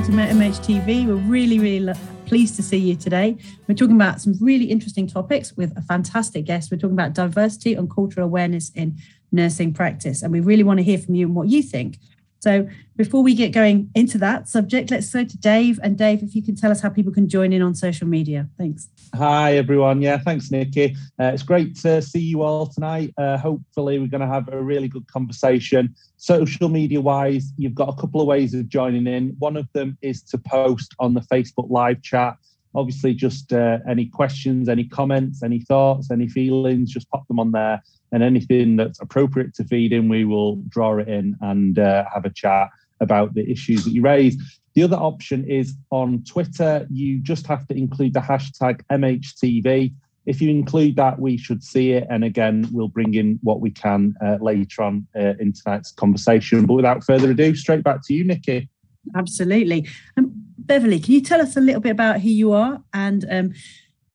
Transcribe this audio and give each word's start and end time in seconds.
Welcome 0.00 0.16
to 0.16 0.22
MH 0.22 0.60
TV. 0.60 1.06
We're 1.06 1.16
really, 1.16 1.58
really 1.58 1.92
pleased 2.24 2.56
to 2.56 2.62
see 2.62 2.78
you 2.78 2.96
today. 2.96 3.36
We're 3.68 3.74
talking 3.74 3.96
about 3.96 4.18
some 4.18 4.32
really 4.40 4.64
interesting 4.64 5.06
topics 5.06 5.54
with 5.58 5.76
a 5.76 5.82
fantastic 5.82 6.46
guest. 6.46 6.70
We're 6.70 6.78
talking 6.78 6.94
about 6.94 7.12
diversity 7.12 7.74
and 7.74 7.90
cultural 7.90 8.24
awareness 8.24 8.70
in 8.70 8.96
nursing 9.30 9.74
practice. 9.74 10.22
And 10.22 10.32
we 10.32 10.40
really 10.40 10.62
want 10.62 10.78
to 10.78 10.84
hear 10.84 10.96
from 10.96 11.16
you 11.16 11.26
and 11.26 11.36
what 11.36 11.48
you 11.48 11.62
think. 11.62 11.98
So 12.40 12.66
before 12.96 13.22
we 13.22 13.34
get 13.34 13.52
going 13.52 13.90
into 13.94 14.16
that 14.18 14.48
subject, 14.48 14.90
let's 14.90 15.12
go 15.12 15.24
to 15.24 15.38
Dave. 15.38 15.78
And 15.82 15.98
Dave, 15.98 16.22
if 16.22 16.34
you 16.34 16.42
can 16.42 16.56
tell 16.56 16.70
us 16.70 16.80
how 16.80 16.88
people 16.88 17.12
can 17.12 17.28
join 17.28 17.52
in 17.52 17.60
on 17.60 17.74
social 17.74 18.08
media. 18.08 18.48
Thanks. 18.56 18.88
Hi, 19.14 19.56
everyone. 19.56 20.00
Yeah, 20.00 20.16
thanks, 20.16 20.50
Nicky. 20.50 20.96
Uh, 21.20 21.32
it's 21.34 21.42
great 21.42 21.76
to 21.80 22.00
see 22.00 22.20
you 22.20 22.42
all 22.42 22.66
tonight. 22.66 23.12
Uh, 23.18 23.36
hopefully, 23.36 23.98
we're 23.98 24.06
going 24.06 24.22
to 24.22 24.26
have 24.26 24.48
a 24.48 24.62
really 24.62 24.88
good 24.88 25.06
conversation. 25.06 25.94
Social 26.16 26.70
media 26.70 27.00
wise, 27.00 27.52
you've 27.58 27.74
got 27.74 27.90
a 27.90 28.00
couple 28.00 28.22
of 28.22 28.26
ways 28.26 28.54
of 28.54 28.68
joining 28.68 29.06
in. 29.06 29.36
One 29.38 29.58
of 29.58 29.68
them 29.74 29.98
is 30.00 30.22
to 30.22 30.38
post 30.38 30.94
on 30.98 31.12
the 31.12 31.20
Facebook 31.20 31.68
live 31.68 32.00
chat. 32.00 32.36
Obviously, 32.74 33.12
just 33.12 33.52
uh, 33.52 33.80
any 33.86 34.06
questions, 34.06 34.68
any 34.68 34.84
comments, 34.84 35.42
any 35.42 35.60
thoughts, 35.60 36.10
any 36.10 36.28
feelings, 36.28 36.90
just 36.90 37.10
pop 37.10 37.26
them 37.28 37.38
on 37.38 37.52
there 37.52 37.82
and 38.12 38.22
anything 38.22 38.76
that's 38.76 39.00
appropriate 39.00 39.54
to 39.54 39.64
feed 39.64 39.92
in, 39.92 40.08
we 40.08 40.24
will 40.24 40.56
draw 40.68 40.98
it 40.98 41.08
in 41.08 41.36
and 41.40 41.78
uh, 41.78 42.04
have 42.12 42.24
a 42.24 42.30
chat 42.30 42.68
about 43.00 43.34
the 43.34 43.50
issues 43.50 43.84
that 43.84 43.92
you 43.92 44.02
raise. 44.02 44.36
The 44.74 44.82
other 44.82 44.96
option 44.96 45.44
is 45.48 45.74
on 45.90 46.22
Twitter, 46.24 46.86
you 46.90 47.18
just 47.18 47.46
have 47.46 47.66
to 47.68 47.74
include 47.74 48.14
the 48.14 48.20
hashtag 48.20 48.82
MHTV. 48.90 49.92
If 50.26 50.40
you 50.40 50.50
include 50.50 50.96
that, 50.96 51.18
we 51.18 51.36
should 51.36 51.64
see 51.64 51.92
it. 51.92 52.06
And 52.10 52.22
again, 52.22 52.68
we'll 52.70 52.88
bring 52.88 53.14
in 53.14 53.40
what 53.42 53.60
we 53.60 53.70
can 53.70 54.14
uh, 54.24 54.36
later 54.40 54.82
on 54.82 55.06
uh, 55.16 55.34
in 55.40 55.52
tonight's 55.52 55.90
conversation. 55.92 56.66
But 56.66 56.74
without 56.74 57.04
further 57.04 57.30
ado, 57.30 57.54
straight 57.54 57.82
back 57.82 58.00
to 58.06 58.14
you, 58.14 58.24
Nicky. 58.24 58.68
Absolutely. 59.16 59.88
Um, 60.16 60.32
Beverley, 60.58 61.00
can 61.00 61.14
you 61.14 61.22
tell 61.22 61.40
us 61.40 61.56
a 61.56 61.60
little 61.60 61.80
bit 61.80 61.90
about 61.90 62.20
who 62.20 62.28
you 62.28 62.52
are 62.52 62.82
and 62.92 63.24
um, 63.30 63.54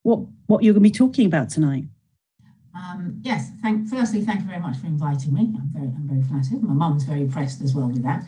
what, 0.04 0.20
what 0.46 0.64
you're 0.64 0.74
going 0.74 0.84
to 0.84 0.90
be 0.90 0.92
talking 0.92 1.26
about 1.26 1.50
tonight? 1.50 1.86
Um, 2.76 3.20
yes, 3.22 3.52
thank, 3.62 3.88
firstly, 3.88 4.22
thank 4.22 4.42
you 4.42 4.48
very 4.48 4.60
much 4.60 4.78
for 4.78 4.88
inviting 4.88 5.34
me. 5.34 5.54
I'm 5.58 5.70
very, 5.74 5.88
I'm 5.88 6.08
very 6.08 6.22
flattered. 6.24 6.62
My 6.62 6.74
mum's 6.74 7.04
very 7.04 7.22
impressed 7.22 7.62
as 7.62 7.74
well 7.74 7.88
with 7.88 8.04
that. 8.04 8.26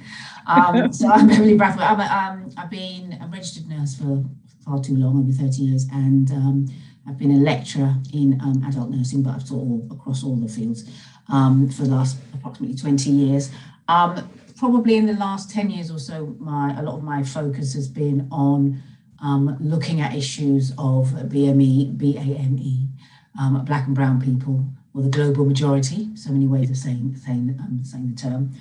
Um, 0.47 0.93
so 0.99 1.09
I'm 1.11 1.27
Beverley 1.27 1.57
Brathwaite. 1.57 1.89
I'm 1.89 1.99
a, 1.99 2.05
um, 2.05 2.51
I've 2.57 2.69
been 2.69 3.17
a 3.21 3.27
registered 3.27 3.67
nurse 3.67 3.95
for 3.95 4.23
far 4.63 4.81
too 4.81 4.95
long, 4.95 5.19
over 5.19 5.31
30 5.31 5.61
years, 5.61 5.85
and 5.91 6.31
um, 6.31 6.67
I've 7.07 7.17
been 7.17 7.31
a 7.31 7.39
lecturer 7.39 7.95
in 8.13 8.39
um, 8.41 8.63
adult 8.65 8.89
nursing, 8.89 9.21
but 9.21 9.31
I've 9.31 9.47
taught 9.47 9.55
all 9.55 9.87
across 9.91 10.23
all 10.23 10.37
the 10.37 10.47
fields 10.47 10.89
um, 11.27 11.69
for 11.69 11.83
the 11.83 11.89
last 11.89 12.17
approximately 12.33 12.77
20 12.77 13.09
years. 13.09 13.51
probably 14.57 14.95
in 14.95 15.05
the 15.05 15.13
last 15.13 15.51
10 15.51 15.69
years 15.69 15.91
or 15.91 15.99
so, 15.99 16.35
my 16.39 16.77
a 16.79 16.83
lot 16.83 16.95
of 16.95 17.03
my 17.03 17.21
focus 17.21 17.73
has 17.73 17.89
been 17.89 18.27
on 18.31 18.81
looking 19.59 19.99
at 19.99 20.15
issues 20.15 20.71
of 20.77 21.09
BME, 21.09 21.97
BAME, 21.97 22.87
um, 23.39 23.63
black 23.65 23.85
and 23.87 23.95
brown 23.95 24.21
people, 24.21 24.65
or 24.93 25.03
the 25.03 25.09
global 25.09 25.45
majority, 25.45 26.15
so 26.15 26.31
many 26.31 26.47
ways 26.47 26.69
of 26.69 26.77
saying, 26.77 27.15
saying, 27.15 27.57
um, 27.59 27.79
saying 27.83 28.09
the 28.09 28.15
term, 28.15 28.51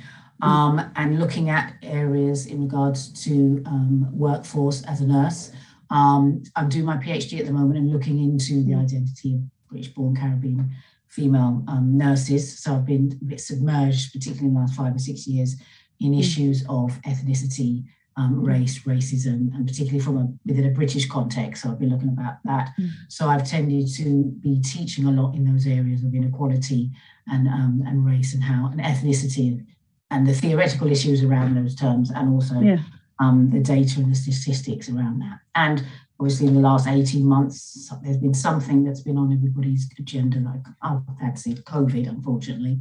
um, 0.42 0.80
and 0.96 1.18
looking 1.18 1.48
at 1.48 1.74
areas 1.82 2.46
in 2.46 2.62
regards 2.62 3.08
to 3.24 3.62
um, 3.66 4.08
workforce 4.12 4.82
as 4.84 5.00
a 5.00 5.06
nurse. 5.06 5.52
Um, 5.90 6.42
I'm 6.56 6.68
doing 6.68 6.84
my 6.84 6.96
PhD 6.96 7.40
at 7.40 7.46
the 7.46 7.52
moment 7.52 7.78
and 7.78 7.92
looking 7.92 8.22
into 8.22 8.62
the 8.64 8.74
identity 8.74 9.34
of 9.34 9.40
British 9.68 9.88
born 9.88 10.16
Caribbean 10.16 10.70
female 11.08 11.62
um, 11.68 11.96
nurses. 11.96 12.58
So 12.58 12.74
I've 12.74 12.84
been 12.84 13.18
a 13.22 13.24
bit 13.24 13.40
submerged, 13.40 14.12
particularly 14.12 14.48
in 14.48 14.54
the 14.54 14.60
last 14.60 14.74
five 14.74 14.94
or 14.94 14.98
six 14.98 15.26
years, 15.26 15.56
in 16.00 16.12
mm. 16.12 16.20
issues 16.20 16.62
of 16.68 17.00
ethnicity 17.02 17.84
um, 18.16 18.42
race, 18.42 18.78
racism, 18.80 19.54
and 19.54 19.66
particularly 19.66 20.00
from 20.00 20.16
a 20.16 20.28
within 20.46 20.66
a 20.66 20.70
British 20.70 21.06
context. 21.08 21.62
So 21.62 21.70
I've 21.70 21.78
been 21.78 21.90
looking 21.90 22.08
about 22.08 22.36
that. 22.44 22.70
Mm. 22.78 22.90
So 23.08 23.28
I've 23.28 23.46
tended 23.46 23.92
to 23.96 24.24
be 24.40 24.60
teaching 24.60 25.04
a 25.04 25.10
lot 25.10 25.34
in 25.34 25.44
those 25.44 25.66
areas 25.66 26.02
of 26.02 26.14
inequality 26.14 26.90
and 27.28 27.46
um, 27.46 27.82
and 27.86 28.06
race 28.06 28.34
and 28.34 28.42
how 28.42 28.70
and 28.72 28.80
ethnicity 28.80 29.64
and 30.10 30.26
the 30.26 30.32
theoretical 30.32 30.90
issues 30.90 31.22
around 31.22 31.56
those 31.56 31.74
terms, 31.74 32.10
and 32.10 32.32
also 32.32 32.60
yeah. 32.60 32.78
um, 33.20 33.50
the 33.50 33.60
data 33.60 34.00
and 34.00 34.10
the 34.10 34.14
statistics 34.14 34.88
around 34.88 35.18
that. 35.20 35.40
And 35.54 35.84
obviously, 36.18 36.46
in 36.46 36.54
the 36.54 36.60
last 36.60 36.86
18 36.86 37.24
months, 37.24 37.90
there's 38.02 38.16
been 38.16 38.34
something 38.34 38.84
that's 38.84 39.00
been 39.00 39.18
on 39.18 39.32
everybody's 39.32 39.88
agenda, 39.98 40.38
like, 40.40 40.62
oh, 40.82 41.02
that's 41.20 41.46
it, 41.46 41.64
COVID, 41.64 42.08
unfortunately. 42.08 42.78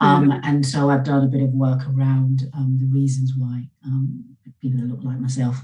Um, 0.00 0.28
mm-hmm. 0.28 0.40
And 0.44 0.66
so 0.66 0.90
I've 0.90 1.04
done 1.04 1.24
a 1.24 1.28
bit 1.28 1.42
of 1.42 1.50
work 1.50 1.80
around 1.88 2.44
um, 2.54 2.78
the 2.80 2.86
reasons 2.86 3.34
why 3.36 3.68
um, 3.84 4.24
people 4.60 4.80
that 4.80 4.88
look 4.88 5.04
like 5.04 5.18
myself 5.18 5.56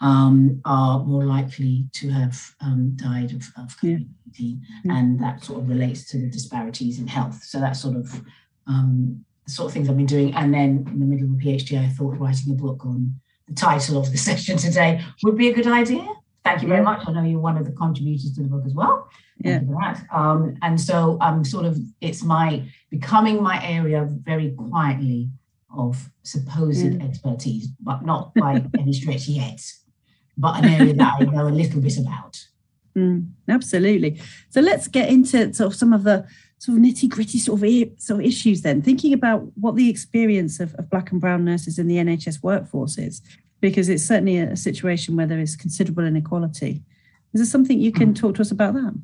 um, 0.00 0.60
are 0.64 1.00
more 1.00 1.24
likely 1.24 1.86
to 1.92 2.08
have 2.10 2.54
um, 2.60 2.92
died 2.96 3.32
of, 3.32 3.42
of 3.56 3.76
COVID 3.80 4.08
19. 4.38 4.62
Yeah. 4.84 4.96
And 4.96 5.20
that 5.20 5.44
sort 5.44 5.60
of 5.60 5.68
relates 5.68 6.08
to 6.10 6.18
the 6.18 6.28
disparities 6.28 6.98
in 6.98 7.06
health. 7.06 7.42
So 7.42 7.60
that's 7.60 7.80
sort 7.80 7.96
of 7.96 8.22
um, 8.66 9.24
the 9.46 9.52
sort 9.52 9.68
of 9.68 9.74
things 9.74 9.88
I've 9.88 9.96
been 9.96 10.06
doing. 10.06 10.34
And 10.34 10.52
then 10.52 10.86
in 10.88 11.00
the 11.00 11.06
middle 11.06 11.26
of 11.26 11.32
a 11.32 11.36
PhD, 11.36 11.78
I 11.78 11.88
thought 11.88 12.18
writing 12.18 12.52
a 12.52 12.54
book 12.54 12.84
on 12.84 13.14
the 13.46 13.54
title 13.54 13.98
of 13.98 14.10
the 14.10 14.18
session 14.28 14.58
today 14.58 15.02
would 15.22 15.36
be 15.36 15.48
a 15.48 15.54
good 15.54 15.66
idea. 15.66 16.06
Thank 16.48 16.62
you 16.62 16.68
very 16.68 16.82
much. 16.82 17.06
I 17.06 17.12
know 17.12 17.22
you're 17.22 17.40
one 17.40 17.58
of 17.58 17.66
the 17.66 17.72
contributors 17.72 18.32
to 18.34 18.42
the 18.42 18.48
book 18.48 18.64
as 18.64 18.72
well. 18.72 19.08
Thank 19.42 19.62
yeah. 19.62 19.68
for 19.68 19.78
that. 19.80 20.06
Um, 20.10 20.56
and 20.62 20.80
so 20.80 21.18
I'm 21.20 21.44
sort 21.44 21.66
of, 21.66 21.78
it's 22.00 22.22
my 22.22 22.64
becoming 22.90 23.42
my 23.42 23.62
area 23.62 24.08
very 24.10 24.52
quietly 24.52 25.28
of 25.76 26.10
supposed 26.22 26.84
yeah. 26.84 27.04
expertise, 27.04 27.68
but 27.80 28.02
not 28.02 28.32
by 28.34 28.64
any 28.78 28.94
stretch 28.94 29.28
yet, 29.28 29.60
but 30.38 30.58
an 30.58 30.64
area 30.64 30.94
that 30.94 31.14
I 31.20 31.24
know 31.24 31.48
a 31.48 31.50
little 31.50 31.82
bit 31.82 31.98
about. 31.98 32.42
Mm, 32.96 33.30
absolutely. 33.48 34.18
So 34.48 34.62
let's 34.62 34.88
get 34.88 35.10
into 35.10 35.52
sort 35.52 35.72
of 35.72 35.78
some 35.78 35.92
of 35.92 36.04
the 36.04 36.26
sort 36.56 36.78
of 36.78 36.84
nitty 36.84 37.10
gritty 37.10 37.38
sort 37.38 37.62
of 37.62 38.00
sort 38.00 38.20
of 38.20 38.26
issues 38.26 38.62
then. 38.62 38.80
Thinking 38.80 39.12
about 39.12 39.42
what 39.54 39.76
the 39.76 39.90
experience 39.90 40.60
of, 40.60 40.74
of 40.76 40.88
black 40.88 41.12
and 41.12 41.20
brown 41.20 41.44
nurses 41.44 41.78
in 41.78 41.88
the 41.88 41.96
NHS 41.96 42.42
workforce 42.42 42.96
is, 42.96 43.20
because 43.60 43.88
it's 43.88 44.04
certainly 44.04 44.38
a, 44.38 44.56
situation 44.56 45.16
where 45.16 45.26
there 45.26 45.40
is 45.40 45.56
considerable 45.56 46.04
inequality. 46.04 46.82
Is 47.32 47.40
there 47.40 47.46
something 47.46 47.78
you 47.78 47.92
can 47.92 48.12
mm. 48.12 48.18
talk 48.18 48.36
to 48.36 48.42
us 48.42 48.50
about 48.50 48.74
that? 48.74 48.94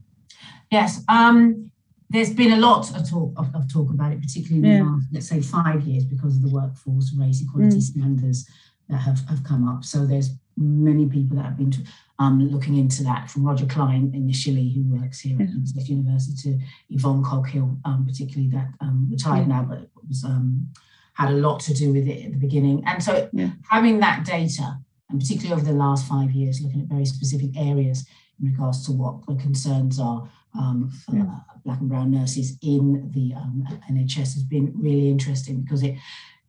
Yes. 0.71 1.03
Um, 1.09 1.71
there's 2.11 2.33
been 2.33 2.53
a 2.53 2.59
lot 2.59 2.95
of 2.95 3.09
talk 3.09 3.33
of, 3.37 3.55
of 3.55 3.73
talk 3.73 3.91
about 3.91 4.13
it, 4.13 4.21
particularly 4.21 4.59
in 4.59 4.65
yeah. 4.65 4.79
the 4.79 4.85
last, 4.85 5.07
let's 5.13 5.29
say, 5.29 5.41
five 5.41 5.83
years, 5.83 6.05
because 6.05 6.37
of 6.37 6.43
the 6.43 6.49
workforce 6.49 7.13
race 7.19 7.43
equality 7.43 7.79
mm. 7.79 7.83
standards 7.83 8.49
that 8.89 8.99
have, 8.99 9.27
have 9.29 9.43
come 9.45 9.69
up. 9.69 9.85
So 9.85 10.07
there's 10.07 10.31
many 10.57 11.07
people 11.07 11.37
that 11.37 11.45
have 11.45 11.57
been 11.57 11.73
um, 12.19 12.41
looking 12.49 12.77
into 12.77 13.03
that, 13.05 13.31
from 13.31 13.45
Roger 13.45 13.67
Kline 13.67 14.13
initially, 14.15 14.71
who 14.71 14.83
works 14.97 15.21
here 15.21 15.37
yeah. 15.39 15.47
at 15.81 15.89
University, 15.89 16.53
to 16.53 16.61
Yvonne 16.91 17.25
Coghill, 17.25 17.77
um, 17.85 18.07
particularly 18.07 18.49
that 18.51 18.69
um, 18.81 19.09
retired 19.11 19.49
yeah. 19.49 19.61
now, 19.61 19.63
but 19.63 19.89
was 20.09 20.25
um, 20.25 20.69
had 21.15 21.31
a 21.31 21.37
lot 21.37 21.61
to 21.61 21.75
do 21.75 21.93
with 21.93 22.07
it 22.07 22.27
at 22.27 22.33
the 22.33 22.39
beginning. 22.39 22.83
And 22.87 23.03
so 23.03 23.29
having 23.71 24.01
that 24.01 24.25
data, 24.25 24.79
and 25.09 25.21
particularly 25.21 25.61
over 25.61 25.71
the 25.71 25.77
last 25.77 26.07
five 26.07 26.31
years, 26.33 26.61
looking 26.61 26.83
at 26.83 26.89
very 26.89 27.05
specific 27.07 27.57
areas 27.57 28.07
in 28.41 28.51
regards 28.51 28.85
to 28.87 28.93
what 28.93 29.25
the 29.27 29.37
concerns 29.37 30.01
are 30.01 30.29
um, 30.59 30.91
for 30.91 31.17
yeah. 31.17 31.39
black 31.65 31.81
and 31.81 31.89
brown 31.89 32.11
nurses 32.11 32.57
in 32.63 33.11
the 33.13 33.35
um, 33.35 33.67
NHS 33.91 34.35
has 34.35 34.43
been 34.43 34.73
really 34.77 35.09
interesting 35.09 35.63
because 35.63 35.83
it 35.83 35.97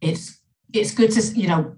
it's 0.01 0.39
it's 0.73 0.93
good 0.93 1.11
to 1.11 1.21
you 1.39 1.47
know 1.47 1.75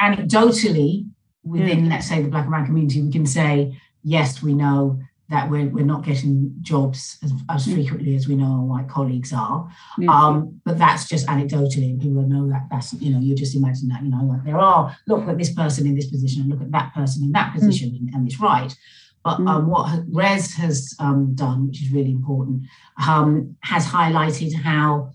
anecdotally 0.00 1.08
within 1.44 1.84
yeah. 1.84 1.90
let's 1.90 2.08
say 2.08 2.22
the 2.22 2.28
black 2.28 2.44
and 2.44 2.50
brown 2.50 2.66
community 2.66 3.00
we 3.00 3.10
can 3.10 3.26
say 3.26 3.78
yes 4.02 4.42
we 4.42 4.54
know 4.54 5.00
that 5.30 5.50
we're, 5.50 5.66
we're 5.68 5.84
not 5.84 6.04
getting 6.04 6.54
jobs 6.62 7.18
as, 7.22 7.32
as 7.50 7.64
frequently 7.66 8.14
as 8.14 8.26
we 8.26 8.34
know 8.34 8.46
our 8.46 8.64
white 8.64 8.88
colleagues 8.88 9.32
are. 9.32 9.68
Um, 10.08 10.58
but 10.64 10.78
that's 10.78 11.06
just 11.06 11.26
anecdotally. 11.26 12.00
People 12.00 12.22
know 12.22 12.48
that 12.48 12.66
that's, 12.70 12.94
you 12.94 13.12
know, 13.12 13.20
you 13.20 13.34
just 13.34 13.54
imagine 13.54 13.88
that, 13.88 14.02
you 14.02 14.10
know, 14.10 14.24
like 14.24 14.44
there 14.44 14.58
are, 14.58 14.96
look 15.06 15.28
at 15.28 15.36
this 15.36 15.52
person 15.52 15.86
in 15.86 15.94
this 15.94 16.10
position 16.10 16.42
and 16.42 16.50
look 16.50 16.62
at 16.62 16.72
that 16.72 16.94
person 16.94 17.24
in 17.24 17.32
that 17.32 17.50
mm. 17.50 17.54
position 17.54 17.90
mm. 17.90 17.98
and, 17.98 18.14
and, 18.14 18.26
it's 18.26 18.40
right. 18.40 18.74
But 19.22 19.38
mm. 19.38 19.48
um, 19.48 19.68
what 19.68 20.10
WRES 20.10 20.54
has 20.54 20.94
um, 20.98 21.34
done, 21.34 21.68
which 21.68 21.82
is 21.82 21.90
really 21.90 22.12
important, 22.12 22.62
um, 23.06 23.56
has 23.60 23.86
highlighted 23.86 24.54
how 24.54 25.10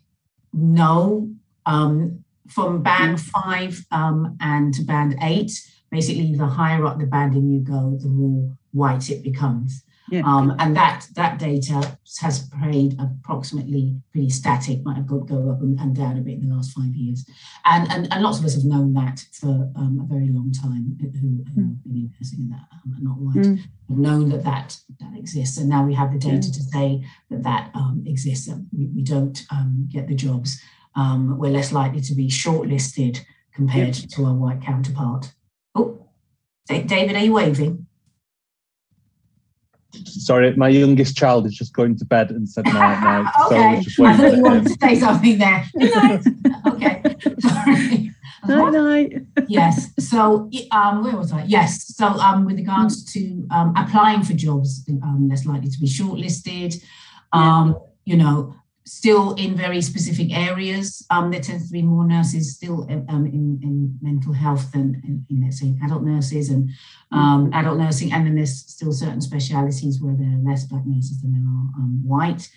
no, 0.54 1.32
um, 1.66 2.24
from 2.48 2.84
band 2.84 3.18
mm. 3.18 3.20
five 3.20 3.84
um, 3.92 4.38
and 4.40 4.76
to 4.76 4.84
band 4.84 5.16
eight, 5.24 5.52
basically 5.90 6.36
the 6.36 6.46
higher 6.46 6.86
up 6.86 7.00
the 7.00 7.08
banding 7.08 7.50
you 7.50 7.62
go, 7.62 7.98
the 8.00 8.10
more 8.10 8.56
white 8.74 9.10
it 9.10 9.24
becomes. 9.24 9.84
Yeah. 10.14 10.22
Um, 10.28 10.56
and 10.60 10.76
that 10.76 11.08
that 11.16 11.40
data 11.40 11.98
has 12.22 12.48
stayed 12.48 13.00
approximately 13.00 14.00
pretty 14.12 14.30
static, 14.30 14.86
might 14.86 14.98
have 14.98 15.08
go, 15.08 15.22
go 15.22 15.50
up 15.50 15.62
and, 15.62 15.80
and, 15.80 15.96
down 15.96 16.20
a 16.20 16.22
bit 16.22 16.36
in 16.36 16.50
the 16.50 16.56
last 16.56 16.72
five 16.74 16.94
years. 16.94 17.28
And, 17.66 17.92
and, 17.92 18.14
and 18.14 18.22
lots 18.22 18.38
of 18.38 18.46
us 18.46 18.54
have 18.54 18.64
known 18.64 18.94
that 18.94 19.26
for 19.32 19.72
um, 19.76 20.00
a 20.00 20.14
very 20.14 20.30
long 20.30 20.52
time 20.52 20.96
who, 21.02 21.08
who 21.20 21.28
mm. 21.28 21.70
have 21.70 21.84
been 21.84 22.12
investing 22.14 22.42
in 22.42 22.50
that 22.50 22.68
um, 22.72 22.96
not 23.02 23.18
white, 23.18 23.44
mm. 23.44 23.58
have 23.58 23.98
known 23.98 24.30
that, 24.30 24.44
that 24.44 24.78
that 25.00 25.18
exists. 25.18 25.58
And 25.58 25.68
now 25.68 25.84
we 25.84 25.96
have 25.96 26.14
the 26.14 26.20
data 26.20 26.52
to 26.52 26.62
say 26.62 27.04
that 27.32 27.42
that 27.42 27.72
um, 27.74 28.04
exists, 28.06 28.46
that 28.46 28.64
we, 28.72 28.92
we 28.96 29.02
don't 29.02 29.44
um, 29.50 29.90
get 29.92 30.08
the 30.08 30.14
jobs. 30.14 30.62
Um, 30.96 31.40
we're 31.40 31.50
less 31.50 31.72
likely 31.72 32.02
to 32.02 32.14
be 32.14 32.28
shortlisted 32.28 33.22
compared 33.56 33.96
to 33.96 34.26
our 34.26 34.36
white 34.36 34.62
counterpart. 34.62 35.34
Oh, 35.74 36.08
David, 36.68 37.16
are 37.16 37.26
you 37.26 37.34
waving? 37.34 37.88
Sorry, 40.06 40.56
my 40.56 40.70
youngest 40.70 41.16
child 41.16 41.46
is 41.46 41.54
just 41.54 41.74
going 41.74 41.98
to 41.98 42.06
bed 42.06 42.32
and 42.32 42.50
said 42.50 42.66
night 42.66 43.02
night. 43.02 43.32
okay, 43.46 43.82
so 43.90 44.06
I, 44.06 44.12
I 44.12 44.18
thought 44.18 44.36
you 44.36 44.44
wanted 44.44 44.64
to 44.66 44.78
say 44.82 45.00
something 45.00 45.38
there. 45.38 45.66
Good 45.78 45.96
night. 45.96 46.26
okay, 46.68 47.16
sorry. 47.40 48.12
Night 48.48 48.72
night. 48.72 49.14
yes. 49.48 49.90
So, 50.00 50.50
um, 50.72 51.04
where 51.04 51.16
was 51.16 51.32
I? 51.32 51.44
Yes. 51.44 51.96
So, 51.96 52.08
um, 52.08 52.46
with 52.46 52.58
regards 52.58 53.04
to 53.14 53.48
um, 53.52 53.74
applying 53.78 54.24
for 54.24 54.34
jobs, 54.34 54.84
um, 55.02 55.30
less 55.30 55.46
likely 55.46 55.70
to 55.70 55.80
be 55.80 55.88
shortlisted. 55.88 56.84
Um, 57.32 57.78
you 58.06 58.18
know, 58.18 58.56
still 58.86 59.34
in 59.36 59.56
very 59.56 59.82
specific 59.82 60.36
areas. 60.36 61.06
Um, 61.10 61.32
there 61.32 61.40
tends 61.40 61.68
to 61.68 61.74
be 61.74 61.82
more 61.82 62.06
nurses 62.06 62.56
still 62.56 62.84
um, 63.10 63.26
in, 63.26 63.60
in 63.64 63.98
mental 64.02 64.34
health 64.34 64.72
than 64.72 65.02
in, 65.06 65.26
in, 65.30 65.44
let's 65.44 65.60
say, 65.60 65.74
adult 65.84 66.04
nurses 66.04 66.50
and 66.50 66.70
um, 67.12 67.50
adult 67.54 67.78
nursing. 67.78 68.12
And 68.12 68.26
then 68.26 68.36
there's 68.36 68.58
still 68.58 68.92
certain 68.92 69.22
specialities 69.22 70.02
where 70.02 70.16
there 70.16 70.28
are 70.28 70.50
less 70.50 70.66
black 70.66 70.86
nurses 70.86 71.22
than 71.22 71.32
there 71.32 71.42
are 71.42 71.82
um, 71.82 72.02
white. 72.04 72.50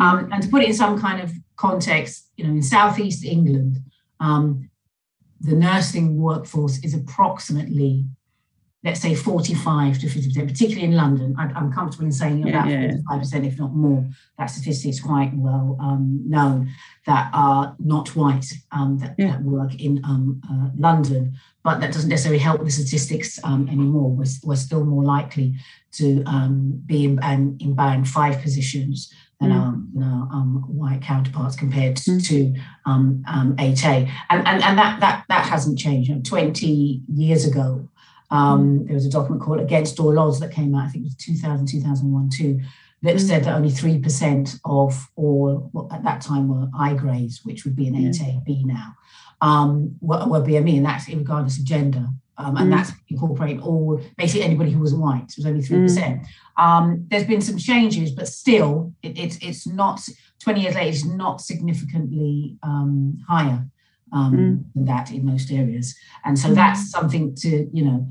Um, 0.00 0.30
and 0.32 0.42
to 0.42 0.48
put 0.48 0.62
it 0.62 0.68
in 0.68 0.74
some 0.74 1.00
kind 1.00 1.20
of 1.20 1.32
context, 1.56 2.30
you 2.36 2.44
know, 2.44 2.50
in 2.50 2.62
Southeast 2.62 3.24
England, 3.24 3.78
um, 4.20 4.70
the 5.40 5.54
nursing 5.54 6.16
workforce 6.16 6.78
is 6.78 6.94
approximately 6.94 8.06
let's 8.84 9.00
say 9.00 9.14
45 9.14 9.98
to 10.00 10.06
50%, 10.06 10.46
particularly 10.46 10.84
in 10.84 10.92
London. 10.92 11.34
I, 11.38 11.44
am 11.58 11.72
comfortable 11.72 12.04
in 12.04 12.12
saying 12.12 12.46
about 12.46 12.68
yeah, 12.68 12.82
yeah. 12.82 13.16
45%, 13.16 13.46
if 13.46 13.58
not 13.58 13.74
more. 13.74 14.06
That 14.38 14.46
statistic 14.46 14.90
is 14.90 15.00
quite 15.00 15.32
well 15.34 15.78
um, 15.80 16.22
known 16.26 16.70
that 17.06 17.30
are 17.32 17.74
not 17.78 18.14
white 18.14 18.46
um, 18.72 18.98
that, 18.98 19.14
yeah. 19.16 19.32
that, 19.32 19.42
work 19.42 19.74
in 19.80 20.04
um, 20.04 20.40
uh, 20.50 20.68
London, 20.76 21.34
but 21.62 21.80
that 21.80 21.94
doesn't 21.94 22.10
necessarily 22.10 22.38
help 22.38 22.62
the 22.62 22.70
statistics 22.70 23.42
um, 23.42 23.68
anymore. 23.68 24.10
We're, 24.10 24.26
we're, 24.42 24.56
still 24.56 24.84
more 24.84 25.02
likely 25.02 25.54
to 25.92 26.22
um, 26.24 26.82
be 26.84 27.04
in, 27.04 27.56
in 27.60 27.74
band 27.74 28.06
five 28.06 28.40
positions 28.42 29.12
than 29.40 29.50
mm. 29.50 29.56
our, 29.56 30.36
um, 30.36 30.64
white 30.68 31.00
counterparts 31.00 31.56
compared 31.56 31.96
mm. 31.96 32.26
to 32.28 32.54
um, 32.84 33.24
um, 33.28 33.56
8A. 33.56 34.10
And, 34.28 34.46
and, 34.46 34.62
and 34.62 34.78
that, 34.78 35.00
that, 35.00 35.24
that 35.28 35.46
hasn't 35.46 35.78
changed. 35.78 36.10
You 36.10 36.16
know, 36.16 36.22
20 36.22 37.02
years 37.08 37.46
ago, 37.46 37.88
um, 38.30 38.80
mm. 38.80 38.86
there 38.86 38.94
was 38.94 39.06
a 39.06 39.10
document 39.10 39.42
called 39.42 39.60
Against 39.60 40.00
All 40.00 40.18
Odds 40.18 40.40
that 40.40 40.52
came 40.52 40.74
out, 40.74 40.86
I 40.86 40.88
think 40.88 41.04
it 41.04 41.08
was 41.08 41.16
2000, 41.16 41.66
2001 41.66 42.30
too, 42.30 42.60
that 43.02 43.16
mm. 43.16 43.20
said 43.20 43.44
that 43.44 43.54
only 43.54 43.70
3% 43.70 44.60
of 44.64 45.08
all, 45.16 45.70
well, 45.72 45.88
at 45.92 46.02
that 46.04 46.20
time 46.20 46.48
were 46.48 46.68
I 46.76 46.94
grades, 46.94 47.44
which 47.44 47.64
would 47.64 47.76
be 47.76 47.88
an 47.88 47.94
8A, 47.94 48.44
B 48.44 48.64
now, 48.64 48.94
um, 49.40 49.96
were, 50.00 50.26
were 50.26 50.40
BME, 50.40 50.76
and 50.76 50.86
that's 50.86 51.08
regardless 51.08 51.58
of 51.58 51.64
gender. 51.64 52.06
Um, 52.36 52.56
and 52.56 52.72
mm. 52.72 52.76
that's 52.76 52.90
incorporating 53.08 53.60
all, 53.60 54.00
basically 54.16 54.42
anybody 54.42 54.72
who 54.72 54.80
was 54.80 54.92
white, 54.92 55.24
it 55.28 55.36
was 55.36 55.46
only 55.46 55.62
3%. 55.62 55.88
Mm. 55.88 56.26
Um, 56.56 57.06
there's 57.08 57.26
been 57.26 57.40
some 57.40 57.58
changes, 57.58 58.10
but 58.10 58.26
still, 58.26 58.92
it, 59.02 59.16
it's, 59.18 59.38
it's 59.40 59.66
not, 59.66 60.00
20 60.40 60.60
years 60.60 60.74
later, 60.74 60.88
it's 60.88 61.04
not 61.04 61.40
significantly 61.40 62.56
um, 62.62 63.18
higher 63.28 63.64
um, 64.14 64.32
mm. 64.32 64.74
than 64.74 64.84
that 64.86 65.10
in 65.10 65.26
most 65.26 65.50
areas. 65.50 65.94
And 66.24 66.38
so 66.38 66.48
mm. 66.48 66.54
that's 66.54 66.90
something 66.90 67.34
to, 67.36 67.68
you 67.72 67.84
know, 67.84 68.08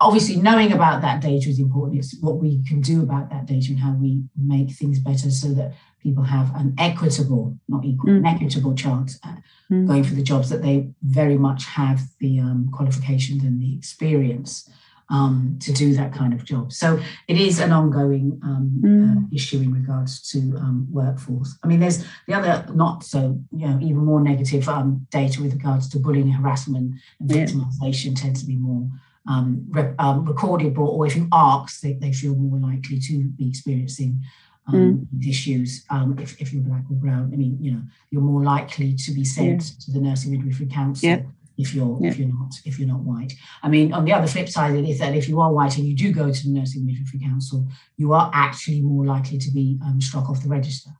obviously 0.00 0.36
knowing 0.36 0.72
about 0.72 1.02
that 1.02 1.20
data 1.20 1.48
is 1.48 1.60
important. 1.60 1.98
It's 1.98 2.18
what 2.20 2.38
we 2.38 2.64
can 2.64 2.80
do 2.80 3.02
about 3.02 3.30
that 3.30 3.46
data 3.46 3.68
and 3.70 3.78
how 3.78 3.92
we 3.92 4.24
make 4.36 4.70
things 4.70 4.98
better 4.98 5.30
so 5.30 5.48
that 5.54 5.74
people 6.02 6.24
have 6.24 6.54
an 6.56 6.74
equitable, 6.78 7.56
not 7.68 7.84
equal, 7.84 8.10
mm. 8.10 8.18
an 8.18 8.26
equitable 8.26 8.74
chance 8.74 9.18
at 9.24 9.40
mm. 9.70 9.86
going 9.86 10.04
for 10.04 10.14
the 10.14 10.22
jobs 10.22 10.50
that 10.50 10.62
they 10.62 10.90
very 11.02 11.38
much 11.38 11.64
have 11.66 12.00
the 12.18 12.40
um, 12.40 12.70
qualifications 12.72 13.44
and 13.44 13.60
the 13.60 13.76
experience 13.76 14.68
um, 15.10 15.58
to 15.60 15.72
do 15.72 15.94
that 15.94 16.12
kind 16.12 16.32
of 16.32 16.44
job. 16.44 16.72
So 16.72 16.98
it 17.28 17.36
is 17.36 17.60
an 17.60 17.72
ongoing 17.72 18.40
um, 18.42 18.80
mm. 18.82 19.16
uh, 19.16 19.20
issue 19.32 19.58
in 19.58 19.72
regards 19.72 20.20
to 20.32 20.38
um, 20.58 20.88
workforce. 20.90 21.58
I 21.62 21.66
mean, 21.66 21.80
there's 21.80 22.04
the 22.26 22.34
other 22.34 22.66
not 22.74 23.04
so, 23.04 23.38
you 23.56 23.68
know, 23.68 23.78
even 23.80 24.04
more 24.04 24.20
negative 24.20 24.68
um, 24.68 25.06
data 25.10 25.42
with 25.42 25.52
regards 25.52 25.88
to 25.90 25.98
bullying, 25.98 26.30
harassment, 26.30 26.94
and 27.20 27.30
victimization 27.30 28.16
yeah. 28.16 28.22
tends 28.22 28.40
to 28.40 28.46
be 28.46 28.56
more 28.56 28.88
um, 29.28 29.66
re- 29.70 29.94
um, 29.98 30.24
recorded, 30.24 30.76
or 30.76 30.88
or 30.88 31.06
if 31.06 31.16
you 31.16 31.28
ask, 31.32 31.80
they, 31.80 31.94
they 31.94 32.12
feel 32.12 32.34
more 32.34 32.58
likely 32.58 32.98
to 32.98 33.24
be 33.24 33.48
experiencing 33.48 34.22
um, 34.66 35.06
mm. 35.14 35.28
issues 35.28 35.84
um, 35.90 36.18
if, 36.18 36.40
if 36.40 36.52
you're 36.52 36.62
black 36.62 36.84
or 36.90 36.94
brown. 36.94 37.30
I 37.32 37.36
mean, 37.36 37.58
you 37.60 37.72
know, 37.72 37.82
you're 38.10 38.22
more 38.22 38.42
likely 38.42 38.94
to 38.94 39.12
be 39.12 39.24
sent 39.24 39.62
yeah. 39.62 39.84
to 39.84 39.92
the 39.92 40.00
nursing 40.00 40.32
midwifery 40.32 40.66
council 40.66 41.08
yeah. 41.08 41.22
If 41.56 41.74
you're 41.74 41.98
yeah. 42.00 42.10
if 42.10 42.18
you're 42.18 42.28
not 42.28 42.52
if 42.64 42.78
you're 42.78 42.88
not 42.88 43.00
white. 43.00 43.32
I 43.62 43.68
mean, 43.68 43.92
on 43.92 44.04
the 44.04 44.12
other 44.12 44.26
flip 44.26 44.48
side 44.48 44.76
is 44.76 44.98
that 44.98 45.14
if 45.14 45.28
you 45.28 45.40
are 45.40 45.52
white 45.52 45.76
and 45.78 45.86
you 45.86 45.94
do 45.94 46.12
go 46.12 46.32
to 46.32 46.42
the 46.44 46.50
nursing 46.50 46.86
midwifery 46.86 47.20
council, 47.20 47.66
you 47.96 48.12
are 48.12 48.30
actually 48.32 48.82
more 48.82 49.04
likely 49.04 49.38
to 49.38 49.50
be 49.50 49.78
um, 49.84 50.00
struck 50.00 50.28
off 50.28 50.42
the 50.42 50.48
register, 50.48 50.90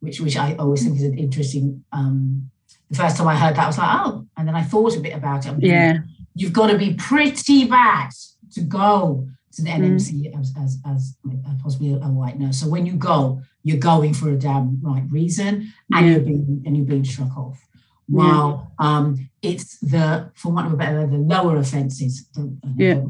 which 0.00 0.20
which 0.20 0.36
I 0.36 0.54
always 0.56 0.82
think 0.82 0.96
is 0.96 1.04
an 1.04 1.18
interesting. 1.18 1.84
Um, 1.92 2.50
the 2.88 2.96
first 2.96 3.16
time 3.16 3.26
I 3.26 3.36
heard 3.36 3.56
that, 3.56 3.64
I 3.64 3.66
was 3.66 3.78
like, 3.78 4.06
oh, 4.06 4.26
and 4.36 4.46
then 4.46 4.54
I 4.54 4.62
thought 4.62 4.96
a 4.96 5.00
bit 5.00 5.12
about 5.14 5.44
it. 5.44 5.54
yeah 5.60 5.98
you've 6.36 6.52
got 6.52 6.68
to 6.68 6.78
be 6.78 6.94
pretty 6.94 7.64
bad 7.66 8.10
to 8.52 8.60
go 8.60 9.26
to 9.52 9.62
the 9.62 9.70
NMC 9.70 10.30
mm. 10.30 10.40
as, 10.40 10.52
as, 10.60 10.78
as, 10.86 11.16
possibly 11.62 11.94
a 11.94 11.96
white 11.96 12.38
nurse. 12.38 12.60
So 12.60 12.68
when 12.68 12.86
you 12.86 12.92
go, 12.92 13.40
you're 13.64 13.78
going 13.78 14.12
for 14.14 14.28
a 14.28 14.36
damn 14.36 14.78
right 14.82 15.02
reason, 15.10 15.72
and 15.92 16.06
yeah. 16.06 16.12
you're 16.12 16.20
being 16.20 16.62
and 16.64 16.76
you're 16.76 16.86
being 16.86 17.04
struck 17.04 17.36
off. 17.36 17.65
While 18.08 18.70
yeah. 18.80 18.98
um, 18.98 19.30
it's 19.42 19.78
the, 19.78 20.30
for 20.34 20.52
want 20.52 20.68
of 20.68 20.74
a 20.74 20.76
better 20.76 21.00
word, 21.00 21.10
the 21.10 21.18
lower 21.18 21.56
offences 21.56 22.28
yeah. 22.76 23.00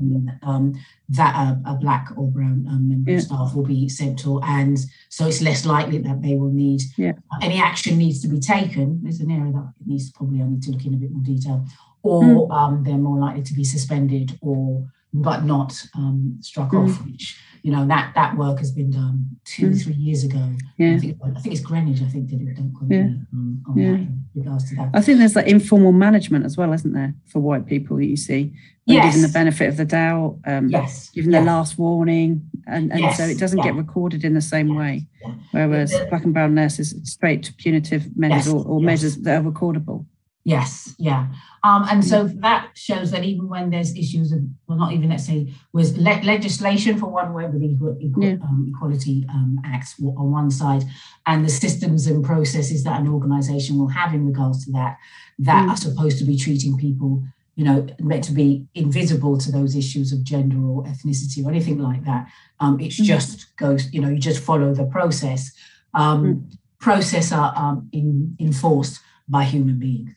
um, 0.42 0.74
that 1.10 1.34
a, 1.34 1.70
a, 1.70 1.74
black 1.74 2.08
or 2.16 2.30
brown 2.30 2.66
um, 2.66 2.88
member 2.88 3.10
yeah. 3.10 3.18
of 3.18 3.22
staff 3.24 3.54
will 3.54 3.66
be 3.66 3.90
sent 3.90 4.18
to, 4.20 4.40
and 4.42 4.78
so 5.10 5.26
it's 5.26 5.42
less 5.42 5.66
likely 5.66 5.98
that 5.98 6.22
they 6.22 6.34
will 6.34 6.50
need 6.50 6.80
yeah. 6.96 7.12
any 7.42 7.60
action 7.60 7.98
needs 7.98 8.22
to 8.22 8.28
be 8.28 8.40
taken. 8.40 9.00
There's 9.02 9.20
an 9.20 9.30
area 9.30 9.52
that 9.52 9.72
needs 9.84 10.10
probably 10.12 10.40
I 10.40 10.46
need 10.46 10.62
to 10.62 10.70
look 10.70 10.86
in 10.86 10.94
a 10.94 10.96
bit 10.96 11.10
more 11.10 11.22
detail 11.22 11.66
or 12.06 12.22
mm. 12.22 12.50
um, 12.52 12.84
they're 12.84 12.94
more 12.94 13.18
likely 13.18 13.42
to 13.42 13.54
be 13.54 13.64
suspended 13.64 14.38
or 14.40 14.86
but 15.22 15.44
not 15.44 15.72
um, 15.94 16.38
struck 16.40 16.70
mm. 16.70 16.88
off, 16.88 17.04
which 17.06 17.38
you 17.62 17.72
know 17.72 17.86
that 17.86 18.12
that 18.14 18.36
work 18.36 18.58
has 18.58 18.70
been 18.70 18.90
done 18.90 19.26
two 19.44 19.70
mm. 19.70 19.82
three 19.82 19.94
years 19.94 20.24
ago. 20.24 20.52
Yeah. 20.78 20.94
I 20.94 20.98
think, 20.98 21.18
I 21.24 21.40
think 21.40 21.54
it's 21.54 21.64
Greenwich. 21.64 22.02
I 22.02 22.06
think 22.06 22.28
did 22.28 22.42
it. 22.42 22.54
Don't 22.54 22.72
quote 22.72 22.90
yeah. 22.90 23.02
me 23.02 23.20
um, 23.32 23.62
on 23.68 23.78
yeah. 23.78 23.90
that 23.92 23.98
in 23.98 24.24
regards 24.34 24.68
to 24.70 24.76
that. 24.76 24.90
I 24.94 25.00
think 25.00 25.18
there's 25.18 25.34
that 25.34 25.48
informal 25.48 25.92
management 25.92 26.44
as 26.44 26.56
well, 26.56 26.72
isn't 26.72 26.92
there, 26.92 27.14
for 27.26 27.40
white 27.40 27.66
people 27.66 27.96
that 27.96 28.06
you 28.06 28.16
see? 28.16 28.52
Yes. 28.84 29.14
Given 29.14 29.22
the 29.26 29.32
benefit 29.32 29.68
of 29.68 29.76
the 29.78 29.84
doubt, 29.84 30.38
um, 30.46 30.68
yes. 30.68 31.10
given 31.10 31.32
yes. 31.32 31.40
the 31.40 31.46
last 31.46 31.78
warning, 31.78 32.48
and, 32.68 32.92
and 32.92 33.00
yes. 33.00 33.16
so 33.16 33.24
it 33.24 33.38
doesn't 33.38 33.58
yeah. 33.58 33.64
get 33.64 33.74
recorded 33.74 34.22
in 34.22 34.34
the 34.34 34.40
same 34.40 34.68
yeah. 34.68 34.78
way. 34.78 35.06
Whereas 35.50 35.92
black 36.08 36.22
and 36.22 36.32
brown 36.32 36.54
nurses 36.54 36.94
straight 37.02 37.42
to 37.44 37.54
punitive 37.54 38.16
measures 38.16 38.46
or, 38.52 38.64
or 38.64 38.80
measures 38.80 39.16
that 39.16 39.44
are 39.44 39.50
recordable. 39.50 40.06
Yes, 40.46 40.94
yeah. 40.96 41.26
Um, 41.64 41.86
and 41.90 42.04
so 42.04 42.28
that 42.28 42.70
shows 42.74 43.10
that 43.10 43.24
even 43.24 43.48
when 43.48 43.70
there's 43.70 43.96
issues 43.96 44.30
of, 44.30 44.42
well, 44.68 44.78
not 44.78 44.92
even, 44.92 45.08
let's 45.08 45.26
say, 45.26 45.52
was 45.72 45.98
le- 45.98 46.22
legislation 46.22 47.00
for 47.00 47.06
one 47.06 47.34
way 47.34 47.46
with 47.46 47.60
the 47.62 47.70
Equal, 48.00 48.22
yeah. 48.22 48.36
um, 48.44 48.72
Equality 48.72 49.26
um, 49.28 49.60
Acts 49.64 50.00
on 50.00 50.30
one 50.30 50.52
side, 50.52 50.84
and 51.26 51.44
the 51.44 51.48
systems 51.48 52.06
and 52.06 52.24
processes 52.24 52.84
that 52.84 53.00
an 53.00 53.08
organization 53.08 53.76
will 53.76 53.88
have 53.88 54.14
in 54.14 54.24
regards 54.24 54.64
to 54.66 54.70
that, 54.70 54.98
that 55.40 55.66
mm. 55.66 55.70
are 55.70 55.76
supposed 55.76 56.16
to 56.20 56.24
be 56.24 56.36
treating 56.36 56.78
people, 56.78 57.24
you 57.56 57.64
know, 57.64 57.84
meant 57.98 58.22
to 58.22 58.32
be 58.32 58.68
invisible 58.76 59.36
to 59.38 59.50
those 59.50 59.74
issues 59.74 60.12
of 60.12 60.22
gender 60.22 60.64
or 60.64 60.84
ethnicity 60.84 61.44
or 61.44 61.50
anything 61.50 61.80
like 61.80 62.04
that. 62.04 62.28
Um, 62.60 62.78
it's 62.78 63.00
mm. 63.00 63.04
just 63.04 63.56
goes, 63.56 63.92
you 63.92 64.00
know, 64.00 64.10
you 64.10 64.20
just 64.20 64.44
follow 64.44 64.72
the 64.72 64.84
process. 64.84 65.50
Um, 65.92 66.24
mm. 66.24 66.58
Process 66.78 67.32
are 67.32 67.52
um, 67.56 67.88
in, 67.90 68.36
enforced 68.38 69.00
by 69.28 69.42
human 69.42 69.80
beings. 69.80 70.12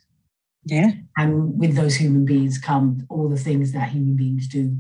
Yeah. 0.66 0.92
And 1.18 1.58
with 1.60 1.76
those 1.76 1.96
human 1.96 2.26
beings 2.26 2.58
come 2.58 3.06
all 3.10 3.30
the 3.30 3.38
things 3.38 3.72
that 3.72 3.90
human 3.90 4.16
beings 4.16 4.48
do 4.48 4.78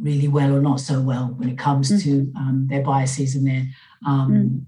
really 0.00 0.28
well 0.28 0.54
or 0.54 0.60
not 0.60 0.80
so 0.80 1.00
well 1.00 1.34
when 1.36 1.48
it 1.48 1.58
comes 1.58 1.90
mm. 1.90 2.02
to 2.02 2.32
um, 2.36 2.66
their 2.68 2.82
biases 2.82 3.34
and 3.34 3.46
their 3.46 3.66
um, 4.06 4.32
mm. 4.32 4.64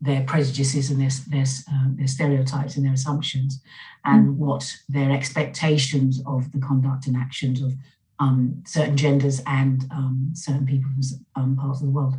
their 0.00 0.22
prejudices 0.24 0.90
and 0.90 1.00
their 1.00 1.10
their, 1.28 1.46
uh, 1.72 1.88
their 1.94 2.06
stereotypes 2.06 2.76
and 2.76 2.84
their 2.84 2.92
assumptions, 2.92 3.62
and 4.04 4.28
mm. 4.28 4.34
what 4.34 4.76
their 4.88 5.10
expectations 5.10 6.22
of 6.26 6.50
the 6.52 6.58
conduct 6.58 7.06
and 7.06 7.16
actions 7.16 7.62
of 7.62 7.72
um, 8.18 8.62
certain 8.66 8.96
genders 8.96 9.40
and 9.46 9.86
um, 9.90 10.30
certain 10.34 10.66
people 10.66 10.90
from 11.34 11.42
um, 11.42 11.56
parts 11.56 11.80
of 11.80 11.86
the 11.86 11.92
world, 11.92 12.14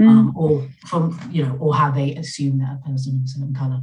mm. 0.00 0.08
um, 0.08 0.32
or 0.36 0.66
from 0.86 1.18
you 1.30 1.44
know, 1.44 1.56
or 1.60 1.74
how 1.74 1.90
they 1.90 2.14
assume 2.16 2.58
that 2.58 2.78
a 2.82 2.88
person 2.88 3.16
of 3.16 3.24
a 3.24 3.28
certain 3.28 3.54
color 3.54 3.82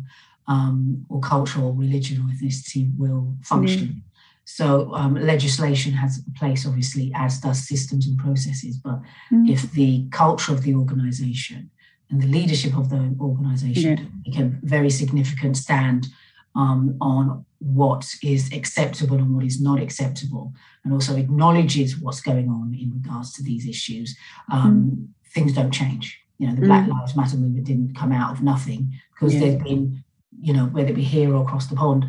um, 0.50 1.06
or 1.10 1.22
culture 1.22 1.62
or 1.62 1.74
religion 1.74 2.18
or 2.20 2.27
ethnicity 2.34 2.91
will 2.98 3.36
function. 3.44 3.88
Mm. 3.88 4.01
So 4.46 4.91
um, 4.96 5.13
legislation 5.13 5.94
has 5.94 6.22
a 6.27 6.39
place, 6.39 6.65
obviously, 6.65 7.12
as 7.15 7.39
does 7.39 7.68
systems 7.68 8.08
and 8.08 8.18
processes. 8.18 8.77
But 8.77 9.00
mm. 9.32 9.48
if 9.48 9.72
the 9.74 10.08
culture 10.10 10.51
of 10.51 10.63
the 10.63 10.74
organisation 10.74 11.70
and 12.10 12.20
the 12.20 12.27
leadership 12.27 12.75
of 12.75 12.89
the 12.89 13.15
organisation 13.22 13.91
yeah. 14.25 14.34
take 14.34 14.41
a 14.41 14.51
very 14.63 14.89
significant 14.89 15.56
stand 15.56 16.08
um, 16.56 16.98
on 17.00 17.46
what 17.60 18.15
is 18.24 18.51
acceptable 18.51 19.18
and 19.18 19.36
what 19.36 19.46
is 19.46 19.62
not 19.62 19.79
acceptable, 19.79 20.51
and 20.84 20.94
also 20.94 21.15
acknowledges 21.15 22.00
what's 22.00 22.22
going 22.22 22.50
on 22.50 22.74
in 22.74 22.91
regards 22.91 23.34
to 23.34 23.44
these 23.44 23.68
issues, 23.68 24.18
um, 24.51 24.74
mm. 24.74 25.32
things 25.32 25.53
don't 25.53 25.72
change. 25.72 26.20
You 26.39 26.48
know, 26.48 26.56
the 26.56 26.62
mm. 26.62 26.68
Black 26.68 26.88
Lives 26.88 27.15
Matter 27.15 27.38
movement 27.38 27.65
didn't 27.65 27.96
come 27.96 28.12
out 28.12 28.32
of 28.32 28.41
nothing 28.41 28.94
because 29.13 29.36
yeah. 29.36 29.41
there's 29.41 29.62
been, 29.62 30.03
you 30.41 30.53
know, 30.53 30.65
whether 30.65 30.89
it 30.89 30.96
be 30.96 31.03
here 31.03 31.34
or 31.36 31.43
across 31.43 31.67
the 31.67 31.75
pond, 31.75 32.05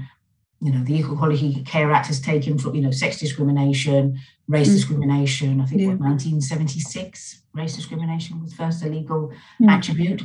you 0.60 0.70
know, 0.70 0.84
the 0.84 0.94
Equal 0.94 1.16
Quality 1.16 1.62
Care 1.64 1.90
Act 1.90 2.08
has 2.08 2.20
taken 2.20 2.58
from, 2.58 2.74
you 2.74 2.82
know, 2.82 2.90
sex 2.90 3.18
discrimination, 3.18 4.18
race 4.46 4.68
mm. 4.68 4.74
discrimination. 4.74 5.60
I 5.60 5.66
think 5.66 5.80
yeah. 5.80 5.88
what 5.88 6.00
1976 6.00 7.42
race 7.54 7.74
discrimination 7.74 8.42
was 8.42 8.52
first 8.52 8.84
a 8.84 8.88
legal 8.88 9.32
mm. 9.60 9.68
attribute. 9.70 10.22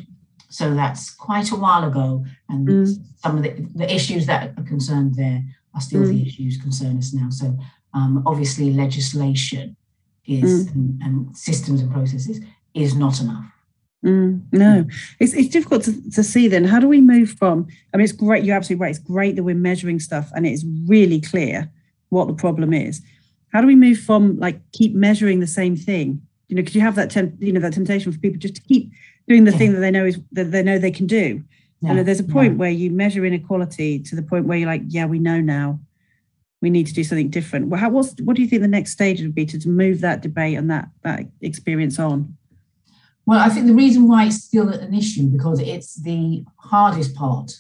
So 0.50 0.74
that's 0.74 1.14
quite 1.14 1.52
a 1.52 1.56
while 1.56 1.88
ago. 1.88 2.26
And 2.50 2.68
mm. 2.68 2.96
some 3.18 3.38
of 3.38 3.44
the, 3.44 3.68
the 3.76 3.94
issues 3.94 4.26
that 4.26 4.54
are 4.58 4.64
concerned 4.64 5.16
there 5.16 5.42
are 5.74 5.82
still 5.82 6.06
the 6.06 6.22
mm. 6.22 6.28
issues 6.28 6.58
concern 6.58 6.98
us 6.98 7.14
now. 7.14 7.30
So 7.30 7.58
um, 7.94 8.24
obviously 8.26 8.74
legislation 8.74 9.78
is 10.26 10.68
mm. 10.68 10.76
and, 10.76 11.02
and 11.02 11.38
systems 11.38 11.82
and 11.82 11.92
processes 11.92 12.42
is 12.74 12.96
not 12.96 13.22
enough. 13.22 13.46
Mm, 14.06 14.44
no, 14.52 14.86
it's, 15.20 15.34
it's 15.34 15.50
difficult 15.50 15.84
to, 15.86 16.12
to 16.12 16.24
see 16.24 16.48
then. 16.48 16.64
How 16.64 16.80
do 16.80 16.88
we 16.88 17.02
move 17.02 17.32
from? 17.32 17.68
I 17.92 17.98
mean, 17.98 18.04
it's 18.04 18.14
great, 18.14 18.44
you're 18.44 18.56
absolutely 18.56 18.84
right. 18.84 18.92
It's 18.92 19.00
great 19.00 19.36
that 19.36 19.44
we're 19.44 19.56
measuring 19.56 20.00
stuff 20.00 20.32
and 20.36 20.46
it's 20.46 20.64
really 20.86 21.20
clear 21.20 21.72
what 22.10 22.28
the 22.28 22.36
problem 22.36 22.72
is. 22.72 23.02
How 23.52 23.62
do 23.62 23.68
we 23.68 23.76
move 23.76 23.98
from 23.98 24.38
like 24.38 24.60
keep 24.74 24.94
measuring 24.94 25.40
the 25.40 25.48
same 25.48 25.76
thing? 25.76 26.22
You 26.50 26.56
know, 26.56 26.62
because 26.62 26.76
you 26.76 26.82
have 26.82 26.96
that 26.96 27.10
temp, 27.10 27.34
you 27.40 27.52
know, 27.52 27.60
that 27.62 27.74
temptation 27.74 28.12
for 28.12 28.20
people 28.20 28.38
just 28.38 28.56
to 28.56 28.62
keep 28.62 28.92
doing 29.28 29.44
the 29.44 29.52
yeah. 29.52 29.58
thing 29.58 29.74
that 29.74 29.80
they 29.80 29.92
know 29.92 30.06
is 30.06 30.20
that 30.34 30.52
they 30.52 30.62
know 30.62 30.78
they 30.78 30.92
can 30.92 31.08
do. 31.08 31.44
Yeah. 31.82 31.94
And 31.94 32.08
there's 32.08 32.20
a 32.20 32.24
point 32.24 32.54
yeah. 32.54 32.58
where 32.58 32.70
you 32.70 32.92
measure 32.92 33.26
inequality 33.26 34.00
to 34.00 34.16
the 34.16 34.22
point 34.22 34.46
where 34.46 34.58
you're 34.58 34.68
like, 34.68 34.84
yeah, 34.88 35.06
we 35.06 35.18
know 35.18 35.42
now. 35.42 35.80
We 36.62 36.70
need 36.70 36.88
to 36.88 36.94
do 36.94 37.04
something 37.04 37.30
different. 37.30 37.68
Well, 37.68 37.80
how, 37.80 37.90
what's, 37.90 38.20
what 38.22 38.36
do 38.36 38.42
you 38.42 38.48
think 38.48 38.62
the 38.62 38.68
next 38.68 38.92
stage 38.92 39.22
would 39.22 39.36
be 39.36 39.46
to, 39.48 39.60
to 39.60 39.70
move 39.70 40.02
that 40.02 40.22
debate 40.22 40.58
and 40.58 40.70
that 40.70 40.90
that 41.02 41.22
experience 41.42 41.98
on? 41.98 42.38
Well, 43.26 43.40
I 43.40 43.50
think 43.50 43.66
the 43.66 43.74
reason 43.74 44.08
why 44.08 44.26
it's 44.26 44.44
still 44.44 44.70
an 44.70 44.94
issue 44.94 45.28
because 45.28 45.60
it's 45.60 45.96
the 45.96 46.46
hardest 46.58 47.16
part 47.16 47.52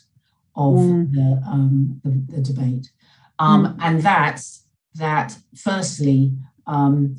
of 0.56 0.76
mm. 0.76 1.12
the, 1.12 1.42
um, 1.48 2.02
the, 2.04 2.36
the, 2.36 2.42
debate. 2.42 2.92
Um, 3.40 3.66
mm. 3.66 3.78
And 3.82 4.02
that's 4.02 4.64
that, 4.96 5.38
firstly, 5.56 6.34
um, 6.68 7.18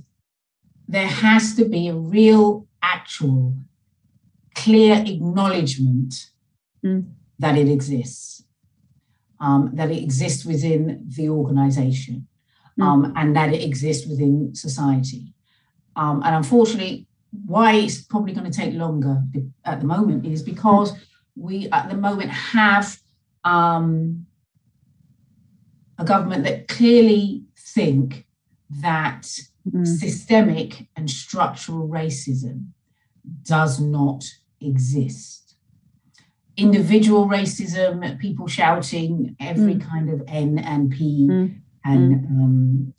there 0.88 1.09
has 1.09 1.55
to 1.57 1.65
be 1.65 1.88
a 1.88 1.95
real, 1.95 2.67
actual, 2.83 3.55
clear 4.55 5.03
acknowledgement 5.05 6.15
mm. 6.85 7.05
that 7.38 7.59
it 7.59 7.69
exists, 7.69 8.45
um, 9.41 9.71
that 9.75 9.91
it 9.91 10.03
exists 10.03 10.45
within 10.45 11.05
the 11.17 11.29
organization, 11.29 12.26
mm. 12.79 12.85
um, 12.85 13.12
and 13.17 13.35
that 13.37 13.53
it 13.53 13.62
exists 13.62 14.07
within 14.07 14.55
society. 14.55 15.35
Um, 15.97 16.23
and 16.25 16.37
unfortunately, 16.37 17.06
why 17.45 17.75
it's 17.75 18.02
probably 18.02 18.33
going 18.33 18.50
to 18.50 18.57
take 18.57 18.75
longer 18.75 19.23
at 19.64 19.81
the 19.81 19.87
moment 19.87 20.25
is 20.25 20.43
because 20.43 20.93
we 21.37 21.69
at 21.71 21.88
the 21.88 21.97
moment 21.97 22.31
have 22.31 22.99
um, 23.45 24.26
a 25.99 26.05
government 26.05 26.45
that 26.45 26.69
clearly 26.69 27.45
think 27.59 28.26
that 28.83 29.23
mm. 29.71 29.87
systemic 29.87 30.88
and 30.97 31.11
structural 31.11 31.88
racism 31.88 32.69
does 33.43 33.81
not 33.81 34.25
exist. 34.61 35.55
Individual 36.57 37.26
racism, 37.26 38.19
people 38.19 38.47
shouting 38.47 39.37
every 39.38 39.75
mm. 39.75 39.88
kind 39.88 40.11
of 40.11 40.23
N 40.26 40.59
and 40.59 40.90
P 40.90 41.28
mm. 41.31 41.61
and 41.85 42.14
mm. 42.14 42.31
um, 42.31 42.95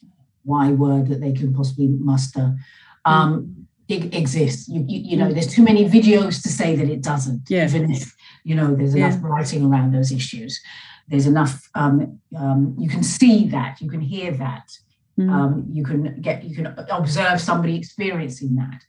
Y 0.46 0.72
word 0.72 1.08
that 1.08 1.20
they 1.20 1.34
can 1.34 1.54
possibly 1.54 1.88
muster. 1.88 2.56
Um, 3.04 3.42
mm 3.42 3.57
it 3.88 4.14
exists. 4.14 4.68
You, 4.68 4.84
you, 4.88 5.00
you, 5.00 5.18
know, 5.18 5.32
there's 5.32 5.48
too 5.48 5.64
many 5.64 5.88
videos 5.88 6.42
to 6.44 6.50
say 6.50 6.76
that 6.76 6.90
it 6.90 7.02
doesn't. 7.02 7.50
Yeah. 7.50 7.66
Even 7.66 7.92
if 7.92 8.16
you 8.44 8.56
know 8.56 8.76
there's 8.76 8.96
enough 8.96 9.14
yeah. 9.14 9.28
writing 9.28 9.66
around 9.66 9.94
those 9.94 10.12
issues, 10.12 10.60
there's 11.08 11.28
enough. 11.28 11.70
Um, 11.76 12.20
um, 12.38 12.76
you 12.78 12.90
can 12.90 13.04
see 13.04 13.48
that. 13.48 13.82
You 13.82 13.90
can 13.90 14.02
hear 14.02 14.32
that. 14.32 14.78
Mm. 15.18 15.30
Um, 15.32 15.66
you 15.72 15.84
can 15.84 16.22
get. 16.22 16.44
You 16.44 16.56
can 16.56 16.68
observe 16.92 17.40
somebody 17.40 17.78
experiencing 17.78 18.56
that. 18.56 18.82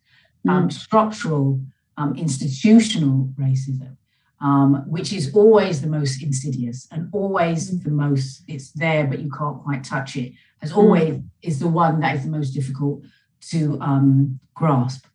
Mm. 0.46 0.72
structural, 0.72 1.60
um, 1.96 2.14
institutional 2.16 3.28
racism, 3.38 3.96
um, 4.40 4.84
which 4.86 5.12
is 5.12 5.34
always 5.34 5.82
the 5.82 5.88
most 5.88 6.22
insidious 6.22 6.88
and 6.90 7.08
always 7.12 7.70
mm. 7.70 7.84
the 7.84 7.90
most. 7.90 8.42
It's 8.48 8.72
there, 8.72 9.06
but 9.06 9.20
you 9.20 9.30
can't 9.30 9.62
quite 9.62 9.84
touch 9.84 10.16
it. 10.16 10.32
As 10.60 10.72
mm. 10.72 10.78
always, 10.78 11.20
is 11.42 11.60
the 11.60 11.68
one 11.68 12.00
that 12.00 12.16
is 12.16 12.24
the 12.24 12.30
most 12.30 12.50
difficult 12.50 13.04
to 13.50 13.78
um, 13.80 14.40
grasp. 14.54 15.06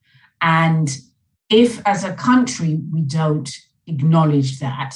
And 0.42 0.96
if, 1.50 1.86
as 1.86 2.04
a 2.04 2.14
country, 2.14 2.82
we 2.92 3.02
don't 3.02 3.50
acknowledge 3.88 4.60
that, 4.60 4.96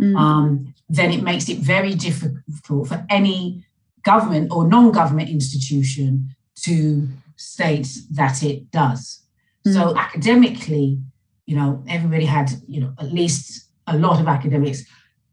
mm. 0.00 0.16
um, 0.16 0.74
then 0.88 1.12
it 1.12 1.22
makes 1.22 1.48
it 1.48 1.58
very 1.58 1.94
difficult 1.94 2.88
for 2.88 3.04
any 3.10 3.64
government 4.02 4.50
or 4.50 4.66
non 4.66 4.92
government 4.92 5.28
institution 5.28 6.34
to 6.62 7.08
state 7.36 7.88
that 8.10 8.42
it 8.42 8.70
does. 8.70 9.22
Mm. 9.66 9.74
So, 9.74 9.96
academically, 9.96 10.98
you 11.46 11.56
know, 11.56 11.82
everybody 11.88 12.24
had, 12.24 12.50
you 12.66 12.80
know, 12.80 12.92
at 12.98 13.12
least 13.12 13.68
a 13.86 13.96
lot 13.96 14.20
of 14.20 14.28
academics 14.28 14.84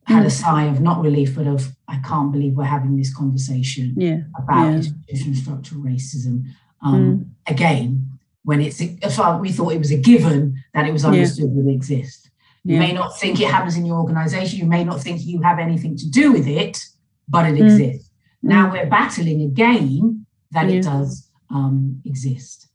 had 0.06 0.24
mm. 0.24 0.28
a 0.28 0.30
sigh 0.30 0.66
of 0.66 0.82
not 0.82 1.02
relief, 1.02 1.36
but 1.36 1.48
of 1.48 1.76
I 1.88 1.98
can't 1.98 2.32
believe 2.32 2.56
we're 2.56 2.64
having 2.64 2.96
this 2.98 3.14
conversation 3.14 3.94
yeah. 3.98 4.20
about 4.38 4.72
yeah. 4.72 4.78
institutional 4.78 5.36
structural 5.36 5.82
racism. 5.82 6.46
Um, 6.86 7.02
mm. 7.02 7.52
Again, 7.52 8.20
when 8.44 8.62
it's 8.62 8.82
far 9.16 9.40
we 9.40 9.52
thought 9.52 9.74
it 9.74 9.80
was 9.80 9.92
a 9.92 9.98
given 9.98 10.64
that 10.74 10.88
it 10.88 10.94
was 10.94 11.04
understood 11.04 11.50
yeah. 11.50 11.56
would 11.56 11.74
exist. 11.74 12.30
You 12.64 12.76
yeah. 12.76 12.80
may 12.80 12.94
not 12.94 13.20
think 13.20 13.40
it 13.40 13.50
happens 13.50 13.76
in 13.76 13.86
your 13.86 13.98
organization. 13.98 14.60
You 14.60 14.66
may 14.66 14.84
not 14.84 15.02
think 15.02 15.26
you 15.26 15.42
have 15.42 15.60
anything 15.60 15.98
to 15.98 16.10
do 16.10 16.32
with 16.32 16.48
it, 16.48 16.84
but 17.28 17.46
it 17.46 17.56
mm. 17.56 17.64
exists. 17.64 18.10
Now 18.42 18.72
we're 18.72 18.86
battling 18.88 19.42
again 19.42 20.26
that 20.52 20.70
yeah. 20.70 20.78
it 20.78 20.84
does 20.84 21.30
um, 21.50 22.02
exist. 22.06 22.68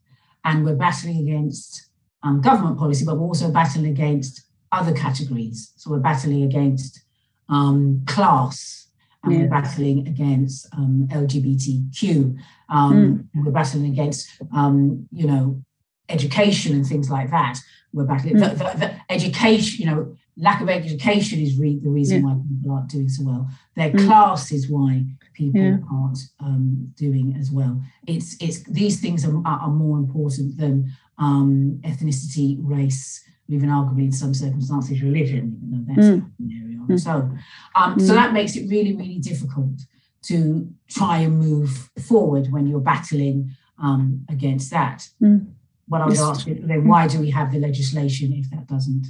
And 0.44 0.64
we're 0.64 0.76
battling 0.76 1.18
against 1.18 1.88
um, 2.22 2.40
government 2.40 2.78
policy, 2.78 3.04
but 3.04 3.16
we're 3.16 3.26
also 3.26 3.50
battling 3.50 3.90
against 3.90 4.42
other 4.72 4.92
categories. 4.92 5.72
So 5.76 5.90
we're 5.90 5.98
battling 5.98 6.42
against 6.44 7.00
um, 7.48 8.02
class, 8.06 8.86
and 9.22 9.32
yeah. 9.32 9.40
we're 9.40 9.48
battling 9.48 10.06
against 10.06 10.66
um, 10.72 11.08
LGBTQ. 11.10 12.38
Um, 12.68 13.28
mm. 13.34 13.44
We're 13.44 13.52
battling 13.52 13.92
against, 13.92 14.30
um, 14.54 15.06
you 15.12 15.26
know, 15.26 15.62
education 16.08 16.74
and 16.74 16.86
things 16.86 17.10
like 17.10 17.30
that. 17.30 17.58
We're 17.92 18.04
battling 18.04 18.36
mm. 18.36 18.40
the, 18.40 18.64
the, 18.64 18.78
the, 18.78 18.94
education. 19.10 19.84
You 19.84 19.94
know, 19.94 20.16
lack 20.36 20.60
of 20.62 20.68
education 20.68 21.40
is 21.40 21.58
re- 21.58 21.80
the 21.82 21.90
reason 21.90 22.20
yeah. 22.20 22.34
why 22.34 22.40
people 22.48 22.72
aren't 22.72 22.90
doing 22.90 23.08
so 23.08 23.24
well. 23.24 23.48
Their 23.76 23.90
mm. 23.90 24.06
class 24.06 24.52
is 24.52 24.70
why 24.70 25.04
people 25.34 25.60
yeah. 25.60 25.76
aren't 25.92 26.18
um, 26.40 26.92
doing 26.96 27.36
as 27.38 27.50
well. 27.50 27.80
It's 28.06 28.36
it's 28.40 28.62
these 28.64 29.00
things 29.00 29.26
are, 29.26 29.42
are 29.44 29.70
more 29.70 29.98
important 29.98 30.56
than 30.56 30.90
um, 31.18 31.80
ethnicity, 31.84 32.58
race, 32.60 33.22
even 33.50 33.68
arguably 33.68 34.04
in 34.04 34.12
some 34.12 34.34
circumstances 34.34 35.02
religion, 35.02 35.60
even 35.66 35.84
though 35.86 35.94
that's 35.94 36.08
mm. 36.08 36.30
an 36.38 36.62
area 36.62 36.78
on 36.80 36.90
its 36.90 37.06
own. 37.06 37.38
Um, 37.74 37.96
mm. 37.96 38.06
So 38.06 38.14
that 38.14 38.32
makes 38.32 38.56
it 38.56 38.68
really, 38.68 38.94
really 38.94 39.18
difficult 39.18 39.80
to 40.22 40.68
try 40.88 41.18
and 41.18 41.38
move 41.38 41.90
forward 42.06 42.52
when 42.52 42.66
you're 42.66 42.80
battling 42.80 43.50
um, 43.82 44.24
against 44.28 44.70
that. 44.70 45.08
Mm. 45.22 45.52
What 45.88 46.02
I 46.02 46.06
was 46.06 46.20
asking 46.20 46.66
then, 46.66 46.86
why 46.86 47.08
do 47.08 47.18
we 47.18 47.30
have 47.30 47.50
the 47.50 47.58
legislation 47.58 48.32
if 48.32 48.48
that 48.50 48.68
doesn't 48.68 49.06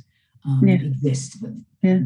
um, 0.46 0.62
yeah. 0.66 0.76
exist? 0.76 1.36
But, 1.42 1.50
yeah, 1.82 1.98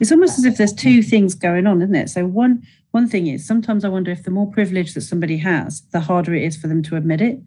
it's 0.00 0.12
almost 0.12 0.38
as 0.38 0.44
if 0.46 0.56
there's 0.56 0.72
two 0.72 1.02
things 1.02 1.34
going 1.34 1.66
on, 1.66 1.82
isn't 1.82 1.94
it? 1.94 2.08
So 2.08 2.26
one 2.26 2.62
one 2.92 3.06
thing 3.06 3.26
is 3.26 3.46
sometimes 3.46 3.84
I 3.84 3.88
wonder 3.88 4.10
if 4.10 4.22
the 4.22 4.30
more 4.30 4.50
privilege 4.50 4.94
that 4.94 5.02
somebody 5.02 5.36
has, 5.38 5.82
the 5.92 6.00
harder 6.00 6.34
it 6.34 6.42
is 6.42 6.56
for 6.56 6.68
them 6.68 6.82
to 6.84 6.96
admit 6.96 7.20
it 7.20 7.38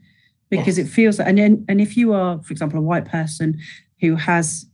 because 0.51 0.77
yes. 0.77 0.85
it 0.87 0.91
feels 0.91 1.17
like, 1.17 1.27
and, 1.29 1.65
and 1.67 1.81
if 1.81 1.97
you 1.97 2.13
are, 2.13 2.39
for 2.43 2.51
example, 2.51 2.77
a 2.77 2.83
white 2.83 3.05
person 3.05 3.59
who 4.01 4.15
has 4.15 4.65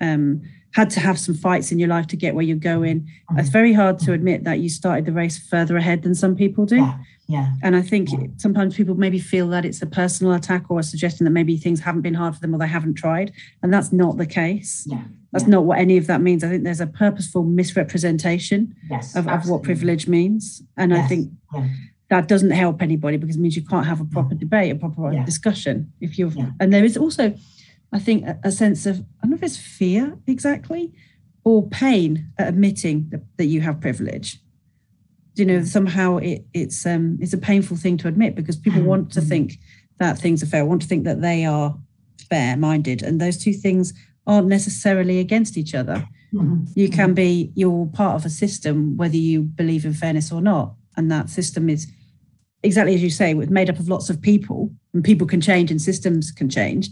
um, 0.00 0.42
had 0.76 0.90
to 0.90 1.00
have 1.00 1.18
some 1.18 1.34
fights 1.34 1.72
in 1.72 1.78
your 1.78 1.88
life 1.88 2.06
to 2.08 2.16
get 2.16 2.34
where 2.34 2.44
you're 2.44 2.56
going. 2.56 3.00
Mm-hmm. 3.00 3.38
It's 3.38 3.48
very 3.48 3.72
hard 3.72 3.98
to 4.00 4.12
admit 4.12 4.44
that 4.44 4.60
you 4.60 4.68
started 4.68 5.06
the 5.06 5.12
race 5.12 5.38
further 5.38 5.76
ahead 5.76 6.02
than 6.02 6.14
some 6.14 6.36
people 6.36 6.66
do. 6.66 6.76
Yeah. 6.76 6.98
yeah. 7.28 7.52
And 7.62 7.74
I 7.74 7.80
think 7.80 8.12
yeah. 8.12 8.26
sometimes 8.36 8.76
people 8.76 8.94
maybe 8.94 9.18
feel 9.18 9.48
that 9.48 9.64
it's 9.64 9.80
a 9.80 9.86
personal 9.86 10.34
attack 10.34 10.70
or 10.70 10.78
a 10.78 10.82
suggestion 10.82 11.24
that 11.24 11.30
maybe 11.30 11.56
things 11.56 11.80
haven't 11.80 12.02
been 12.02 12.12
hard 12.12 12.34
for 12.34 12.40
them 12.40 12.54
or 12.54 12.58
they 12.58 12.66
haven't 12.66 12.94
tried. 12.94 13.32
And 13.62 13.72
that's 13.72 13.90
not 13.90 14.18
the 14.18 14.26
case. 14.26 14.86
Yeah. 14.86 15.02
That's 15.32 15.44
yeah. 15.44 15.50
not 15.50 15.64
what 15.64 15.78
any 15.78 15.96
of 15.96 16.08
that 16.08 16.20
means. 16.20 16.44
I 16.44 16.50
think 16.50 16.64
there's 16.64 16.82
a 16.82 16.86
purposeful 16.86 17.42
misrepresentation 17.42 18.76
yes, 18.90 19.16
of, 19.16 19.28
of, 19.28 19.48
what 19.48 19.62
privilege 19.62 20.06
means. 20.06 20.62
And 20.76 20.92
yes. 20.92 21.04
I 21.04 21.08
think 21.08 21.30
that 22.10 22.28
doesn't 22.28 22.50
help 22.50 22.82
anybody 22.82 23.16
because 23.16 23.36
it 23.36 23.40
means 23.40 23.56
you 23.56 23.64
can't 23.64 23.86
have 23.86 24.02
a 24.02 24.04
proper 24.04 24.34
debate, 24.34 24.72
a 24.72 24.76
proper 24.76 25.10
discussion. 25.24 25.90
If 26.00 26.18
you're, 26.18 26.32
and 26.60 26.72
there 26.72 26.84
is 26.84 26.96
also, 26.96 27.34
I 27.92 27.98
think 27.98 28.24
a, 28.26 28.38
a 28.44 28.52
sense 28.52 28.86
of 28.86 29.00
I 29.00 29.02
don't 29.22 29.30
know 29.30 29.36
if 29.36 29.42
it's 29.42 29.56
fear 29.58 30.18
exactly, 30.26 30.92
or 31.44 31.68
pain 31.68 32.30
at 32.38 32.48
admitting 32.48 33.08
that, 33.10 33.22
that 33.36 33.46
you 33.46 33.60
have 33.60 33.80
privilege. 33.80 34.38
You 35.36 35.44
know, 35.44 35.64
somehow 35.64 36.16
it, 36.18 36.44
it's 36.54 36.86
um, 36.86 37.18
it's 37.20 37.32
a 37.34 37.38
painful 37.38 37.76
thing 37.76 37.96
to 37.98 38.08
admit 38.08 38.34
because 38.34 38.56
people 38.56 38.80
Mm-hmm. 38.80 38.88
want 38.88 39.12
to 39.12 39.20
think 39.20 39.58
that 39.98 40.18
things 40.18 40.42
are 40.42 40.46
fair, 40.46 40.64
want 40.64 40.82
to 40.82 40.88
think 40.88 41.04
that 41.04 41.20
they 41.20 41.44
are 41.44 41.76
fair 42.28 42.56
minded, 42.56 43.02
and 43.02 43.20
those 43.20 43.38
two 43.38 43.52
things 43.52 43.92
aren't 44.26 44.48
necessarily 44.48 45.18
against 45.20 45.56
each 45.56 45.74
other. 45.74 46.06
Mhm. 46.34 46.68
You 46.74 46.88
can 46.88 47.14
be 47.14 47.52
you're 47.54 47.86
part 47.86 48.16
of 48.16 48.24
a 48.26 48.30
system 48.30 48.96
whether 48.96 49.16
you 49.16 49.42
believe 49.42 49.84
in 49.84 49.94
fairness 49.94 50.32
or 50.32 50.40
not, 50.42 50.74
and 50.96 51.10
that 51.10 51.30
system 51.30 51.68
is 51.68 51.86
exactly 52.62 52.94
as 52.94 53.02
you 53.02 53.10
say, 53.10 53.32
it's 53.32 53.50
made 53.50 53.70
up 53.70 53.78
of 53.78 53.88
lots 53.88 54.10
of 54.10 54.20
people, 54.20 54.70
and 54.92 55.04
people 55.04 55.26
can 55.26 55.40
change 55.40 55.70
and 55.70 55.80
systems 55.80 56.32
can 56.32 56.48
change. 56.48 56.88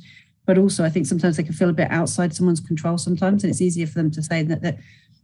But 0.47 0.59
also, 0.59 0.85
I 0.85 0.91
think 0.91 1.07
sometimes 1.07 1.37
they 1.37 1.43
can 1.43 1.55
feel 1.55 1.71
a 1.71 1.73
bit 1.73 1.91
outside 1.91 2.35
someone's 2.35 2.61
control 2.61 2.99
sometimes, 2.99 3.43
and 3.43 3.51
it's 3.51 3.63
easier 3.63 3.87
for 3.87 3.95
them 3.95 4.11
to 4.11 4.23
say 4.23 4.43
that, 4.43 4.63
that 4.63 4.79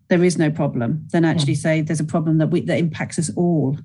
there 0.08 0.24
is 0.24 0.38
no 0.38 0.50
problem 0.50 1.06
than 1.12 1.24
actually 1.24 1.54
say 1.54 1.82
there's 1.82 2.00
a 2.00 2.04
problem 2.04 2.38
that 2.38 2.48
we 2.48 2.62
that 2.62 2.78
impacts 2.78 3.18
us 3.18 3.30
all. 3.36 3.78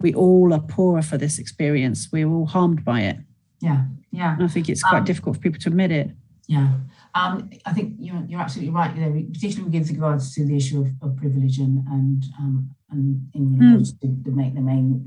We 0.00 0.14
all 0.14 0.52
are 0.52 0.60
poorer 0.60 1.02
for 1.02 1.18
this 1.18 1.38
experience. 1.38 2.08
We're 2.12 2.28
all 2.28 2.46
harmed 2.46 2.84
by 2.84 3.00
it. 3.00 3.16
Yeah, 3.60 3.84
yeah. 4.10 4.34
And 4.34 4.44
I 4.44 4.48
think 4.48 4.68
it's 4.68 4.82
quite 4.82 4.98
Um, 4.98 5.04
difficult 5.04 5.36
for 5.36 5.42
people 5.42 5.60
to 5.60 5.68
admit 5.68 5.90
it. 5.90 6.10
Yeah, 6.48 6.74
um, 7.14 7.50
I 7.64 7.72
think 7.72 7.96
you're, 7.98 8.24
you're 8.28 8.40
absolutely 8.40 8.72
right 8.72 8.94
there, 8.94 9.10
particularly 9.10 9.78
with 9.78 9.90
regards 9.90 10.34
to 10.34 10.46
the 10.46 10.56
issue 10.56 10.80
of, 10.82 10.88
of 11.02 11.16
privilege 11.16 11.58
and 11.58 11.84
and 11.88 12.24
um, 12.38 12.70
and 12.90 13.28
in 13.34 13.58
regards 13.58 13.92
to 13.94 14.06
the 14.22 14.30
main 14.30 14.54
the 14.54 14.60
main 14.60 14.86
the 14.92 15.00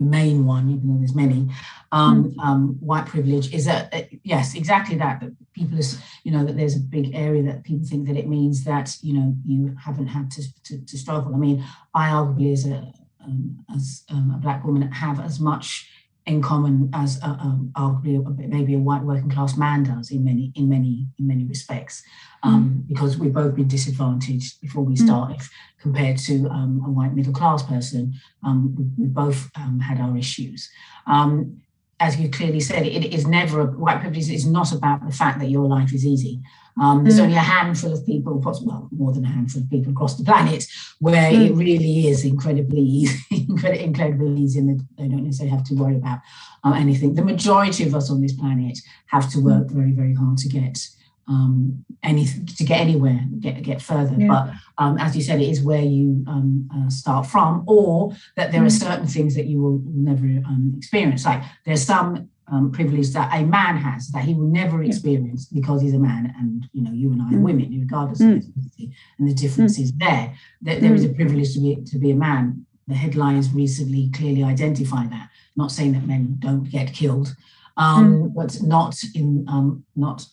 main 0.00 0.44
one, 0.44 0.70
even 0.70 0.88
though 0.88 0.98
there's 0.98 1.14
many, 1.14 1.48
um, 1.90 2.34
um, 2.42 2.76
white 2.80 3.06
privilege 3.06 3.52
is 3.52 3.64
that 3.64 3.92
uh, 3.92 4.02
yes, 4.22 4.54
exactly 4.54 4.96
that. 4.96 5.20
That 5.20 5.32
people 5.52 5.78
is 5.78 6.00
you 6.24 6.32
know 6.32 6.44
that 6.44 6.56
there's 6.56 6.76
a 6.76 6.80
big 6.80 7.14
area 7.14 7.42
that 7.44 7.64
people 7.64 7.86
think 7.86 8.06
that 8.06 8.16
it 8.16 8.28
means 8.28 8.64
that 8.64 8.96
you 9.02 9.14
know 9.14 9.34
you 9.44 9.76
haven't 9.82 10.08
had 10.08 10.30
to 10.32 10.62
to, 10.64 10.84
to 10.84 10.98
struggle. 10.98 11.34
I 11.34 11.38
mean, 11.38 11.64
I 11.94 12.10
arguably 12.10 12.52
as 12.52 12.66
a 12.66 12.92
um, 13.24 13.64
as 13.74 14.04
um, 14.10 14.32
a 14.34 14.38
black 14.38 14.64
woman 14.64 14.90
have 14.90 15.20
as 15.20 15.40
much 15.40 15.88
in 16.28 16.42
common 16.42 16.90
as 16.92 17.18
uh, 17.22 17.36
um, 17.40 17.72
arguably 17.76 18.14
a- 18.24 18.48
maybe 18.48 18.74
a 18.74 18.78
white 18.78 19.02
working 19.02 19.30
class 19.30 19.56
man 19.56 19.82
does 19.82 20.10
in 20.10 20.22
many 20.24 20.52
in 20.54 20.68
many 20.68 21.08
in 21.18 21.26
many 21.26 21.44
respects. 21.44 22.02
Um, 22.44 22.84
because 22.86 23.18
we've 23.18 23.32
both 23.32 23.56
been 23.56 23.66
disadvantaged 23.66 24.60
before 24.60 24.84
we 24.84 24.94
Mm. 24.94 25.04
started 25.06 25.40
compared 25.84 26.18
to 26.28 26.34
um, 26.56 26.80
a 26.86 26.90
white 26.90 27.14
middle 27.18 27.32
class 27.32 27.62
person. 27.64 28.14
Um, 28.44 28.58
we, 28.76 28.84
we 28.98 29.06
both 29.08 29.50
um, 29.56 29.80
had 29.80 29.98
our 30.00 30.16
issues. 30.16 30.70
Um, 31.06 31.60
as 32.00 32.18
you 32.20 32.28
clearly 32.28 32.60
said 32.60 32.86
it 32.86 33.12
is 33.12 33.26
never 33.26 33.60
a, 33.60 33.66
white 33.66 34.00
privilege 34.00 34.30
is 34.30 34.46
not 34.46 34.72
about 34.72 35.04
the 35.04 35.12
fact 35.12 35.38
that 35.40 35.50
your 35.50 35.66
life 35.66 35.92
is 35.92 36.06
easy 36.06 36.40
um, 36.80 37.02
there's 37.02 37.18
Mm. 37.18 37.24
only 37.24 37.36
a 37.36 37.40
handful 37.40 37.92
of 37.92 38.06
people, 38.06 38.38
well, 38.38 38.88
more 38.92 39.12
than 39.12 39.24
a 39.24 39.28
handful 39.28 39.62
of 39.62 39.68
people 39.68 39.90
across 39.90 40.16
the 40.16 40.22
planet, 40.22 40.64
where 41.00 41.28
Mm. 41.32 41.46
it 41.46 41.52
really 41.54 42.06
is 42.06 42.24
incredibly 42.24 42.80
easy, 42.80 43.18
incredibly, 43.88 44.40
easy, 44.40 44.60
and 44.60 44.80
they 44.96 45.08
don't 45.08 45.24
necessarily 45.24 45.50
have 45.56 45.64
to 45.64 45.74
worry 45.74 45.96
about 45.96 46.20
um, 46.62 46.74
anything. 46.74 47.14
The 47.14 47.24
majority 47.24 47.82
of 47.84 47.96
us 47.96 48.10
on 48.10 48.20
this 48.20 48.32
planet 48.32 48.78
have 49.06 49.28
to 49.32 49.40
work 49.40 49.70
very, 49.70 49.90
very 49.90 50.14
hard 50.14 50.38
to 50.38 50.48
get 50.48 50.88
um, 51.28 51.84
anything, 52.02 52.46
to 52.46 52.64
get 52.64 52.80
anywhere, 52.80 53.20
get 53.40 53.62
get 53.62 53.80
further. 53.82 54.14
Yeah. 54.18 54.28
But 54.28 54.44
um, 54.82 54.98
as 54.98 55.14
you 55.16 55.22
said, 55.22 55.40
it 55.40 55.48
is 55.48 55.60
where 55.62 55.82
you 55.82 56.24
um, 56.26 56.68
uh, 56.74 56.88
start 56.90 57.26
from, 57.26 57.64
or 57.66 58.12
that 58.36 58.50
there 58.52 58.62
are 58.62 58.66
Mm. 58.66 58.80
certain 58.86 59.06
things 59.06 59.34
that 59.34 59.46
you 59.46 59.60
will 59.62 59.80
never 60.08 60.26
um, 60.50 60.72
experience. 60.76 61.24
Like 61.24 61.42
there's 61.66 61.84
some 61.84 62.28
um, 62.50 62.70
privilege 62.72 63.10
that 63.12 63.28
a 63.38 63.44
man 63.44 63.76
has 63.76 64.08
that 64.14 64.24
he 64.24 64.32
will 64.34 64.48
never 64.60 64.82
Yeah. 64.82 64.88
experience 64.88 65.44
because 65.58 65.82
he's 65.82 65.94
a 65.94 65.98
man, 65.98 66.32
and 66.38 66.66
you 66.72 66.82
know, 66.82 66.92
you 66.92 67.12
and 67.12 67.20
I 67.22 67.34
are 67.34 67.38
Mm. 67.38 67.42
women, 67.50 67.68
regardless 67.78 68.20
Mm. 68.22 68.36
of 68.36 68.42
ethnicity, 68.44 68.86
and 69.18 69.28
the 69.28 69.34
difference 69.34 69.78
is 69.78 69.92
there. 70.04 70.32
That 70.62 70.80
there 70.80 70.94
is 70.94 71.04
a 71.04 71.10
privilege 71.18 71.52
to 71.54 71.60
be 71.60 71.76
to 71.92 71.98
be 71.98 72.10
a 72.12 72.16
man. 72.28 72.64
The 72.86 72.94
headlines 72.94 73.52
recently 73.52 74.08
clearly 74.18 74.42
identify 74.54 75.06
that. 75.14 75.28
Not 75.56 75.70
saying 75.72 75.92
that 75.92 76.06
men 76.06 76.36
don't 76.38 76.66
get 76.70 76.94
killed, 76.94 77.28
um, 77.76 78.32
but 78.34 78.62
not 78.62 78.94
in 79.14 79.44
um, 79.54 79.84
not 79.94 80.24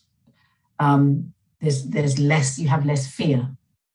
um, 0.78 1.32
there's 1.60 1.84
there's 1.88 2.18
less 2.18 2.58
you 2.58 2.68
have 2.68 2.84
less 2.86 3.06
fear. 3.06 3.48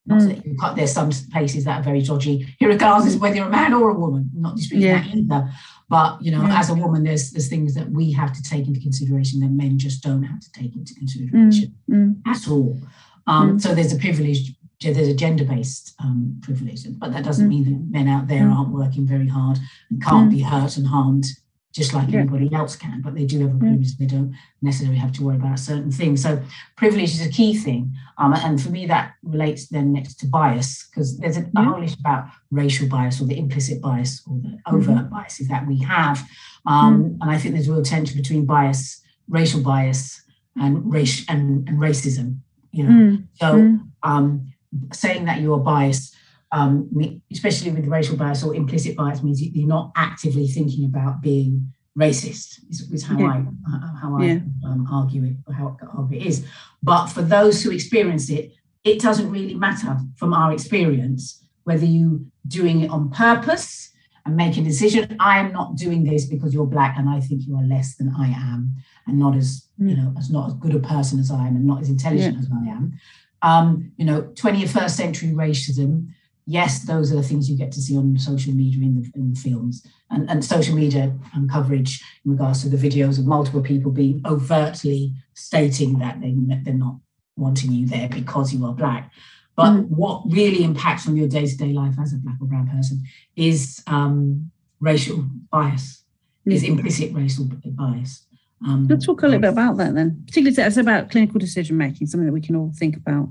Not 0.08 0.22
Mm. 0.22 0.58
that 0.62 0.76
there's 0.76 0.92
some 0.92 1.12
places 1.32 1.64
that 1.66 1.80
are 1.80 1.84
very 1.84 2.02
dodgy, 2.02 2.56
here 2.58 2.70
regardless 2.70 3.16
whether 3.18 3.36
you're 3.36 3.46
a 3.48 3.50
man 3.52 3.74
or 3.74 3.90
a 3.92 4.00
woman. 4.00 4.32
Not 4.34 4.56
disputing 4.58 4.88
Yeah. 4.88 5.04
that 5.04 5.16
either. 5.16 5.52
But 5.90 6.22
you 6.24 6.32
know, 6.32 6.42
Yeah. 6.42 6.60
as 6.60 6.70
a 6.72 6.74
woman, 6.76 7.04
there's 7.04 7.30
there's 7.32 7.50
things 7.50 7.76
that 7.76 7.92
we 7.92 8.12
have 8.14 8.34
to 8.34 8.42
take 8.42 8.68
into 8.68 8.80
consideration 8.80 9.40
that 9.42 9.52
men 9.52 9.78
just 9.78 10.02
don't 10.04 10.24
have 10.24 10.40
to 10.40 10.52
take 10.54 10.76
into 10.76 10.94
consideration 10.96 11.76
Mm. 11.90 12.16
at 12.26 12.48
all. 12.50 12.80
Um, 13.28 13.52
Mm. 13.58 13.62
So 13.62 13.76
there's 13.76 13.94
a 13.94 13.98
privilege, 13.98 14.56
there's 14.82 15.08
a 15.08 15.14
gender-based 15.14 15.94
um, 16.04 16.38
privilege, 16.42 16.82
but 16.98 17.12
that 17.14 17.24
doesn't 17.24 17.46
Mm. 17.46 17.50
mean 17.50 17.64
that 17.66 17.92
men 17.98 18.08
out 18.08 18.28
there 18.28 18.50
aren't 18.50 18.74
working 18.74 19.06
very 19.06 19.28
hard 19.28 19.60
and 19.92 20.02
can't 20.02 20.32
be 20.32 20.40
hurt 20.40 20.78
and 20.78 20.88
harmed 20.88 21.26
just 21.74 21.94
like 21.94 22.10
Yeah. 22.10 22.20
anybody 22.22 22.54
else 22.54 22.76
can. 22.76 23.02
But 23.02 23.16
they 23.16 23.26
do 23.26 23.40
have 23.42 23.50
a 23.52 23.54
Yeah. 23.54 23.60
privilege; 23.60 23.98
they 23.98 24.06
don't 24.06 24.34
necessarily 24.62 24.98
have 25.00 25.12
to 25.14 25.24
worry 25.24 25.38
about 25.38 25.60
certain 25.60 25.92
things. 25.92 26.22
So 26.22 26.42
privilege 26.76 27.12
is 27.18 27.26
a 27.26 27.30
key 27.30 27.54
thing, 27.56 27.94
um, 28.18 28.34
and 28.34 28.62
for 28.62 28.70
me 28.72 28.86
that 28.88 29.14
relates 29.24 29.68
then 29.68 29.94
next 29.94 30.16
to 30.20 30.28
bias 30.28 30.88
because 30.88 31.18
there's 31.20 31.38
a, 31.38 31.46
Yeah. 31.54 31.64
whole 31.66 31.82
issue 31.84 31.96
about 32.00 32.26
racial 32.52 32.88
bias 32.88 33.22
or 33.22 33.26
the 33.26 33.38
implicit 33.38 33.82
bias 33.82 34.22
or 34.28 34.38
the 34.40 34.50
Mm-hmm. 34.50 34.76
overt 34.76 35.10
biases 35.10 35.48
that 35.48 35.66
we 35.68 35.78
have, 35.80 36.18
um, 36.66 37.18
and 37.22 37.30
I 37.32 37.38
think 37.38 37.54
there's 37.56 37.68
a 37.68 37.74
real 37.74 37.84
tension 37.84 38.18
between 38.18 38.46
bias, 38.46 39.02
racial 39.30 39.62
bias, 39.62 40.22
and 40.58 40.92
race 40.92 41.26
and, 41.30 41.68
and 41.70 41.78
racism. 41.80 42.38
You 42.74 42.84
know, 42.86 42.92
Mm. 42.92 43.24
so 43.36 43.48
Mm. 43.62 43.80
um, 44.04 44.48
saying 44.94 45.26
that 45.26 45.42
you're 45.42 45.58
biased, 45.60 46.16
um, 46.52 46.90
especially 47.32 47.72
with 47.72 47.88
racial 47.88 48.18
bias 48.18 48.44
or 48.44 48.54
implicit 48.56 48.96
bias, 48.96 49.24
means 49.24 49.42
you- 49.42 49.52
you're 49.54 49.68
not 49.68 49.92
actively 49.96 50.48
thinking 50.48 50.86
about 50.86 51.22
being 51.22 51.72
racist. 51.98 52.60
Is, 52.70 52.82
is 52.92 53.04
how 53.04 53.18
Yeah. 53.18 53.28
I 53.28 53.38
uh, 53.74 53.96
how 53.96 54.18
I 54.18 54.26
Yeah. 54.26 54.40
um, 54.66 54.88
argue 54.92 55.24
it, 55.26 55.38
or 55.48 55.54
how, 55.54 55.78
it 56.12 56.22
is. 56.26 56.46
But 56.82 57.08
for 57.08 57.22
those 57.22 57.62
who 57.64 57.72
experience 57.72 58.30
it, 58.30 58.54
it 58.84 59.00
doesn't 59.02 59.30
really 59.30 59.54
matter 59.54 60.00
from 60.16 60.34
our 60.34 60.52
experience 60.54 61.22
whether 61.64 61.86
you 61.86 62.26
doing 62.48 62.82
it 62.82 62.90
on 62.90 63.10
purpose 63.12 63.92
and 64.26 64.36
make 64.36 64.58
a 64.58 64.62
decision. 64.62 65.16
I 65.20 65.40
am 65.40 65.52
not 65.52 65.76
doing 65.76 66.04
this 66.04 66.26
because 66.26 66.54
you're 66.54 66.66
black 66.66 66.96
and 66.98 67.08
I 67.10 67.20
think 67.20 67.46
you 67.48 67.56
are 67.58 67.64
less 67.64 67.96
than 67.96 68.10
I 68.18 68.28
am, 68.30 68.76
and 69.08 69.20
not 69.20 69.36
as 69.36 69.68
you 69.78 69.96
Mm. 69.96 69.98
know 69.98 70.14
as 70.18 70.30
not 70.30 70.48
as 70.48 70.54
good 70.56 70.76
a 70.76 70.80
person 70.80 71.20
as 71.20 71.30
I 71.32 71.48
am, 71.48 71.56
and 71.56 71.66
not 71.66 71.82
as 71.82 71.90
intelligent 71.90 72.38
as 72.40 72.50
I 72.52 72.66
am. 72.78 72.94
Um, 73.42 73.92
you 73.98 74.06
know, 74.06 74.22
21st 74.36 74.96
century 74.96 75.30
racism. 75.30 76.08
Yes, 76.46 76.84
those 76.84 77.12
are 77.12 77.16
the 77.16 77.24
things 77.24 77.50
you 77.50 77.58
get 77.58 77.72
to 77.74 77.82
see 77.82 77.96
on 77.96 78.18
social 78.18 78.54
media 78.54 78.84
in 78.84 78.96
the, 79.02 79.12
in 79.16 79.34
the 79.34 79.40
films 79.40 79.86
and, 80.10 80.30
and 80.30 80.44
social 80.44 80.76
media 80.76 81.14
um, 81.36 81.48
coverage 81.48 82.02
in 82.26 82.32
regards 82.32 82.64
to 82.64 82.70
the 82.70 82.78
videos 82.78 83.20
of 83.20 83.26
multiple 83.26 83.62
people 83.62 83.92
being 83.92 84.22
overtly 84.26 85.14
stating 85.34 86.00
that 86.00 86.20
they, 86.20 86.34
they're 86.64 86.74
not 86.74 86.98
wanting 87.38 87.72
you 87.72 87.86
there 87.88 88.10
because 88.10 88.54
you 88.54 88.66
are 88.66 88.74
black. 88.74 89.12
But 89.56 89.72
Mm. 89.72 89.90
what 89.90 90.24
really 90.30 90.64
impacts 90.64 91.08
on 91.08 91.16
your 91.16 91.28
day 91.28 91.46
to 91.46 91.58
day 91.58 91.74
life 91.74 91.96
as 92.02 92.14
a 92.14 92.18
black 92.18 92.38
or 92.42 92.48
brown 92.48 92.68
person 92.68 93.04
is 93.36 93.84
um, 93.88 94.50
racial 94.80 95.26
bias, 95.52 96.04
is 96.46 96.64
implicit 96.64 97.14
racial 97.14 97.46
bias. 97.66 98.26
Um, 98.66 98.88
Let's 98.88 99.06
talk 99.06 99.22
a 99.22 99.26
little 99.28 99.42
bit 99.42 99.52
about 99.52 99.78
that 99.78 99.94
then, 99.94 100.24
particularly 100.26 100.56
it's 100.68 100.78
about 100.78 101.12
clinical 101.12 101.40
decision 101.40 101.78
making, 101.78 102.08
something 102.08 102.26
that 102.26 102.34
we 102.34 102.42
can 102.42 102.56
all 102.56 102.72
think 102.76 102.96
about. 102.98 103.30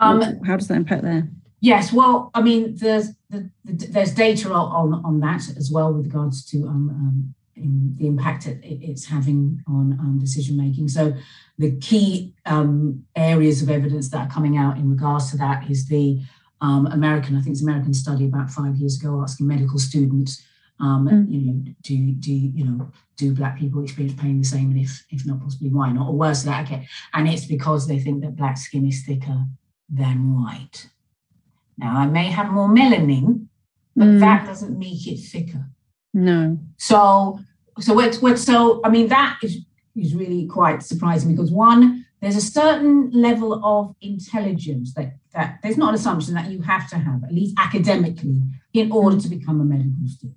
um, 0.00 0.20
How 0.44 0.56
does 0.56 0.68
that 0.68 0.76
impact 0.76 1.02
there? 1.02 1.28
Yes, 1.60 1.92
well, 1.92 2.30
I 2.34 2.42
mean, 2.42 2.76
there's 2.76 3.08
the, 3.30 3.50
the, 3.64 3.86
there's 3.86 4.14
data 4.14 4.52
on 4.52 4.92
on 5.04 5.20
that 5.20 5.42
as 5.56 5.70
well 5.72 5.92
with 5.92 6.06
regards 6.06 6.44
to 6.50 6.66
um, 6.66 6.90
um, 6.90 7.34
in 7.56 7.94
the 7.98 8.06
impact 8.06 8.46
it, 8.46 8.60
it's 8.62 9.06
having 9.06 9.62
on 9.66 9.92
um, 9.98 10.18
decision 10.20 10.56
making. 10.56 10.88
So 10.88 11.14
the 11.58 11.72
key 11.80 12.34
um, 12.46 13.04
areas 13.16 13.62
of 13.62 13.70
evidence 13.70 14.08
that 14.10 14.28
are 14.28 14.32
coming 14.32 14.56
out 14.56 14.76
in 14.76 14.88
regards 14.88 15.30
to 15.32 15.36
that 15.38 15.68
is 15.68 15.88
the 15.88 16.20
um, 16.60 16.86
American, 16.86 17.36
I 17.36 17.40
think 17.40 17.54
it's 17.54 17.62
American 17.62 17.94
study 17.94 18.26
about 18.26 18.50
five 18.50 18.76
years 18.76 19.00
ago, 19.00 19.20
asking 19.22 19.46
medical 19.46 19.78
students, 19.78 20.42
um, 20.80 21.08
Mm. 21.08 21.30
you 21.30 21.40
know, 21.40 21.64
do 21.82 22.12
do 22.12 22.32
you 22.32 22.64
know 22.64 22.88
do 23.16 23.34
black 23.34 23.58
people 23.58 23.82
experience 23.82 24.20
pain 24.20 24.38
the 24.38 24.44
same, 24.44 24.70
and 24.70 24.80
if 24.80 25.04
if 25.10 25.26
not, 25.26 25.40
possibly 25.40 25.70
why 25.70 25.90
not, 25.90 26.08
or 26.08 26.14
worse 26.14 26.44
than 26.44 26.52
that? 26.52 26.66
Okay, 26.66 26.86
and 27.14 27.28
it's 27.28 27.46
because 27.46 27.88
they 27.88 27.98
think 27.98 28.22
that 28.22 28.36
black 28.36 28.56
skin 28.56 28.86
is 28.86 29.04
thicker 29.04 29.44
than 29.88 30.34
white. 30.40 30.88
Now, 31.78 31.96
I 31.98 32.06
may 32.06 32.26
have 32.26 32.50
more 32.52 32.68
melanin, 32.68 33.46
but 33.96 34.06
Mm. 34.08 34.20
that 34.20 34.46
doesn't 34.46 34.78
make 34.78 35.06
it 35.06 35.18
thicker. 35.18 35.64
No. 36.12 36.58
So, 36.76 37.40
so 37.80 37.94
what, 37.94 38.16
what, 38.16 38.38
so, 38.38 38.80
I 38.84 38.90
mean, 38.90 39.08
that 39.08 39.38
is, 39.42 39.58
is 39.96 40.14
really 40.14 40.46
quite 40.46 40.82
surprising 40.82 41.30
because 41.34 41.50
one, 41.52 42.04
there's 42.20 42.36
a 42.36 42.40
certain 42.40 43.10
level 43.12 43.64
of 43.64 43.94
intelligence 44.00 44.92
that, 44.94 45.14
that 45.34 45.58
there's 45.62 45.76
not 45.76 45.90
an 45.90 45.94
assumption 45.94 46.34
that 46.34 46.50
you 46.50 46.60
have 46.62 46.88
to 46.90 46.96
have, 46.98 47.22
at 47.22 47.32
least 47.32 47.54
academically, 47.58 48.42
in 48.74 48.90
order 48.90 49.18
to 49.20 49.28
become 49.28 49.60
a 49.60 49.64
medical 49.64 50.06
student. 50.06 50.36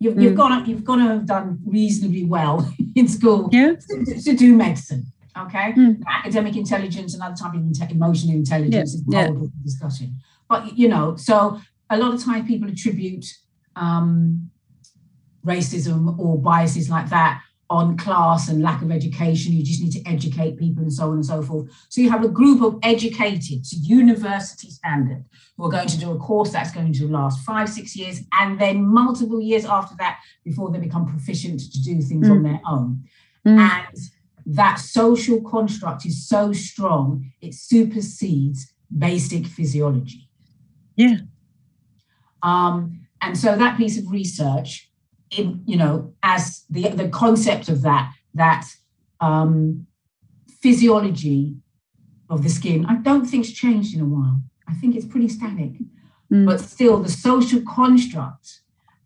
You've, 0.00 0.20
you've 0.20 0.32
Mm. 0.32 0.36
got 0.36 0.64
to, 0.64 0.70
you've 0.70 0.84
got 0.84 0.96
to 0.96 1.02
have 1.02 1.26
done 1.26 1.60
reasonably 1.64 2.24
well 2.24 2.68
in 2.96 3.06
school 3.06 3.48
Yeah. 3.52 3.74
to, 3.88 4.20
to 4.22 4.34
do 4.34 4.54
medicine. 4.56 5.06
Okay, 5.38 5.72
mm. 5.72 6.02
academic 6.06 6.56
intelligence, 6.56 7.14
another 7.14 7.34
type 7.34 7.54
of 7.54 7.90
emotional 7.90 8.34
intelligence 8.34 8.92
is 8.94 9.02
a 9.14 9.26
whole 9.28 9.50
discussion. 9.64 10.16
But 10.52 10.76
you 10.76 10.86
know, 10.86 11.16
so 11.16 11.58
a 11.88 11.96
lot 11.96 12.12
of 12.12 12.22
times 12.22 12.46
people 12.46 12.68
attribute 12.68 13.24
um, 13.74 14.50
racism 15.46 16.18
or 16.18 16.38
biases 16.38 16.90
like 16.90 17.08
that 17.08 17.40
on 17.70 17.96
class 17.96 18.50
and 18.50 18.62
lack 18.62 18.82
of 18.82 18.90
education. 18.90 19.54
You 19.54 19.64
just 19.64 19.80
need 19.80 19.92
to 19.92 20.06
educate 20.06 20.58
people 20.58 20.82
and 20.82 20.92
so 20.92 21.04
on 21.08 21.14
and 21.14 21.24
so 21.24 21.40
forth. 21.42 21.70
So 21.88 22.02
you 22.02 22.10
have 22.10 22.22
a 22.22 22.28
group 22.28 22.62
of 22.62 22.78
educated 22.82 23.64
to 23.64 23.76
university 23.76 24.68
standard 24.68 25.24
who 25.56 25.64
are 25.64 25.70
going 25.70 25.88
to 25.88 25.98
do 25.98 26.10
a 26.10 26.18
course 26.18 26.50
that's 26.52 26.70
going 26.70 26.92
to 26.92 27.08
last 27.08 27.42
five, 27.46 27.70
six 27.70 27.96
years, 27.96 28.20
and 28.38 28.60
then 28.60 28.84
multiple 28.84 29.40
years 29.40 29.64
after 29.64 29.96
that 29.96 30.18
before 30.44 30.70
they 30.70 30.78
become 30.78 31.06
proficient 31.06 31.60
to 31.60 31.82
do 31.82 32.02
things 32.02 32.28
mm. 32.28 32.30
on 32.30 32.42
their 32.42 32.60
own. 32.66 33.02
Mm. 33.46 33.58
And 33.58 33.96
that 34.44 34.80
social 34.80 35.40
construct 35.40 36.04
is 36.04 36.28
so 36.28 36.52
strong, 36.52 37.32
it 37.40 37.54
supersedes 37.54 38.70
basic 38.98 39.46
physiology. 39.46 40.28
Yeah. 40.96 41.16
Um, 42.42 43.06
and 43.20 43.38
so 43.38 43.56
that 43.56 43.76
piece 43.76 43.98
of 43.98 44.10
research, 44.10 44.90
in, 45.30 45.62
you 45.66 45.76
know, 45.76 46.14
as 46.22 46.64
the, 46.68 46.88
the 46.88 47.08
concept 47.08 47.68
of 47.68 47.82
that, 47.82 48.12
that 48.34 48.66
um, 49.20 49.86
physiology 50.60 51.56
of 52.28 52.42
the 52.42 52.48
skin, 52.48 52.84
I 52.86 52.96
don't 52.96 53.24
think's 53.24 53.50
changed 53.50 53.94
in 53.94 54.00
a 54.00 54.04
while. 54.04 54.42
I 54.68 54.74
think 54.74 54.96
it's 54.96 55.06
pretty 55.06 55.28
static. 55.28 55.72
Mm. 56.32 56.46
But 56.46 56.60
still, 56.60 57.02
the 57.02 57.10
social 57.10 57.62
construct 57.62 58.60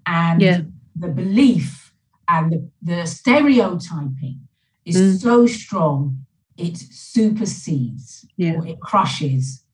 and 0.07 0.41
yeah. 0.41 0.61
the 0.95 1.09
belief 1.09 1.93
and 2.29 2.53
the, 2.53 2.71
the 2.83 3.07
stereotyping 3.07 4.41
is 4.85 4.97
mm. 4.97 5.21
so 5.21 5.47
strong, 5.47 6.27
it 6.57 6.77
supersedes 6.77 8.27
yeah. 8.37 8.55
or 8.55 8.67
it 8.67 8.81
crushes 8.81 9.65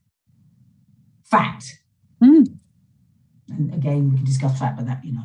fact. 1.25 1.82
Mm. 2.23 2.59
And 3.49 3.75
again, 3.75 4.11
we 4.11 4.17
can 4.17 4.25
discuss 4.25 4.61
that, 4.61 4.77
but 4.77 4.87
that, 4.87 5.05
you 5.05 5.13
know, 5.13 5.25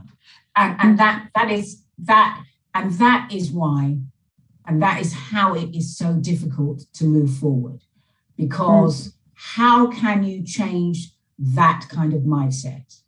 and, 0.55 0.75
and 0.79 0.95
mm. 0.95 0.97
that 0.97 1.29
that 1.35 1.51
is 1.51 1.83
that, 1.99 2.43
and 2.73 2.91
that 2.93 3.29
is 3.31 3.51
why, 3.51 3.97
and 4.65 4.81
that 4.81 5.01
is 5.01 5.13
how 5.13 5.53
it 5.53 5.75
is 5.75 5.95
so 5.95 6.13
difficult 6.13 6.83
to 6.93 7.05
move 7.05 7.33
forward. 7.37 7.81
Because 8.35 9.07
mm. 9.07 9.13
how 9.33 9.87
can 9.91 10.23
you 10.23 10.43
change 10.43 11.13
that 11.39 11.85
kind 11.89 12.13
of 12.13 12.21
mindset? 12.21 12.99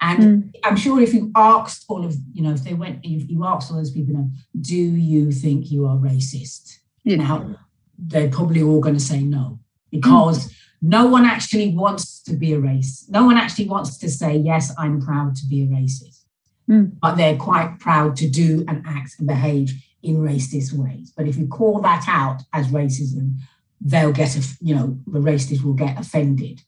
And 0.00 0.22
mm. 0.22 0.52
I'm 0.64 0.76
sure 0.76 1.00
if 1.00 1.12
you 1.12 1.32
asked 1.34 1.84
all 1.88 2.04
of, 2.04 2.14
you 2.32 2.42
know, 2.42 2.52
if 2.52 2.62
they 2.62 2.74
went, 2.74 3.00
if 3.02 3.28
you 3.28 3.44
asked 3.44 3.70
all 3.70 3.78
those 3.78 3.90
people, 3.90 4.12
you 4.12 4.18
know, 4.18 4.30
do 4.60 4.76
you 4.76 5.32
think 5.32 5.70
you 5.70 5.86
are 5.86 5.96
racist? 5.96 6.78
Yeah. 7.04 7.16
Now, 7.16 7.56
they're 7.98 8.30
probably 8.30 8.62
all 8.62 8.80
going 8.80 8.94
to 8.94 9.00
say 9.00 9.22
no, 9.22 9.58
because 9.90 10.48
mm. 10.48 10.54
No 10.80 11.06
one 11.06 11.24
actually 11.24 11.74
wants 11.74 12.22
to 12.22 12.34
be 12.34 12.52
a 12.52 12.60
race. 12.60 13.06
No 13.08 13.24
one 13.24 13.36
actually 13.36 13.68
wants 13.68 13.98
to 13.98 14.08
say, 14.08 14.36
yes, 14.36 14.72
I'm 14.78 15.00
proud 15.00 15.34
to 15.36 15.46
be 15.46 15.62
a 15.62 15.66
racist. 15.66 16.24
Mm. 16.70 16.92
But 17.00 17.16
they're 17.16 17.36
quite 17.36 17.78
proud 17.80 18.16
to 18.16 18.28
do 18.28 18.64
and 18.68 18.84
act 18.86 19.16
and 19.18 19.26
behave 19.26 19.72
in 20.02 20.18
racist 20.18 20.72
ways. 20.72 21.12
But 21.16 21.26
if 21.26 21.36
you 21.36 21.48
call 21.48 21.80
that 21.80 22.04
out 22.06 22.42
as 22.52 22.68
racism, 22.68 23.38
they'll 23.80 24.12
get, 24.12 24.36
a, 24.36 24.42
you 24.60 24.74
know, 24.74 24.98
the 25.06 25.18
racists 25.18 25.62
will 25.62 25.74
get 25.74 25.98
offended. 25.98 26.62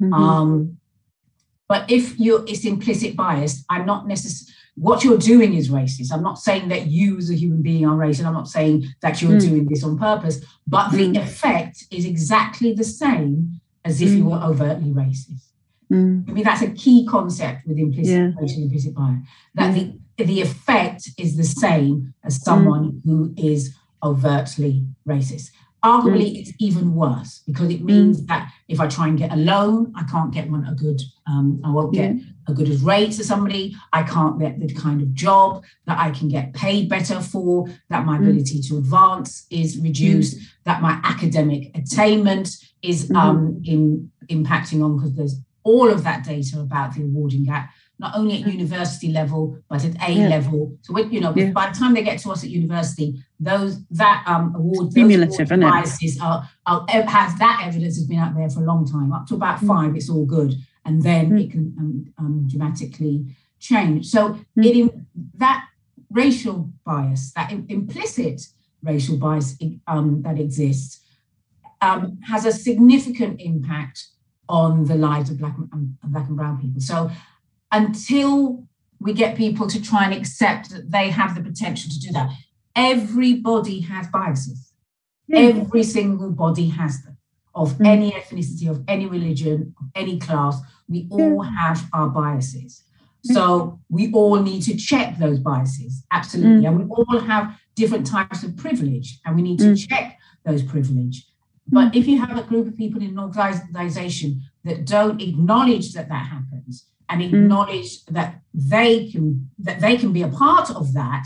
Mm-hmm. 0.00 0.14
Um, 0.14 0.78
but 1.68 1.90
if 1.90 2.18
you 2.18 2.44
it's 2.46 2.64
implicit 2.64 3.16
bias, 3.16 3.64
I'm 3.70 3.86
not 3.86 4.06
necessarily 4.06 4.54
what 4.76 5.04
you're 5.04 5.18
doing 5.18 5.54
is 5.54 5.70
racist. 5.70 6.12
I'm 6.12 6.22
not 6.22 6.38
saying 6.38 6.68
that 6.68 6.86
you 6.88 7.16
as 7.18 7.30
a 7.30 7.34
human 7.34 7.62
being 7.62 7.86
are 7.86 7.96
racist. 7.96 8.26
I'm 8.26 8.34
not 8.34 8.48
saying 8.48 8.86
that 9.02 9.22
you're 9.22 9.32
mm. 9.32 9.40
doing 9.40 9.66
this 9.68 9.84
on 9.84 9.98
purpose, 9.98 10.44
but 10.66 10.88
mm. 10.88 11.12
the 11.12 11.20
effect 11.20 11.84
is 11.90 12.04
exactly 12.04 12.72
the 12.72 12.84
same 12.84 13.60
as 13.84 14.00
if 14.00 14.08
mm. 14.08 14.16
you 14.18 14.24
were 14.26 14.38
overtly 14.38 14.90
racist. 14.90 15.50
Mm. 15.92 16.28
I 16.28 16.32
mean, 16.32 16.44
that's 16.44 16.62
a 16.62 16.70
key 16.70 17.06
concept 17.06 17.66
with 17.66 17.78
implicit 17.78 18.14
yeah. 18.14 18.62
implicit 18.64 18.94
bias. 18.94 19.20
That 19.54 19.74
the, 19.74 20.24
the 20.24 20.40
effect 20.40 21.08
is 21.18 21.36
the 21.36 21.44
same 21.44 22.14
as 22.24 22.42
someone 22.42 23.00
who 23.04 23.32
is 23.36 23.76
overtly 24.02 24.86
racist. 25.06 25.50
Arguably, 25.84 26.32
mm. 26.32 26.40
it's 26.40 26.52
even 26.58 26.94
worse 26.94 27.42
because 27.46 27.68
it 27.68 27.82
means 27.82 28.22
mm. 28.22 28.26
that 28.28 28.50
if 28.68 28.80
I 28.80 28.86
try 28.86 29.08
and 29.08 29.18
get 29.18 29.32
a 29.32 29.36
loan, 29.36 29.92
I 29.94 30.04
can't 30.04 30.32
get 30.32 30.50
one 30.50 30.66
a 30.66 30.74
good, 30.74 31.00
um, 31.26 31.60
I 31.62 31.70
won't 31.70 31.92
get 31.92 32.14
yeah. 32.14 32.22
a 32.48 32.54
good 32.54 32.70
as 32.70 32.80
rate 32.80 33.12
to 33.12 33.24
somebody. 33.24 33.76
I 33.92 34.02
can't 34.02 34.40
get 34.40 34.58
the 34.58 34.72
kind 34.72 35.02
of 35.02 35.12
job 35.12 35.62
that 35.86 35.98
I 35.98 36.10
can 36.10 36.28
get 36.28 36.54
paid 36.54 36.88
better 36.88 37.20
for, 37.20 37.68
that 37.90 38.06
my 38.06 38.16
mm. 38.16 38.22
ability 38.22 38.62
to 38.62 38.78
advance 38.78 39.46
is 39.50 39.78
reduced, 39.78 40.38
mm. 40.38 40.42
that 40.64 40.80
my 40.80 40.98
academic 41.04 41.76
attainment 41.76 42.48
is 42.80 43.10
mm-hmm. 43.10 43.16
um, 43.16 43.62
in 43.64 44.10
impacting 44.30 44.82
on 44.82 44.96
because 44.96 45.14
there's 45.14 45.40
all 45.64 45.90
of 45.90 46.04
that 46.04 46.24
data 46.24 46.60
about 46.60 46.94
the 46.94 47.02
awarding 47.02 47.44
gap 47.44 47.70
not 48.04 48.16
only 48.18 48.34
at 48.42 48.52
university 48.60 49.08
level 49.20 49.42
but 49.70 49.84
at 49.84 49.94
A 50.08 50.12
yeah. 50.12 50.28
level. 50.28 50.76
So 50.82 50.98
you 50.98 51.20
know, 51.20 51.32
yeah. 51.34 51.52
by 51.60 51.70
the 51.70 51.76
time 51.78 51.94
they 51.94 52.02
get 52.02 52.18
to 52.20 52.30
us 52.32 52.44
at 52.44 52.50
university, 52.50 53.08
those 53.40 53.72
that 54.02 54.22
um, 54.26 54.54
award, 54.54 54.92
cumulative, 54.94 55.48
biases 55.48 56.20
are, 56.20 56.48
are, 56.66 56.84
has 56.88 57.38
that 57.38 57.62
evidence 57.66 57.96
has 57.96 58.06
been 58.06 58.18
out 58.18 58.34
there 58.36 58.50
for 58.50 58.60
a 58.60 58.66
long 58.72 58.86
time. 58.94 59.12
Up 59.12 59.26
to 59.28 59.34
about 59.34 59.60
mm. 59.60 59.68
five, 59.68 59.96
it's 59.96 60.10
all 60.10 60.26
good, 60.26 60.52
and 60.84 61.02
then 61.02 61.30
mm. 61.30 61.42
it 61.42 61.50
can 61.50 61.64
um, 61.78 62.14
um, 62.18 62.48
dramatically 62.50 63.24
change. 63.58 64.06
So 64.06 64.20
mm. 64.58 64.64
it 64.66 64.94
that 65.36 65.66
racial 66.10 66.70
bias, 66.84 67.32
that 67.32 67.50
implicit 67.52 68.38
racial 68.82 69.16
bias 69.16 69.56
um, 69.86 70.20
that 70.22 70.38
exists, 70.38 71.00
um, 71.80 72.18
has 72.28 72.44
a 72.44 72.52
significant 72.52 73.40
impact 73.40 73.96
on 74.48 74.84
the 74.84 74.94
lives 74.94 75.30
of 75.30 75.38
black 75.38 75.56
and, 75.72 75.98
black 76.04 76.28
and 76.28 76.36
brown 76.36 76.60
people. 76.60 76.80
So 76.80 77.10
until 77.72 78.66
we 79.00 79.12
get 79.12 79.36
people 79.36 79.66
to 79.66 79.82
try 79.82 80.04
and 80.04 80.14
accept 80.14 80.70
that 80.70 80.90
they 80.90 81.10
have 81.10 81.34
the 81.34 81.42
potential 81.42 81.90
to 81.90 82.00
do 82.00 82.12
that. 82.12 82.30
Everybody 82.74 83.80
has 83.80 84.06
biases. 84.08 84.72
Mm. 85.30 85.60
Every 85.60 85.82
single 85.82 86.30
body 86.30 86.68
has 86.68 87.02
them 87.02 87.16
of 87.54 87.74
mm. 87.74 87.86
any 87.86 88.10
ethnicity, 88.12 88.68
of 88.68 88.82
any 88.88 89.06
religion, 89.06 89.74
of 89.80 89.86
any 89.94 90.18
class. 90.18 90.58
We 90.88 91.06
all 91.10 91.42
have 91.42 91.88
our 91.92 92.08
biases. 92.08 92.82
So 93.22 93.80
we 93.88 94.12
all 94.12 94.36
need 94.36 94.62
to 94.62 94.76
check 94.76 95.18
those 95.18 95.38
biases, 95.38 96.04
absolutely. 96.10 96.64
Mm. 96.64 96.68
And 96.68 96.78
we 96.78 96.84
all 96.90 97.20
have 97.20 97.58
different 97.74 98.06
types 98.06 98.42
of 98.42 98.56
privilege, 98.56 99.18
and 99.24 99.34
we 99.34 99.42
need 99.42 99.58
to 99.60 99.74
check 99.74 100.18
those 100.44 100.62
privilege. 100.62 101.26
But 101.66 101.94
if 101.96 102.06
you 102.06 102.18
have 102.20 102.36
a 102.36 102.42
group 102.42 102.68
of 102.68 102.76
people 102.76 103.00
in 103.00 103.10
an 103.10 103.18
organization 103.18 104.42
that 104.64 104.84
don't 104.84 105.22
acknowledge 105.22 105.94
that 105.94 106.10
that 106.10 106.26
happens, 106.26 106.86
and 107.08 107.20
mm. 107.20 107.28
acknowledge 107.28 108.04
mm. 108.04 108.06
that 108.10 108.40
they 108.52 109.10
can 109.10 109.50
that 109.58 109.80
they 109.80 109.96
can 109.96 110.12
be 110.12 110.22
a 110.22 110.28
part 110.28 110.70
of 110.70 110.94
that, 110.94 111.24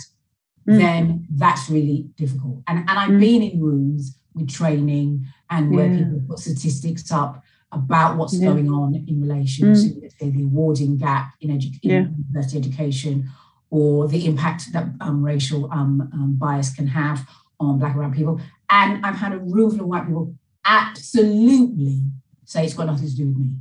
mm. 0.69 0.79
then 0.79 1.27
that's 1.31 1.69
really 1.69 2.09
difficult. 2.17 2.63
And 2.67 2.79
and 2.81 2.99
I've 2.99 3.11
mm. 3.11 3.21
been 3.21 3.43
in 3.43 3.61
rooms 3.61 4.19
with 4.35 4.49
training 4.49 5.27
and 5.51 5.75
where 5.75 5.87
yeah. 5.87 5.99
people 5.99 6.23
put 6.29 6.39
statistics 6.39 7.11
up 7.11 7.43
about 7.73 8.17
what's 8.17 8.35
yeah. 8.35 8.49
going 8.49 8.71
on 8.71 8.95
in 8.95 9.21
relation 9.21 9.73
mm. 9.73 9.75
to 9.75 10.11
say 10.11 10.31
the 10.31 10.45
awarding 10.45 10.97
gap 10.97 11.35
in, 11.41 11.51
edu- 11.51 11.79
yeah. 11.83 11.99
in 11.99 12.25
university 12.29 12.59
education 12.59 13.29
or 13.71 14.09
the 14.09 14.25
impact 14.25 14.73
that 14.73 14.87
um, 15.01 15.23
racial 15.23 15.71
um, 15.71 16.09
um, 16.15 16.37
bias 16.39 16.73
can 16.73 16.87
have 16.87 17.29
on 17.61 17.79
black 17.79 17.93
and 17.93 17.99
brown 17.99 18.15
people. 18.15 18.41
And 18.71 19.05
I've 19.05 19.17
had 19.17 19.33
a 19.33 19.39
room 19.39 19.71
full 19.71 19.81
of 19.81 19.87
white 19.87 20.07
people 20.07 20.35
absolutely 20.65 22.03
say 22.45 22.65
it's 22.65 22.75
got 22.75 22.87
nothing 22.87 23.09
to 23.09 23.17
do 23.17 23.27
with 23.27 23.37
me. 23.37 23.53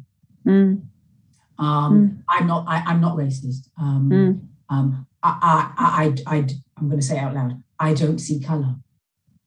Um, 1.60 1.94
mm. 1.94 2.24
I'm 2.30 2.48
not. 2.48 2.66
I, 2.68 2.92
am 2.92 3.02
not 3.02 3.18
racist. 3.18 3.70
Um, 3.80 4.10
mm. 4.12 4.48
um, 4.70 5.08
I, 5.24 5.74
I, 5.78 6.14
I, 6.28 6.36
I, 6.36 6.38
am 6.80 6.90
going 6.90 7.00
to 7.00 7.06
say 7.06 7.18
out 7.18 7.34
loud. 7.34 7.62
I 7.80 7.94
don't 7.94 8.20
see 8.20 8.40
color. 8.40 8.76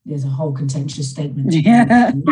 There's 0.04 0.24
a 0.24 0.28
whole 0.28 0.52
contentious 0.52 1.10
statement. 1.10 1.52
Yeah. 1.54 2.12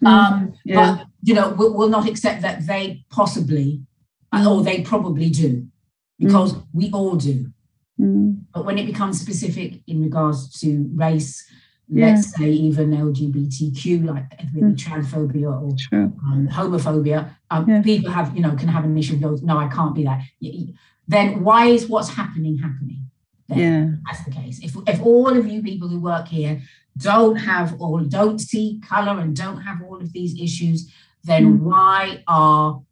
Hmm. 0.00 0.06
Um, 0.06 0.54
yeah. 0.62 0.96
But 0.96 1.06
you 1.22 1.32
know, 1.32 1.54
we'll, 1.56 1.72
we'll, 1.72 1.88
not 1.88 2.06
accept 2.06 2.42
that 2.42 2.66
they 2.66 3.02
possibly, 3.08 3.80
mm. 4.34 4.46
or 4.46 4.62
they 4.62 4.82
probably 4.82 5.30
do, 5.30 5.66
because 6.18 6.52
mm. 6.52 6.66
we 6.74 6.90
all 6.90 7.16
do. 7.16 7.46
Mm. 7.98 8.42
But 8.52 8.66
when 8.66 8.76
it 8.76 8.84
becomes 8.84 9.18
specific 9.18 9.80
in 9.86 10.02
regards 10.02 10.60
to 10.60 10.90
race, 10.94 11.42
yeah. 11.88 12.06
let's 12.06 12.36
say 12.36 12.50
even 12.50 12.90
LGBTQ, 12.90 14.06
like 14.06 14.28
mm. 14.54 14.76
transphobia 14.76 15.50
or 15.50 15.76
um, 15.92 16.48
homophobia, 16.50 17.30
um, 17.50 17.68
yeah. 17.68 17.82
people 17.82 18.10
have, 18.10 18.34
you 18.34 18.42
know, 18.42 18.54
can 18.56 18.68
have 18.68 18.84
an 18.84 18.96
issue 18.98 19.16
goes, 19.16 19.42
no, 19.42 19.56
I 19.56 19.68
can't 19.68 19.94
be 19.94 20.04
that. 20.04 20.22
Then 21.06 21.44
why 21.44 21.66
is 21.66 21.86
what's 21.86 22.08
happening 22.08 22.58
happening? 22.58 23.08
Then 23.48 23.58
yeah. 23.58 23.96
That's 24.06 24.24
the 24.24 24.32
case. 24.32 24.58
If, 24.62 24.76
if 24.88 25.00
all 25.00 25.36
of 25.36 25.46
you 25.46 25.62
people 25.62 25.88
who 25.88 26.00
work 26.00 26.26
here 26.26 26.60
don't 26.98 27.36
have 27.36 27.80
or 27.80 28.00
don't 28.00 28.40
see 28.40 28.80
color 28.86 29.20
and 29.20 29.36
don't 29.36 29.60
have 29.60 29.82
all 29.82 30.00
of 30.00 30.12
these 30.12 30.40
issues, 30.40 30.90
then 31.22 31.58
mm. 31.58 31.60
why 31.60 32.24
are, 32.26 32.82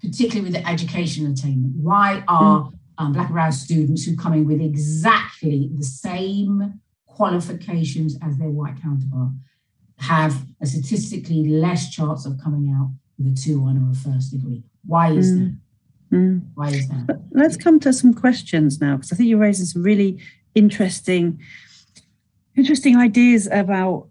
particularly 0.00 0.42
with 0.42 0.52
the 0.52 0.68
education 0.68 1.26
attainment, 1.26 1.74
why 1.76 2.22
are 2.28 2.62
mm. 2.62 2.72
um, 2.98 3.12
Black 3.12 3.26
and 3.26 3.34
Brown 3.34 3.50
students 3.50 4.04
who 4.04 4.16
come 4.16 4.34
in 4.34 4.46
with 4.46 4.60
exactly 4.60 5.70
the 5.74 5.84
same 5.84 6.80
qualifications 7.14 8.16
as 8.22 8.38
their 8.38 8.48
white 8.48 8.80
counterpart 8.82 9.30
have 9.98 10.46
a 10.60 10.66
statistically 10.66 11.48
less 11.48 11.90
chance 11.90 12.24
of 12.26 12.38
coming 12.42 12.74
out 12.74 12.90
with 13.18 13.32
a 13.32 13.36
2 13.36 13.60
1 13.60 13.76
or 13.76 13.90
a 13.90 13.94
first 13.94 14.32
degree. 14.32 14.62
Why 14.86 15.12
is 15.12 15.32
mm. 15.32 15.56
that? 16.10 16.16
Mm. 16.16 16.42
Why 16.54 16.68
is 16.68 16.88
that? 16.88 17.22
Let's 17.32 17.56
come 17.56 17.78
to 17.80 17.92
some 17.92 18.14
questions 18.14 18.80
now, 18.80 18.96
because 18.96 19.12
I 19.12 19.16
think 19.16 19.28
you're 19.28 19.38
raising 19.38 19.66
some 19.66 19.82
really 19.82 20.18
interesting, 20.54 21.40
interesting 22.56 22.96
ideas 22.96 23.46
about 23.52 24.08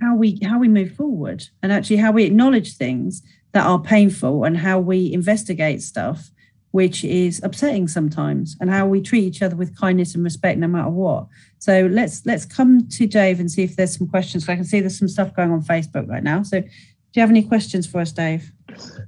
how 0.00 0.14
we 0.16 0.38
how 0.42 0.58
we 0.58 0.68
move 0.68 0.92
forward 0.92 1.44
and 1.62 1.72
actually 1.72 1.96
how 1.96 2.12
we 2.12 2.24
acknowledge 2.24 2.76
things 2.76 3.22
that 3.52 3.66
are 3.66 3.80
painful 3.80 4.44
and 4.44 4.56
how 4.56 4.78
we 4.78 5.12
investigate 5.12 5.82
stuff 5.82 6.30
which 6.72 7.04
is 7.04 7.40
upsetting 7.42 7.88
sometimes 7.88 8.56
and 8.60 8.70
how 8.70 8.86
we 8.86 9.00
treat 9.00 9.24
each 9.24 9.42
other 9.42 9.56
with 9.56 9.76
kindness 9.78 10.14
and 10.14 10.22
respect 10.24 10.58
no 10.58 10.68
matter 10.68 10.90
what 10.90 11.26
so 11.58 11.88
let's 11.90 12.24
let's 12.26 12.44
come 12.44 12.86
to 12.88 13.06
dave 13.06 13.40
and 13.40 13.50
see 13.50 13.62
if 13.62 13.76
there's 13.76 13.96
some 13.96 14.06
questions 14.06 14.48
i 14.48 14.54
can 14.54 14.64
see 14.64 14.80
there's 14.80 14.98
some 14.98 15.08
stuff 15.08 15.34
going 15.34 15.50
on 15.50 15.62
facebook 15.62 16.08
right 16.08 16.22
now 16.22 16.42
so 16.42 16.60
do 16.60 16.68
you 17.14 17.20
have 17.20 17.30
any 17.30 17.42
questions 17.42 17.86
for 17.86 18.00
us 18.00 18.12
dave 18.12 18.52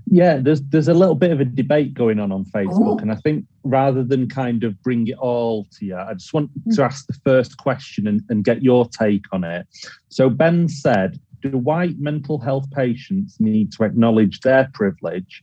yeah 0.06 0.38
there's 0.38 0.62
there's 0.62 0.88
a 0.88 0.94
little 0.94 1.14
bit 1.14 1.30
of 1.30 1.40
a 1.40 1.44
debate 1.44 1.92
going 1.92 2.18
on 2.18 2.32
on 2.32 2.44
facebook 2.46 2.96
Ooh. 2.96 2.98
and 2.98 3.12
i 3.12 3.16
think 3.16 3.44
rather 3.62 4.02
than 4.02 4.28
kind 4.28 4.64
of 4.64 4.80
bring 4.82 5.06
it 5.06 5.18
all 5.18 5.66
to 5.78 5.84
you 5.84 5.96
i 5.96 6.14
just 6.14 6.32
want 6.32 6.50
mm. 6.66 6.74
to 6.74 6.82
ask 6.82 7.06
the 7.06 7.18
first 7.24 7.58
question 7.58 8.06
and, 8.06 8.22
and 8.30 8.44
get 8.44 8.62
your 8.62 8.88
take 8.88 9.24
on 9.32 9.44
it 9.44 9.66
so 10.08 10.30
ben 10.30 10.68
said 10.68 11.20
do 11.42 11.56
white 11.56 11.98
mental 11.98 12.38
health 12.38 12.70
patients 12.70 13.38
need 13.38 13.72
to 13.72 13.84
acknowledge 13.84 14.40
their 14.40 14.70
privilege 14.74 15.42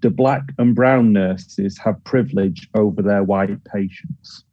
do 0.00 0.10
black 0.10 0.42
and 0.58 0.74
brown 0.74 1.12
nurses 1.12 1.78
have 1.78 2.02
privilege 2.04 2.68
over 2.74 3.02
their 3.02 3.22
white 3.22 3.62
patients? 3.64 4.44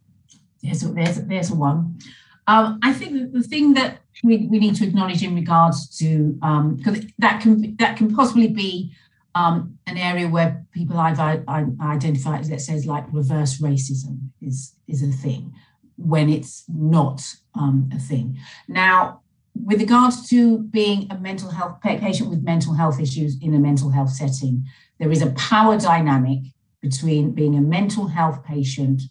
There's, 0.62 0.82
there's, 0.82 1.22
there's 1.24 1.52
one. 1.52 2.00
Um, 2.48 2.80
I 2.84 2.94
think 2.94 3.34
the 3.34 3.44
thing 3.44 3.74
that 3.74 4.00
we, 4.24 4.48
we 4.48 4.60
need 4.60 4.76
to 4.76 4.86
acknowledge 4.86 5.24
in 5.24 5.36
regards 5.36 5.98
to 5.98 6.34
because 6.78 7.00
um, 7.00 7.08
that 7.20 7.42
can 7.42 7.76
that 7.78 7.98
can 7.98 8.14
possibly 8.14 8.48
be 8.48 8.94
um, 9.36 9.78
an 9.88 9.98
area 9.98 10.28
where 10.28 10.66
people 10.72 10.98
I've 10.98 11.20
I, 11.20 11.42
I 11.48 11.66
identify 11.82 12.42
that 12.42 12.62
says 12.62 12.86
like 12.86 13.06
reverse 13.12 13.60
racism 13.60 14.30
is 14.42 14.76
is 14.88 15.02
a 15.02 15.12
thing 15.12 15.54
when 15.98 16.30
it's 16.30 16.64
not 16.68 17.22
um, 17.56 17.90
a 17.94 18.00
thing. 18.00 18.38
Now, 18.68 19.22
with 19.56 19.80
regards 19.80 20.28
to 20.30 20.60
being 20.60 21.08
a 21.12 21.18
mental 21.18 21.50
health 21.50 21.80
patient 21.82 22.30
with 22.30 22.44
mental 22.44 22.74
health 22.74 23.00
issues 23.00 23.38
in 23.42 23.54
a 23.54 23.60
mental 23.60 23.90
health 23.90 24.10
setting, 24.10 24.66
there 25.00 25.12
is 25.12 25.22
a 25.22 25.32
power 25.32 25.78
dynamic 25.78 26.40
between 26.82 27.32
being 27.32 27.56
a 27.56 27.62
mental 27.62 28.08
health 28.08 28.44
patient 28.44 29.02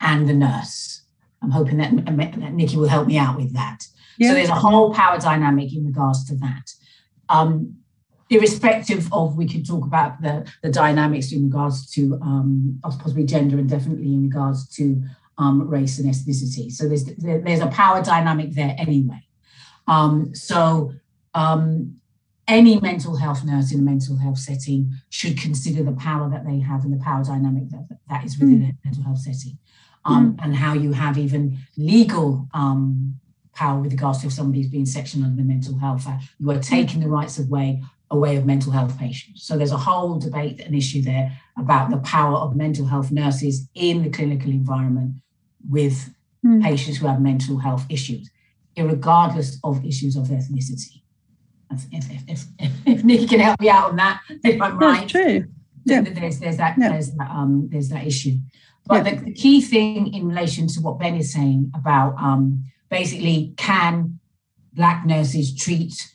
and 0.00 0.28
the 0.28 0.34
nurse. 0.34 1.02
I'm 1.42 1.50
hoping 1.50 1.78
that, 1.78 1.94
that 2.06 2.52
Nicky 2.54 2.76
will 2.76 2.88
help 2.88 3.06
me 3.06 3.18
out 3.18 3.36
with 3.36 3.52
that. 3.54 3.86
Yeah. 4.18 4.28
So 4.28 4.34
there's 4.34 4.48
a 4.48 4.54
whole 4.54 4.94
power 4.94 5.18
dynamic 5.18 5.74
in 5.74 5.84
regards 5.86 6.24
to 6.26 6.36
that. 6.36 6.70
Um, 7.28 7.76
irrespective 8.30 9.12
of, 9.12 9.36
we 9.36 9.46
could 9.46 9.66
talk 9.66 9.84
about 9.84 10.20
the, 10.20 10.50
the 10.62 10.70
dynamics 10.70 11.32
in 11.32 11.44
regards 11.44 11.90
to 11.92 12.18
um, 12.22 12.80
possibly 12.82 13.24
gender 13.24 13.58
and 13.58 13.68
definitely 13.68 14.14
in 14.14 14.22
regards 14.22 14.68
to 14.76 15.02
um, 15.38 15.68
race 15.68 15.98
and 15.98 16.12
ethnicity. 16.12 16.70
So 16.72 16.88
there's 16.88 17.04
there's 17.04 17.60
a 17.60 17.66
power 17.66 18.02
dynamic 18.02 18.52
there 18.52 18.74
anyway. 18.78 19.20
Um, 19.86 20.34
so 20.34 20.92
um, 21.34 21.96
any 22.48 22.78
mental 22.80 23.16
health 23.16 23.44
nurse 23.44 23.72
in 23.72 23.80
a 23.80 23.82
mental 23.82 24.16
health 24.16 24.38
setting 24.38 24.92
should 25.10 25.38
consider 25.38 25.82
the 25.82 25.92
power 25.92 26.30
that 26.30 26.46
they 26.46 26.60
have 26.60 26.84
and 26.84 26.92
the 26.92 27.04
power 27.04 27.24
dynamic 27.24 27.68
that, 27.70 27.98
that 28.08 28.24
is 28.24 28.38
within 28.38 28.60
mm. 28.60 28.70
a 28.70 28.74
mental 28.84 29.02
health 29.02 29.18
setting. 29.18 29.58
Um, 30.04 30.34
mm. 30.34 30.44
And 30.44 30.54
how 30.54 30.74
you 30.74 30.92
have 30.92 31.18
even 31.18 31.58
legal 31.76 32.48
um, 32.54 33.18
power 33.54 33.80
with 33.80 33.90
regards 33.90 34.20
to 34.20 34.28
if 34.28 34.32
somebody's 34.32 34.68
being 34.68 34.86
sectioned 34.86 35.24
under 35.24 35.36
the 35.36 35.48
Mental 35.48 35.76
Health 35.76 36.06
Act. 36.06 36.24
You 36.38 36.50
are 36.50 36.60
taking 36.60 37.00
the 37.00 37.08
rights 37.08 37.38
of 37.38 37.48
way 37.48 37.82
away 38.12 38.36
of 38.36 38.46
mental 38.46 38.70
health 38.70 38.96
patients. 38.96 39.42
So 39.42 39.56
there's 39.56 39.72
a 39.72 39.76
whole 39.76 40.20
debate 40.20 40.60
and 40.60 40.76
issue 40.76 41.02
there 41.02 41.36
about 41.58 41.90
the 41.90 41.96
power 41.98 42.36
of 42.36 42.54
mental 42.54 42.86
health 42.86 43.10
nurses 43.10 43.68
in 43.74 44.04
the 44.04 44.10
clinical 44.10 44.50
environment 44.50 45.16
with 45.68 46.14
mm. 46.44 46.62
patients 46.62 46.98
who 46.98 47.08
have 47.08 47.20
mental 47.20 47.58
health 47.58 47.84
issues, 47.88 48.30
regardless 48.78 49.58
of 49.64 49.84
issues 49.84 50.14
of 50.14 50.26
ethnicity 50.28 51.02
if, 51.70 51.84
if, 51.92 52.22
if, 52.28 52.70
if, 52.86 53.04
Nicky 53.04 53.26
can 53.26 53.40
help 53.40 53.60
me 53.60 53.68
out 53.68 53.90
on 53.90 53.96
that, 53.96 54.20
if 54.44 54.60
I'm 54.60 54.78
right. 54.78 55.08
True. 55.08 55.46
Yeah. 55.84 56.00
There's, 56.00 56.40
there's 56.40 56.56
that 56.56 56.76
yeah. 56.78 56.90
there's 56.90 57.12
that 57.12 57.30
um 57.30 57.68
there's 57.70 57.88
that 57.90 58.06
issue. 58.06 58.38
But 58.86 59.04
yeah. 59.04 59.14
the, 59.14 59.24
the, 59.24 59.32
key 59.32 59.60
thing 59.60 60.12
in 60.12 60.28
relation 60.28 60.68
to 60.68 60.80
what 60.80 60.98
Ben 60.98 61.16
is 61.16 61.32
saying 61.32 61.72
about 61.74 62.14
um 62.20 62.64
basically 62.88 63.54
can 63.56 64.18
black 64.72 65.06
nurses 65.06 65.54
treat 65.54 66.12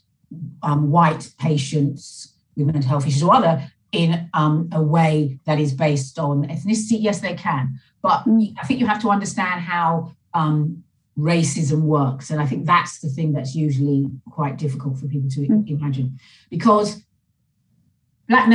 um, 0.63 0.91
white 0.91 1.31
patients 1.39 2.33
with 2.55 2.67
mental 2.67 2.89
health 2.89 3.07
issues 3.07 3.23
or 3.23 3.33
other 3.33 3.71
in 3.91 4.29
um, 4.33 4.69
a 4.71 4.81
way 4.81 5.39
that 5.45 5.59
is 5.59 5.73
based 5.73 6.17
on 6.17 6.47
ethnicity? 6.47 6.97
Yes, 6.99 7.19
they 7.19 7.33
can. 7.33 7.79
But 8.01 8.23
mm. 8.25 8.53
I 8.61 8.65
think 8.65 8.79
you 8.79 8.87
have 8.87 9.01
to 9.01 9.09
understand 9.09 9.61
how 9.61 10.13
um, 10.33 10.83
racism 11.17 11.81
works. 11.81 12.29
And 12.29 12.41
I 12.41 12.45
think 12.45 12.65
that's 12.65 12.99
the 12.99 13.09
thing 13.09 13.33
that's 13.33 13.55
usually 13.55 14.09
quite 14.29 14.57
difficult 14.57 14.97
for 14.97 15.07
people 15.07 15.29
to 15.31 15.41
mm. 15.41 15.69
imagine 15.69 16.19
because 16.49 17.01
black 18.27 18.49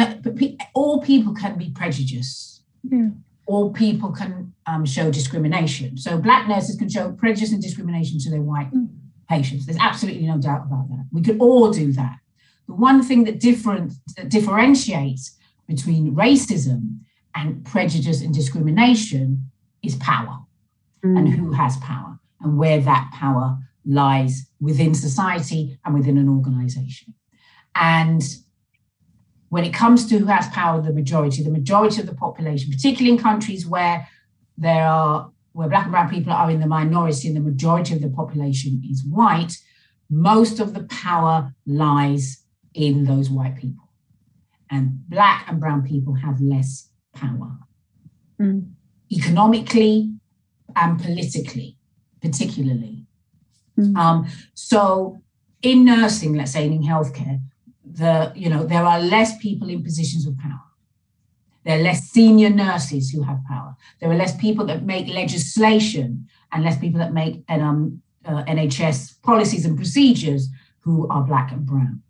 all 0.74 1.02
people 1.02 1.34
can 1.34 1.58
be 1.58 1.70
prejudiced. 1.70 2.62
Yeah. 2.82 3.08
All 3.46 3.72
people 3.72 4.10
can 4.10 4.52
um, 4.66 4.84
show 4.84 5.10
discrimination. 5.10 5.96
So 5.96 6.18
black 6.18 6.48
nurses 6.48 6.76
can 6.76 6.88
show 6.88 7.12
prejudice 7.12 7.52
and 7.52 7.62
discrimination 7.62 8.18
to 8.20 8.30
their 8.30 8.42
white 8.42 8.72
mm. 8.72 8.88
patients. 9.28 9.66
There's 9.66 9.78
absolutely 9.78 10.26
no 10.26 10.38
doubt 10.38 10.64
about 10.66 10.88
that. 10.88 11.06
We 11.12 11.22
could 11.22 11.38
all 11.38 11.70
do 11.70 11.92
that. 11.92 12.18
The 12.66 12.74
one 12.74 13.02
thing 13.02 13.24
that 13.24 13.38
different 13.38 13.92
that 14.16 14.28
differentiates 14.28 15.36
between 15.68 16.14
racism 16.14 17.00
and 17.34 17.64
prejudice 17.64 18.22
and 18.22 18.34
discrimination 18.34 19.50
is 19.82 19.94
power 19.96 20.40
mm. 21.04 21.16
and 21.16 21.28
who 21.28 21.52
has 21.52 21.76
power 21.76 22.18
and 22.40 22.58
where 22.58 22.80
that 22.80 23.10
power 23.14 23.58
lies 23.84 24.50
within 24.60 24.94
society 24.94 25.78
and 25.84 25.94
within 25.94 26.18
an 26.18 26.28
organization. 26.28 27.14
And 27.74 28.22
when 29.48 29.64
it 29.64 29.72
comes 29.72 30.06
to 30.08 30.18
who 30.18 30.26
has 30.26 30.48
power, 30.48 30.80
the 30.80 30.92
majority, 30.92 31.42
the 31.42 31.50
majority 31.50 32.00
of 32.00 32.06
the 32.06 32.14
population, 32.14 32.70
particularly 32.70 33.16
in 33.16 33.22
countries 33.22 33.66
where 33.66 34.08
there 34.58 34.86
are 34.86 35.30
where 35.52 35.68
black 35.70 35.84
and 35.84 35.92
brown 35.92 36.10
people 36.10 36.32
are 36.32 36.50
in 36.50 36.60
the 36.60 36.66
minority 36.66 37.28
and 37.28 37.36
the 37.36 37.40
majority 37.40 37.94
of 37.94 38.02
the 38.02 38.10
population 38.10 38.82
is 38.90 39.02
white, 39.08 39.56
most 40.10 40.60
of 40.60 40.74
the 40.74 40.82
power 40.84 41.54
lies 41.66 42.44
in 42.74 43.04
those 43.04 43.30
white 43.30 43.56
people. 43.56 43.88
And 44.70 45.08
black 45.08 45.46
and 45.48 45.58
brown 45.58 45.82
people 45.82 46.12
have 46.12 46.42
less 46.42 46.90
power 47.14 47.56
mm. 48.38 48.70
economically 49.10 50.12
and 50.74 51.00
politically 51.00 51.75
particularly. 52.26 53.06
Mm. 53.78 53.96
Um, 53.96 54.26
so 54.54 55.20
in 55.62 55.84
nursing, 55.84 56.34
let's 56.34 56.52
say 56.52 56.66
in 56.66 56.82
healthcare, 56.82 57.40
the 57.84 58.32
you 58.34 58.48
know 58.48 58.64
there 58.64 58.84
are 58.84 59.00
less 59.00 59.36
people 59.38 59.68
in 59.68 59.82
positions 59.82 60.26
of 60.26 60.36
power. 60.38 60.60
There 61.64 61.78
are 61.78 61.82
less 61.82 62.02
senior 62.10 62.50
nurses 62.50 63.10
who 63.10 63.22
have 63.22 63.40
power. 63.48 63.76
There 64.00 64.10
are 64.10 64.16
less 64.16 64.36
people 64.36 64.64
that 64.66 64.84
make 64.84 65.08
legislation 65.08 66.28
and 66.52 66.64
less 66.64 66.78
people 66.78 67.00
that 67.00 67.12
make 67.12 67.42
um, 67.48 68.02
uh, 68.24 68.44
NHS 68.44 69.20
policies 69.22 69.64
and 69.64 69.76
procedures 69.76 70.48
who 70.80 71.08
are 71.08 71.22
black 71.22 71.50
and 71.50 71.66
brown. 71.66 72.02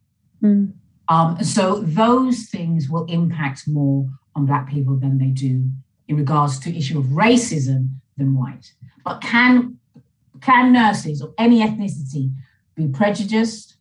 Mm. 0.42 0.72
Um, 1.08 1.42
so 1.42 1.80
those 1.80 2.48
things 2.50 2.90
will 2.90 3.06
impact 3.06 3.66
more 3.66 4.08
on 4.34 4.44
black 4.44 4.68
people 4.68 4.96
than 4.96 5.18
they 5.18 5.28
do 5.28 5.70
in 6.08 6.16
regards 6.16 6.58
to 6.60 6.76
issue 6.76 6.98
of 6.98 7.06
racism 7.06 7.94
than 8.18 8.34
white. 8.34 8.74
But 9.04 9.20
can 9.22 9.78
can 10.40 10.72
nurses 10.72 11.20
of 11.20 11.34
any 11.38 11.60
ethnicity 11.60 12.32
be 12.74 12.88
prejudiced, 12.88 13.76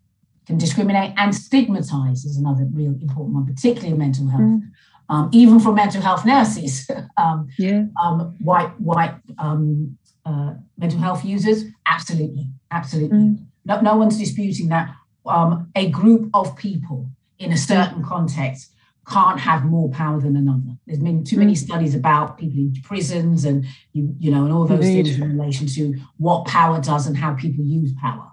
can 0.46 0.58
discriminate, 0.58 1.14
and 1.18 1.34
stigmatize 1.34 2.26
is 2.26 2.38
another 2.38 2.66
real 2.72 2.92
important 3.02 3.36
one, 3.36 3.46
particularly 3.46 3.92
in 3.92 3.98
mental 3.98 4.28
health. 4.28 4.42
Mm. 4.42 4.62
Um, 5.08 5.30
even 5.34 5.60
for 5.60 5.72
mental 5.72 6.02
health 6.02 6.26
nurses, 6.26 6.90
um, 7.18 7.48
yeah. 7.60 7.86
um, 8.02 8.36
white 8.40 8.80
white 8.80 9.16
um, 9.38 9.98
uh, 10.26 10.56
mental 10.78 11.00
health 11.00 11.24
users, 11.24 11.64
absolutely, 11.86 12.48
absolutely. 12.72 13.18
Mm. 13.18 13.46
No, 13.66 13.82
no 13.82 13.96
one's 13.96 14.18
disputing 14.18 14.70
that. 14.70 14.94
Um, 15.26 15.72
a 15.76 15.90
group 15.90 16.30
of 16.34 16.56
people 16.56 17.10
in 17.40 17.52
a 17.52 17.58
certain 17.58 18.04
context 18.04 18.72
can't 19.08 19.40
have 19.40 19.66
more 19.66 19.90
power 19.90 20.20
than 20.20 20.36
another. 20.36 20.78
There's 20.86 21.00
been 21.00 21.24
too 21.24 21.38
many 21.38 21.54
mm. 21.54 21.58
studies 21.58 21.94
about 21.94 22.38
people 22.38 22.60
in 22.60 22.74
prisons 22.84 23.46
and 23.46 23.66
you 23.94 24.16
you 24.20 24.32
know 24.32 24.46
and 24.46 24.54
all 24.54 24.66
those 24.66 24.86
Indeed. 24.86 25.06
things 25.06 25.20
in 25.20 25.38
relation 25.38 25.68
to 25.68 25.96
what 26.18 26.46
power 26.46 26.82
does 26.82 27.08
and 27.08 27.16
how 27.16 27.34
people 27.36 27.64
use 27.64 27.94
power. 28.02 28.32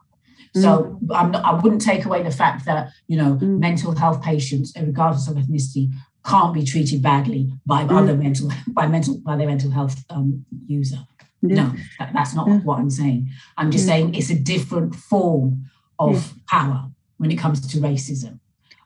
So 0.55 0.99
mm. 1.05 1.17
I'm 1.17 1.31
not, 1.31 1.45
I 1.45 1.55
wouldn't 1.61 1.83
take 1.83 2.05
away 2.05 2.23
the 2.23 2.31
fact 2.31 2.65
that 2.67 2.91
you 3.07 3.17
know 3.17 3.37
mm. 3.37 3.59
mental 3.59 3.95
health 3.95 4.23
patients, 4.23 4.73
regardless 4.77 5.29
of 5.29 5.37
ethnicity, 5.37 5.93
can't 6.25 6.55
be 6.55 6.65
treated 6.65 7.03
badly 7.03 7.53
by 7.67 7.85
mm. 7.85 7.97
other 7.97 8.17
mental 8.17 8.51
by 8.69 8.87
mental 8.87 9.19
by 9.19 9.37
their 9.37 9.49
mental 9.49 9.71
health 9.71 10.05
um, 10.11 10.45
user. 10.67 10.99
Yeah. 11.43 11.65
No, 11.65 11.73
that, 11.99 12.13
that's 12.15 12.35
not 12.35 12.47
yeah. 12.47 12.59
what 12.59 12.79
I'm 12.79 12.91
saying. 12.91 13.29
I'm 13.57 13.71
just 13.71 13.87
yeah. 13.87 13.95
saying 13.95 14.15
it's 14.15 14.31
a 14.31 14.39
different 14.39 14.95
form 14.95 15.67
of 15.99 16.35
power 16.47 16.89
when 17.19 17.31
it 17.31 17.37
comes 17.37 17.67
to 17.67 17.79
racism. 17.79 18.39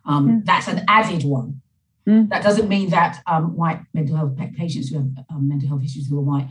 Um, 0.07 0.42
that's 0.44 0.68
an 0.68 0.85
added 0.88 1.25
one. 1.25 1.61
Mm. 2.09 2.29
That 2.29 2.42
doesn't 2.42 2.69
mean 2.69 2.90
that 2.90 3.21
um, 3.27 3.57
white 3.57 3.81
mental 3.92 4.16
health 4.16 4.37
patients 4.57 4.88
who 4.88 4.99
have 4.99 5.09
um, 5.31 5.49
mental 5.49 5.69
health 5.69 5.85
issues 5.85 6.09
who 6.09 6.19
are 6.19 6.23
white 6.23 6.49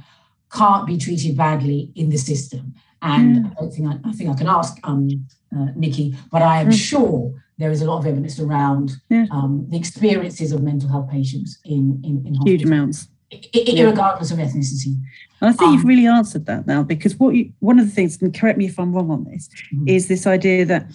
can't 0.52 0.86
be 0.86 0.98
treated 0.98 1.38
badly 1.38 1.92
in 1.96 2.10
the 2.10 2.18
system. 2.18 2.74
And 3.02 3.48
I 3.48 3.62
don't 3.62 3.72
think 3.72 3.88
I, 3.88 4.10
I 4.10 4.12
think 4.14 4.30
I 4.30 4.34
can 4.34 4.48
ask 4.48 4.78
um, 4.84 5.28
uh, 5.56 5.68
Nicky, 5.76 6.18
but 6.32 6.42
I 6.42 6.62
am 6.62 6.70
mm. 6.70 6.74
sure 6.74 7.34
there 7.58 7.72
is 7.72 7.82
a 7.82 7.86
lot 7.86 8.00
of 8.00 8.06
evidence 8.06 8.40
around 8.40 8.94
yeah. 9.10 9.26
um, 9.32 9.66
the 9.70 9.78
experiences 9.78 10.52
of 10.52 10.62
mental 10.64 10.90
health 10.90 11.10
patients 11.10 11.60
in 11.66 12.02
in, 12.04 12.26
in 12.26 12.36
huge 12.46 12.64
amounts, 12.64 13.08
I, 13.32 13.84
regardless 13.84 14.32
of 14.32 14.40
ethnicity. 14.40 14.96
And 15.42 15.50
I 15.50 15.52
think 15.52 15.70
um, 15.70 15.74
you've 15.76 15.86
really 15.86 16.08
answered 16.08 16.46
that 16.48 16.66
now, 16.66 16.84
because 16.84 17.18
what 17.18 17.36
you, 17.36 17.54
one 17.60 17.80
of 17.80 17.86
the 17.86 17.92
things, 17.92 18.22
and 18.22 18.34
correct 18.34 18.58
me 18.58 18.66
if 18.66 18.80
I'm 18.80 18.94
wrong 18.94 19.12
on 19.12 19.26
this, 19.26 19.50
mm-hmm. 19.74 19.88
is 19.88 20.08
this 20.08 20.26
idea 20.26 20.66
that 20.66 20.92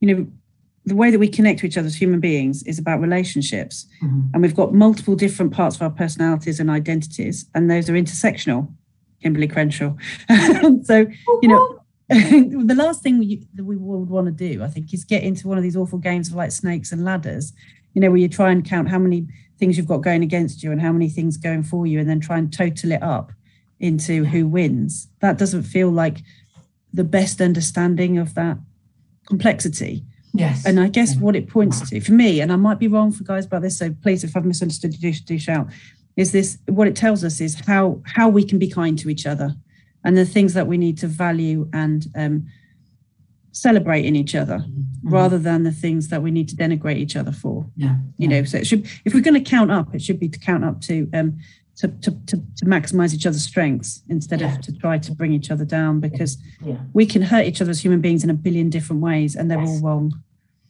you 0.00 0.14
know 0.14 0.26
the 0.86 0.96
way 0.96 1.10
that 1.10 1.18
we 1.18 1.28
connect 1.28 1.60
to 1.60 1.66
each 1.66 1.78
other 1.78 1.86
as 1.86 1.96
human 1.96 2.20
beings 2.20 2.62
is 2.64 2.78
about 2.78 3.00
relationships, 3.00 3.86
mm-hmm. 4.02 4.22
and 4.32 4.42
we've 4.42 4.54
got 4.54 4.74
multiple 4.74 5.16
different 5.16 5.52
parts 5.52 5.76
of 5.76 5.82
our 5.82 5.90
personalities 5.90 6.60
and 6.60 6.70
identities, 6.70 7.46
and 7.54 7.70
those 7.70 7.88
are 7.88 7.94
intersectional. 7.94 8.72
Kimberlé 9.22 9.50
Crenshaw. 9.50 9.94
so 10.84 11.06
you 11.40 11.48
know 11.48 11.84
the 12.08 12.74
last 12.76 13.02
thing 13.02 13.18
we, 13.18 13.46
that 13.54 13.64
we 13.64 13.76
would 13.76 14.10
want 14.10 14.26
to 14.26 14.30
do, 14.32 14.62
I 14.62 14.68
think, 14.68 14.92
is 14.92 15.04
get 15.04 15.22
into 15.22 15.48
one 15.48 15.56
of 15.56 15.64
these 15.64 15.76
awful 15.76 15.98
games 15.98 16.28
of 16.28 16.34
like 16.34 16.52
snakes 16.52 16.92
and 16.92 17.02
ladders, 17.02 17.54
you 17.94 18.00
know, 18.00 18.10
where 18.10 18.18
you 18.18 18.28
try 18.28 18.50
and 18.50 18.62
count 18.62 18.90
how 18.90 18.98
many 18.98 19.26
things 19.58 19.78
you've 19.78 19.86
got 19.86 20.02
going 20.02 20.22
against 20.22 20.62
you 20.62 20.70
and 20.70 20.82
how 20.82 20.92
many 20.92 21.08
things 21.08 21.38
going 21.38 21.62
for 21.62 21.86
you, 21.86 21.98
and 21.98 22.08
then 22.08 22.20
try 22.20 22.36
and 22.36 22.52
total 22.52 22.92
it 22.92 23.02
up 23.02 23.32
into 23.80 24.24
who 24.24 24.46
wins. 24.46 25.08
That 25.20 25.38
doesn't 25.38 25.62
feel 25.62 25.90
like 25.90 26.18
the 26.92 27.04
best 27.04 27.40
understanding 27.40 28.18
of 28.18 28.34
that 28.34 28.58
complexity. 29.26 30.04
Yes. 30.36 30.66
And 30.66 30.80
I 30.80 30.88
guess 30.88 31.16
what 31.16 31.36
it 31.36 31.48
points 31.48 31.88
to 31.88 32.00
for 32.00 32.12
me, 32.12 32.40
and 32.40 32.52
I 32.52 32.56
might 32.56 32.80
be 32.80 32.88
wrong 32.88 33.12
for 33.12 33.22
guys 33.22 33.46
about 33.46 33.62
this, 33.62 33.78
so 33.78 33.94
please, 34.02 34.24
if 34.24 34.36
I've 34.36 34.44
misunderstood, 34.44 34.92
do, 35.00 35.12
do 35.12 35.38
shout. 35.38 35.68
Is 36.16 36.32
this 36.32 36.58
what 36.66 36.88
it 36.88 36.96
tells 36.96 37.22
us 37.22 37.40
is 37.40 37.54
how 37.66 38.02
how 38.04 38.28
we 38.28 38.44
can 38.44 38.58
be 38.58 38.68
kind 38.68 38.98
to 38.98 39.08
each 39.08 39.26
other 39.26 39.54
and 40.04 40.16
the 40.16 40.24
things 40.24 40.54
that 40.54 40.66
we 40.66 40.76
need 40.76 40.98
to 40.98 41.06
value 41.06 41.68
and 41.72 42.06
um, 42.16 42.46
celebrate 43.52 44.04
in 44.04 44.16
each 44.16 44.34
other 44.34 44.58
mm-hmm. 44.58 45.08
rather 45.08 45.38
than 45.38 45.62
the 45.62 45.72
things 45.72 46.08
that 46.08 46.20
we 46.20 46.32
need 46.32 46.48
to 46.48 46.56
denigrate 46.56 46.98
each 46.98 47.14
other 47.14 47.32
for. 47.32 47.66
Yeah, 47.76 47.96
you 48.18 48.26
know, 48.26 48.42
so 48.42 48.58
it 48.58 48.66
should 48.66 48.86
if 49.04 49.14
we're 49.14 49.22
going 49.22 49.42
to 49.42 49.50
count 49.50 49.70
up, 49.70 49.94
it 49.94 50.02
should 50.02 50.18
be 50.18 50.28
to 50.28 50.38
count 50.38 50.64
up 50.64 50.80
to 50.82 51.08
um, 51.14 51.38
to, 51.76 51.88
to, 51.88 52.10
to, 52.26 52.36
to 52.56 52.64
maximize 52.64 53.14
each 53.14 53.26
other's 53.26 53.44
strengths 53.44 54.02
instead 54.08 54.40
yeah. 54.40 54.54
of 54.54 54.60
to 54.62 54.72
try 54.78 54.98
to 54.98 55.12
bring 55.12 55.32
each 55.32 55.50
other 55.50 55.64
down 55.64 56.00
because 56.00 56.38
yeah. 56.64 56.76
we 56.92 57.04
can 57.04 57.22
hurt 57.22 57.46
each 57.46 57.60
other 57.60 57.70
as 57.70 57.82
human 57.82 58.00
beings 58.00 58.22
in 58.22 58.30
a 58.30 58.34
billion 58.34 58.70
different 58.70 59.02
ways 59.02 59.34
and 59.34 59.50
they're 59.50 59.60
yes. 59.60 59.68
all 59.68 59.80
wrong. 59.80 60.12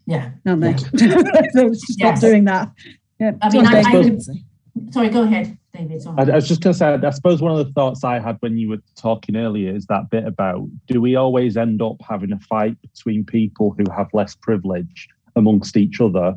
Yeah. 0.07 0.31
Aren't 0.47 0.61
they? 0.61 0.77
Yeah. 0.95 1.19
Stop 1.73 1.99
yes. 1.99 2.21
doing 2.21 2.45
that. 2.45 2.71
Yeah. 3.19 3.33
I 3.41 3.51
mean, 3.51 3.67
I, 3.67 3.81
I, 3.81 4.19
sorry, 4.91 5.09
go 5.09 5.23
ahead. 5.23 5.57
David, 5.73 6.07
I, 6.07 6.23
I 6.23 6.35
was 6.37 6.47
just 6.47 6.61
going 6.61 6.73
to 6.73 6.79
say, 6.79 6.87
I 6.87 7.11
suppose 7.11 7.43
one 7.43 7.59
of 7.59 7.67
the 7.67 7.73
thoughts 7.73 8.05
I 8.05 8.21
had 8.21 8.37
when 8.41 8.57
you 8.57 8.69
were 8.69 8.83
talking 8.97 9.35
earlier 9.35 9.75
is 9.75 9.87
that 9.87 10.09
bit 10.09 10.25
about 10.25 10.69
do 10.87 11.01
we 11.01 11.17
always 11.17 11.57
end 11.57 11.83
up 11.83 11.97
having 12.09 12.33
a 12.33 12.39
fight 12.39 12.81
between 12.81 13.25
people 13.25 13.75
who 13.77 13.91
have 13.91 14.09
less 14.13 14.37
privilege 14.37 15.09
amongst 15.35 15.77
each 15.77 16.01
other 16.01 16.37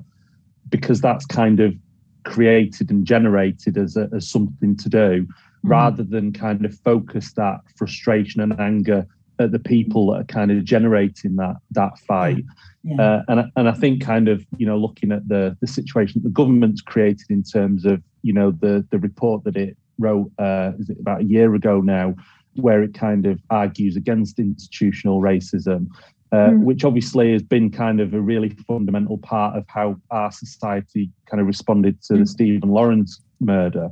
because 0.70 1.02
that's 1.02 1.26
kind 1.26 1.60
of 1.60 1.76
created 2.24 2.90
and 2.90 3.06
generated 3.06 3.78
as, 3.78 3.96
a, 3.96 4.10
as 4.14 4.30
something 4.30 4.76
to 4.78 4.90
do 4.90 5.22
mm-hmm. 5.22 5.70
rather 5.70 6.04
than 6.04 6.34
kind 6.34 6.66
of 6.66 6.78
focus 6.80 7.34
that 7.34 7.60
frustration 7.76 8.42
and 8.42 8.60
anger 8.60 9.06
at 9.40 9.52
the 9.52 9.60
people 9.60 10.12
that 10.12 10.22
are 10.22 10.26
kind 10.26 10.52
of 10.52 10.64
generating 10.64 11.36
that 11.36 11.58
that 11.72 11.98
fight. 12.00 12.44
Yeah. 12.88 13.02
Uh, 13.02 13.24
and 13.28 13.52
and 13.58 13.68
I 13.68 13.74
think 13.74 14.02
kind 14.02 14.30
of 14.30 14.46
you 14.58 14.66
know 14.66 14.78
looking 14.78 15.12
at 15.12 15.28
the 15.28 15.58
the 15.60 15.68
situation 15.68 16.22
the 16.24 16.30
government's 16.30 16.82
created 16.82 17.30
in 17.30 17.44
terms 17.44 17.86
of 17.86 18.02
you 18.22 18.32
know 18.32 18.52
the 18.52 18.86
the 18.92 19.00
report 19.00 19.44
that 19.44 19.58
it 19.58 19.76
wrote 20.00 20.32
uh, 20.40 20.72
is 20.80 20.90
it 20.90 20.98
about 21.00 21.22
a 21.22 21.26
year 21.26 21.54
ago 21.54 21.82
now, 21.82 22.16
where 22.56 22.82
it 22.84 22.94
kind 22.94 23.26
of 23.26 23.42
argues 23.50 23.96
against 23.96 24.40
institutional 24.40 25.22
racism. 25.22 25.88
Uh, 26.34 26.50
mm. 26.50 26.64
Which 26.64 26.84
obviously 26.84 27.32
has 27.32 27.42
been 27.42 27.72
kind 27.72 28.02
of 28.02 28.14
a 28.14 28.20
really 28.20 28.50
fundamental 28.68 29.18
part 29.18 29.56
of 29.56 29.64
how 29.70 29.96
our 30.12 30.30
society 30.30 31.10
kind 31.26 31.40
of 31.40 31.48
responded 31.48 32.02
to 32.04 32.14
mm. 32.16 32.20
the 32.20 32.26
Stephen 32.26 32.70
Lawrence 32.70 33.22
murder. 33.40 33.90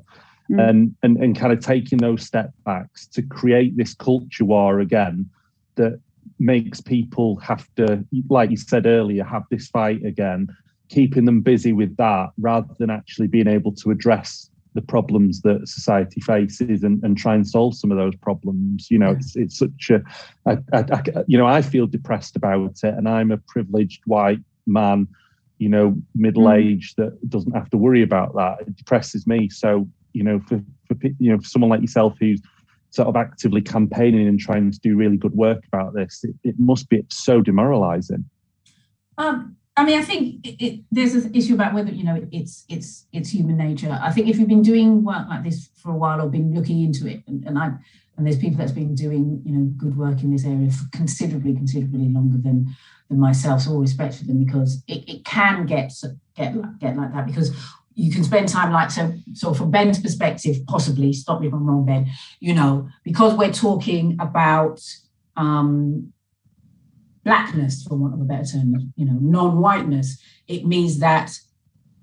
Mm. 0.51 0.69
And, 0.69 0.95
and 1.01 1.17
and 1.17 1.35
kind 1.35 1.53
of 1.53 1.59
taking 1.59 1.97
those 1.97 2.25
step 2.25 2.51
backs 2.65 3.07
to 3.07 3.21
create 3.21 3.77
this 3.77 3.93
culture 3.93 4.45
war 4.45 4.79
again 4.79 5.29
that 5.75 5.99
makes 6.39 6.81
people 6.81 7.37
have 7.37 7.67
to, 7.75 8.05
like 8.29 8.49
you 8.49 8.57
said 8.57 8.85
earlier, 8.85 9.23
have 9.23 9.43
this 9.49 9.67
fight 9.67 10.03
again, 10.05 10.47
keeping 10.89 11.25
them 11.25 11.41
busy 11.41 11.73
with 11.73 11.95
that 11.97 12.29
rather 12.37 12.73
than 12.77 12.89
actually 12.89 13.27
being 13.27 13.47
able 13.47 13.71
to 13.73 13.91
address 13.91 14.49
the 14.73 14.81
problems 14.81 15.41
that 15.41 15.67
society 15.67 16.19
faces 16.19 16.83
and, 16.83 17.01
and 17.03 17.17
try 17.17 17.33
and 17.33 17.47
solve 17.47 17.75
some 17.75 17.91
of 17.91 17.97
those 17.97 18.15
problems. 18.17 18.91
You 18.91 18.99
know, 18.99 19.11
yeah. 19.11 19.17
it's 19.17 19.35
it's 19.35 19.57
such 19.57 19.89
a, 19.89 20.03
I, 20.45 20.57
I, 20.73 20.79
I, 20.91 21.03
you 21.27 21.37
know, 21.37 21.47
I 21.47 21.61
feel 21.61 21.87
depressed 21.87 22.35
about 22.35 22.79
it, 22.83 22.93
and 22.93 23.07
I'm 23.07 23.31
a 23.31 23.37
privileged 23.37 24.01
white 24.05 24.41
man, 24.67 25.07
you 25.57 25.69
know, 25.69 25.95
middle 26.13 26.51
aged 26.51 26.97
mm. 26.97 27.05
that 27.05 27.29
doesn't 27.29 27.53
have 27.53 27.69
to 27.69 27.77
worry 27.77 28.03
about 28.03 28.35
that. 28.35 28.67
It 28.67 28.75
depresses 28.75 29.25
me. 29.25 29.49
So, 29.49 29.87
you 30.11 30.23
know, 30.23 30.39
for 30.41 30.61
for 30.87 30.97
you 31.19 31.31
know, 31.31 31.37
for 31.37 31.47
someone 31.47 31.69
like 31.69 31.81
yourself 31.81 32.15
who's 32.19 32.41
sort 32.95 33.07
of 33.07 33.15
actively 33.15 33.61
campaigning 33.61 34.27
and 34.27 34.39
trying 34.39 34.71
to 34.71 34.79
do 34.79 34.95
really 34.95 35.17
good 35.17 35.33
work 35.33 35.63
about 35.67 35.93
this, 35.93 36.23
it, 36.23 36.35
it 36.43 36.55
must 36.57 36.89
be 36.89 37.03
so 37.09 37.41
demoralizing. 37.41 38.23
Um, 39.17 39.57
I 39.77 39.83
mean, 39.83 39.99
I 39.99 40.03
think 40.03 40.45
it, 40.45 40.65
it, 40.65 40.81
there's 40.89 41.15
an 41.15 41.35
issue 41.35 41.53
about 41.53 41.73
whether 41.73 41.91
you 41.91 42.03
know 42.03 42.25
it's 42.31 42.63
it's 42.69 43.07
it's 43.11 43.29
human 43.29 43.57
nature. 43.57 43.99
I 44.01 44.11
think 44.11 44.29
if 44.29 44.37
you've 44.37 44.47
been 44.47 44.61
doing 44.61 45.03
work 45.03 45.27
like 45.29 45.43
this 45.43 45.69
for 45.75 45.91
a 45.91 45.95
while 45.95 46.21
or 46.21 46.29
been 46.29 46.53
looking 46.53 46.81
into 46.81 47.07
it, 47.07 47.23
and, 47.27 47.45
and 47.45 47.59
I 47.59 47.73
and 48.17 48.25
there's 48.25 48.37
people 48.37 48.57
that's 48.57 48.71
been 48.71 48.95
doing 48.95 49.41
you 49.45 49.51
know 49.51 49.65
good 49.77 49.97
work 49.97 50.23
in 50.23 50.31
this 50.31 50.45
area 50.45 50.71
for 50.71 50.85
considerably 50.93 51.53
considerably 51.53 52.07
longer 52.07 52.37
than 52.37 52.73
than 53.09 53.19
myself. 53.19 53.61
So 53.61 53.71
all 53.71 53.81
respect 53.81 54.15
for 54.15 54.23
them 54.23 54.43
because 54.43 54.81
it, 54.87 55.09
it 55.09 55.25
can 55.25 55.65
get 55.65 55.91
get 56.37 56.55
get 56.79 56.95
like 56.95 57.13
that 57.13 57.27
because 57.27 57.51
you 57.95 58.11
can 58.11 58.23
spend 58.23 58.47
time 58.47 58.71
like 58.71 58.91
so 58.91 59.13
so 59.33 59.53
from 59.53 59.71
ben's 59.71 59.99
perspective 59.99 60.57
possibly 60.67 61.11
stop 61.11 61.41
me 61.41 61.47
if 61.47 61.53
i'm 61.53 61.65
wrong 61.65 61.85
ben 61.85 62.07
you 62.39 62.53
know 62.53 62.87
because 63.03 63.33
we're 63.33 63.51
talking 63.51 64.17
about 64.19 64.81
um 65.37 66.11
blackness 67.23 67.83
for 67.83 67.95
want 67.95 68.13
of 68.13 68.21
a 68.21 68.23
better 68.23 68.45
term 68.45 68.93
you 68.95 69.05
know 69.05 69.17
non-whiteness 69.19 70.21
it 70.47 70.65
means 70.65 70.99
that 70.99 71.31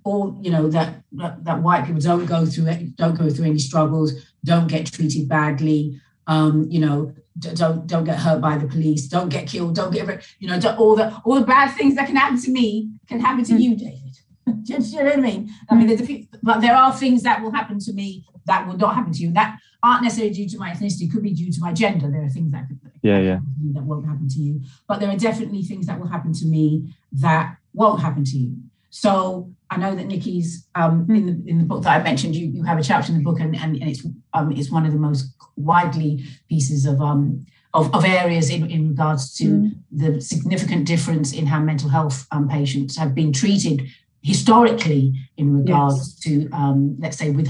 all 0.05 0.37
you 0.43 0.51
know 0.51 0.69
that, 0.69 1.03
that 1.13 1.45
that 1.45 1.63
white 1.63 1.87
people 1.87 2.01
don't 2.01 2.27
go 2.27 2.45
through 2.45 2.67
it 2.67 2.97
don't 2.97 3.17
go 3.17 3.31
through 3.31 3.47
any 3.47 3.59
struggles 3.59 4.13
don't 4.45 4.67
get 4.67 4.87
treated 4.87 5.29
badly 5.29 6.01
um 6.27 6.67
you 6.69 6.81
know 6.81 7.15
don't 7.39 7.87
don't 7.87 8.05
get 8.05 8.19
hurt 8.19 8.41
by 8.41 8.59
the 8.59 8.67
police 8.67 9.07
don't 9.07 9.29
get 9.29 9.47
killed 9.47 9.75
don't 9.75 9.93
get 9.93 10.25
you 10.41 10.49
know 10.49 10.59
all 10.77 10.97
the 10.97 11.15
all 11.25 11.37
the 11.37 11.47
bad 11.47 11.73
things 11.77 11.95
that 11.95 12.07
can 12.07 12.17
happen 12.17 12.41
to 12.41 12.51
me 12.51 12.91
can 13.07 13.21
happen 13.21 13.45
to 13.45 13.55
you 13.55 13.77
david 13.77 14.02
do, 14.63 14.75
you 14.75 14.99
know 14.99 15.05
what 15.05 15.19
I 15.19 15.21
mean? 15.21 15.51
I 15.71 15.75
mean, 15.75 15.87
there's 15.87 16.01
a 16.01 16.07
few, 16.07 16.27
but 16.43 16.61
there 16.61 16.77
are 16.77 16.93
things 16.93 17.23
that 17.23 17.43
will 17.43 17.53
happen 17.53 17.79
to 17.81 17.93
me 17.93 18.25
that 18.47 18.67
will 18.67 18.77
not 18.77 18.95
happen 18.95 19.13
to 19.13 19.19
you. 19.21 19.33
That 19.33 19.59
aren't 19.83 20.03
necessarily 20.03 20.35
due 20.35 20.49
to 20.49 20.59
my 20.59 20.71
ethnicity. 20.71 21.11
Could 21.11 21.23
be 21.23 21.33
due 21.33 21.53
to 21.53 21.61
my 21.61 21.73
gender. 21.73 22.11
There 22.11 22.23
are 22.23 22.29
things 22.29 22.53
that 22.53 22.69
could, 22.69 22.79
yeah, 23.03 23.19
yeah, 23.19 23.39
that 23.75 23.83
won't 23.83 24.07
happen 24.07 24.29
to 24.29 24.39
you. 24.39 24.61
But 24.89 25.01
there 25.01 25.11
are 25.11 25.17
definitely 25.17 25.63
things 25.63 25.87
that 25.87 25.99
will 26.01 26.09
happen 26.09 26.33
to 26.35 26.47
me 26.47 26.95
that 27.13 27.57
won't 27.75 28.01
happen 28.01 28.25
to 28.25 28.37
you. 28.37 28.57
So 28.91 29.51
I 29.71 29.77
know 29.79 29.95
that 29.95 30.07
Nicky's 30.07 30.67
um, 30.75 31.07
in 31.09 31.27
the 31.27 31.51
in 31.51 31.59
the 31.59 31.65
book 31.65 31.83
that 31.85 32.01
I 32.01 32.03
mentioned. 32.03 32.37
You 32.37 32.47
you 32.47 32.63
have 32.65 32.79
a 32.79 32.83
chapter 32.83 33.13
in 33.13 33.19
the 33.19 33.25
book, 33.25 33.41
and 33.41 33.57
and, 33.57 33.77
and 33.77 33.89
it's 33.89 34.05
um, 34.35 34.53
it's 34.53 34.71
one 34.71 34.87
of 34.87 34.93
the 34.93 34.99
most 34.99 35.35
widely 35.57 36.25
pieces 36.49 36.85
of 36.85 37.01
um 37.01 37.47
of, 37.75 37.95
of 37.95 38.05
areas 38.05 38.51
in, 38.51 38.71
in 38.71 38.89
regards 38.89 39.35
to 39.35 39.45
mm. 39.45 39.75
the 39.91 40.21
significant 40.21 40.87
difference 40.87 41.33
in 41.33 41.47
how 41.47 41.59
mental 41.59 41.89
health 41.89 42.27
um, 42.31 42.49
patients 42.49 42.99
have 42.99 43.15
been 43.15 43.33
treated 43.33 43.89
historically 44.23 45.15
in 45.37 45.57
regards 45.57 45.97
yes. 45.99 46.15
to, 46.21 46.51
um, 46.53 46.97
let's 46.99 47.17
say, 47.17 47.31
with 47.31 47.49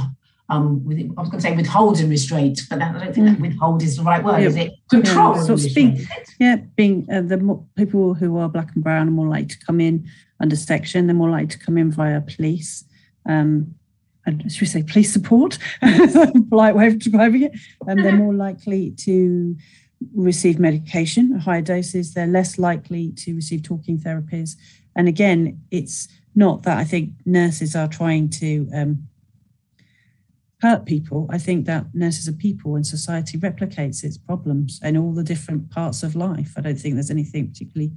um, 0.49 0.85
with, 0.85 0.99
I 0.99 1.21
was 1.21 1.31
going 1.31 1.41
to 1.41 1.49
say 1.49 1.57
withhold 1.57 1.99
and 1.99 2.11
restraint, 2.11 2.61
but 2.69 2.79
that, 2.79 2.95
I 2.95 3.05
don't 3.05 3.15
think 3.15 3.27
mm. 3.27 3.33
that 3.33 3.41
withhold 3.41 3.83
is 3.83 3.97
the 3.97 4.03
right 4.03 4.23
word, 4.23 4.43
yeah. 4.43 4.49
is 4.49 4.57
it? 4.57 4.73
Control. 4.91 5.37
Yeah, 5.37 5.57
so 5.57 5.75
being, 5.75 6.07
yeah, 6.39 6.57
being 6.77 7.07
uh, 7.11 7.23
the 7.23 7.39
more, 7.39 7.65
people 7.75 8.13
who 8.13 8.37
are 8.37 8.51
black 8.51 8.69
and 8.75 8.85
brown 8.85 9.09
are 9.09 9.13
more 9.13 9.29
likely 9.29 9.47
to 9.47 9.59
come 9.65 9.81
in 9.81 10.07
under 10.41 10.57
section. 10.57 11.07
They're 11.07 11.17
more 11.17 11.31
likely 11.31 11.49
to 11.49 11.59
come 11.59 11.79
in 11.79 11.91
via 11.91 12.21
police. 12.21 12.85
Um, 13.25 13.75
and 14.27 14.53
should 14.53 14.61
we 14.61 14.67
say 14.67 14.83
police 14.83 15.13
support? 15.13 15.59
polite 16.51 16.77
way 16.77 16.89
of 16.89 16.99
describing 16.99 17.45
it. 17.45 17.53
And 17.87 18.05
they're 18.05 18.13
more 18.17 18.35
likely 18.35 18.91
to 18.99 19.57
receive 20.15 20.59
medication, 20.59 21.39
higher 21.39 21.63
doses. 21.63 22.15
They're 22.15 22.27
less 22.27 22.59
likely 22.59 23.13
to 23.13 23.35
receive 23.35 23.63
talking 23.63 23.99
therapies. 23.99 24.57
And 24.95 25.09
again, 25.09 25.61
it's 25.71 26.09
not 26.35 26.63
that 26.63 26.79
I 26.79 26.85
think 26.85 27.11
nurses 27.25 27.77
are 27.77 27.89
trying 27.89 28.31
to 28.31 28.69
um, 28.75 29.09
hurt 30.63 30.87
people. 30.87 31.27
I 31.31 31.39
think 31.39 31.67
that 31.67 31.87
nurses 31.93 32.29
are 32.29 32.33
people 32.33 32.77
and 32.77 32.87
society 32.87 33.37
replicates 33.37 34.05
its 34.05 34.17
problems 34.17 34.81
in 34.83 34.97
all 34.97 35.13
the 35.13 35.25
different 35.25 35.71
parts 35.71 36.03
of 36.03 36.15
life. 36.15 36.55
I 36.57 36.61
don't 36.61 36.79
think 36.79 36.95
there's 36.95 37.11
anything 37.11 37.49
particularly 37.49 37.93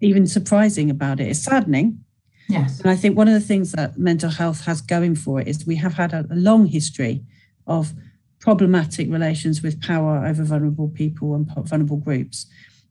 even 0.00 0.26
surprising 0.26 0.90
about 0.90 1.20
it. 1.20 1.28
It's 1.28 1.40
saddening. 1.40 2.04
Yes. 2.48 2.80
And 2.80 2.90
I 2.90 2.96
think 2.96 3.16
one 3.16 3.28
of 3.28 3.34
the 3.34 3.40
things 3.40 3.72
that 3.72 3.98
mental 3.98 4.30
health 4.30 4.64
has 4.64 4.80
going 4.80 5.14
for 5.14 5.40
it 5.40 5.48
is 5.48 5.66
we 5.66 5.76
have 5.76 5.94
had 5.94 6.12
a, 6.12 6.26
a 6.30 6.36
long 6.36 6.66
history 6.66 7.22
of 7.66 7.92
problematic 8.40 9.10
relations 9.10 9.62
with 9.62 9.80
power 9.80 10.26
over 10.26 10.42
vulnerable 10.42 10.88
people 10.88 11.34
and 11.34 11.48
vulnerable 11.66 11.96
groups. 11.96 12.46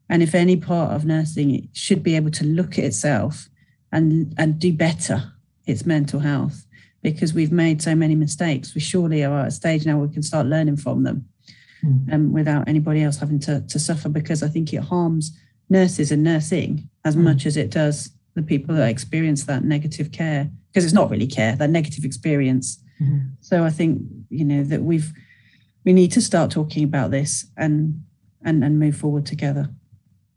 And 0.09 0.23
if 0.23 0.33
any 0.33 0.55
part 0.55 0.91
of 0.91 1.05
nursing 1.05 1.53
it 1.55 1.63
should 1.73 2.03
be 2.03 2.15
able 2.15 2.31
to 2.31 2.45
look 2.45 2.77
at 2.77 2.85
itself 2.85 3.49
and, 3.91 4.33
and 4.37 4.59
do 4.59 4.73
better 4.73 5.33
its 5.65 5.85
mental 5.85 6.19
health 6.19 6.65
because 7.01 7.33
we've 7.33 7.51
made 7.51 7.81
so 7.81 7.95
many 7.95 8.15
mistakes. 8.15 8.75
We 8.75 8.81
surely 8.81 9.23
are 9.23 9.41
at 9.41 9.47
a 9.47 9.51
stage 9.51 9.85
now 9.85 9.97
where 9.97 10.07
we 10.07 10.13
can 10.13 10.23
start 10.23 10.47
learning 10.47 10.77
from 10.77 11.03
them 11.03 11.25
mm. 11.83 12.13
um, 12.13 12.31
without 12.31 12.67
anybody 12.67 13.01
else 13.01 13.17
having 13.17 13.39
to, 13.41 13.61
to 13.61 13.79
suffer 13.79 14.09
because 14.09 14.43
I 14.43 14.47
think 14.47 14.73
it 14.73 14.83
harms 14.83 15.37
nurses 15.69 16.11
and 16.11 16.23
nursing 16.23 16.89
as 17.05 17.15
mm. 17.15 17.21
much 17.21 17.45
as 17.45 17.57
it 17.57 17.71
does 17.71 18.11
the 18.35 18.43
people 18.43 18.75
that 18.75 18.89
experience 18.89 19.45
that 19.45 19.63
negative 19.63 20.11
care 20.11 20.49
because 20.67 20.85
it's 20.85 20.93
not 20.93 21.09
really 21.09 21.27
care, 21.27 21.55
that 21.55 21.69
negative 21.69 22.05
experience. 22.05 22.81
Mm. 23.01 23.31
So 23.41 23.63
I 23.63 23.69
think, 23.69 24.01
you 24.29 24.45
know, 24.45 24.63
that 24.63 24.83
we've 24.83 25.11
we 25.83 25.93
need 25.93 26.11
to 26.11 26.21
start 26.21 26.51
talking 26.51 26.83
about 26.83 27.11
this 27.11 27.47
and 27.57 28.03
and 28.43 28.63
and 28.63 28.79
move 28.79 28.95
forward 28.95 29.25
together. 29.25 29.69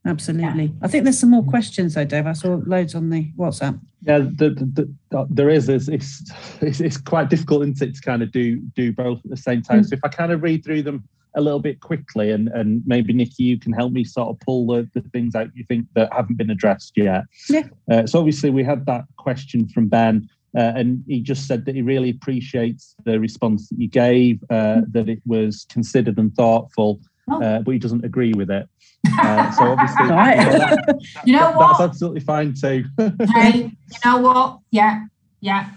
Absolutely. 0.07 0.65
Yeah. 0.65 0.73
I 0.83 0.89
think 0.89 1.05
there's 1.05 1.19
some 1.19 1.31
more 1.31 1.45
questions 1.45 1.95
though, 1.95 2.05
Dave. 2.05 2.27
I 2.27 2.35
saw 2.35 2.61
loads 2.67 2.95
on 2.95 3.09
the 3.09 3.31
WhatsApp. 3.39 3.81
Yeah, 4.03 4.19
the, 4.19 4.51
the, 4.51 4.95
the, 5.11 5.27
there 5.31 5.49
is. 5.49 5.69
It's, 5.69 5.89
it's, 5.89 6.81
it's 6.81 6.99
quite 6.99 7.31
difficult, 7.31 7.63
isn't 7.63 7.81
it, 7.81 7.95
to 7.95 8.01
kind 8.03 8.23
of 8.23 8.31
do 8.31 8.59
do 8.77 8.93
both 8.93 9.21
at 9.25 9.31
the 9.31 9.37
same 9.37 9.63
time. 9.63 9.81
Mm. 9.81 9.89
So 9.89 9.95
if 9.95 10.01
I 10.05 10.09
kind 10.09 10.31
of 10.31 10.43
read 10.43 10.63
through 10.63 10.83
them 10.83 11.09
a 11.35 11.41
little 11.41 11.59
bit 11.59 11.81
quickly, 11.81 12.31
and 12.31 12.49
and 12.49 12.83
maybe 12.85 13.15
Nicky, 13.15 13.45
you 13.45 13.59
can 13.59 13.73
help 13.73 13.93
me 13.93 14.05
sort 14.05 14.29
of 14.29 14.39
pull 14.41 14.67
the, 14.67 14.89
the 14.93 15.01
things 15.09 15.35
out 15.35 15.49
you 15.55 15.65
think 15.69 15.87
that 15.95 16.13
haven't 16.13 16.37
been 16.37 16.51
addressed 16.51 16.93
yet. 16.97 17.25
Yeah. 17.49 17.63
Uh, 17.91 18.07
so 18.07 18.19
obviously 18.19 18.51
we 18.51 18.63
had 18.63 18.85
that 18.87 19.05
question 19.17 19.69
from 19.69 19.89
Ben. 19.89 20.29
Uh, 20.57 20.73
and 20.77 21.03
he 21.09 21.21
just 21.21 21.49
said 21.49 21.65
that 21.65 21.75
he 21.75 21.83
really 21.83 22.11
appreciates 22.11 22.95
the 23.05 23.19
response 23.19 23.69
that 23.69 23.81
you 23.81 23.89
gave, 23.89 24.41
uh, 24.51 24.55
mm. 24.55 24.93
that 24.93 25.09
it 25.09 25.21
was 25.27 25.67
considered 25.69 26.17
and 26.17 26.33
thoughtful, 26.37 27.01
oh. 27.31 27.43
uh, 27.43 27.61
but 27.61 27.71
he 27.73 27.79
doesn't 27.79 28.05
agree 28.05 28.33
with 28.33 28.51
it. 28.51 28.69
Uh, 29.21 29.51
so 29.53 29.63
obviously, 29.65 30.07
right. 30.09 30.39
you 30.39 30.45
know, 30.45 30.59
that, 30.59 31.01
you 31.27 31.33
know 31.35 31.39
that, 31.41 31.57
what? 31.57 31.79
That's 31.79 31.91
absolutely 31.91 32.21
fine 32.21 32.55
too. 32.55 32.85
hey, 33.33 33.71
you 33.71 33.99
know 34.05 34.19
what? 34.19 34.59
Yeah, 34.71 35.05
yeah. 35.41 35.71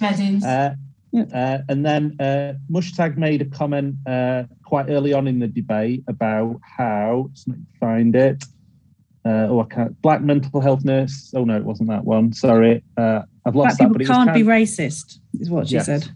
Uh, 0.00 0.70
uh, 1.14 1.58
and 1.68 1.84
then 1.84 2.16
uh, 2.20 2.54
Mushtaq 2.70 3.16
made 3.16 3.42
a 3.42 3.44
comment 3.44 3.96
uh, 4.06 4.44
quite 4.64 4.88
early 4.88 5.12
on 5.12 5.26
in 5.26 5.38
the 5.38 5.48
debate 5.48 6.04
about 6.08 6.58
how, 6.62 7.30
let's 7.46 7.46
find 7.80 8.14
it. 8.14 8.44
Uh, 9.24 9.46
oh, 9.50 9.60
I 9.60 9.64
can't. 9.74 10.00
Black 10.00 10.22
mental 10.22 10.60
health 10.60 10.84
nurse. 10.84 11.32
Oh 11.34 11.44
no, 11.44 11.56
it 11.56 11.64
wasn't 11.64 11.90
that 11.90 12.04
one. 12.04 12.32
Sorry, 12.32 12.82
uh, 12.96 13.22
I've 13.44 13.54
lost 13.54 13.78
Black 13.78 13.90
that. 13.90 13.98
People 13.98 14.14
can't 14.14 14.32
be 14.32 14.42
racist, 14.42 15.18
is 15.38 15.50
what 15.50 15.68
she 15.68 15.74
yes. 15.74 15.86
said, 15.86 16.08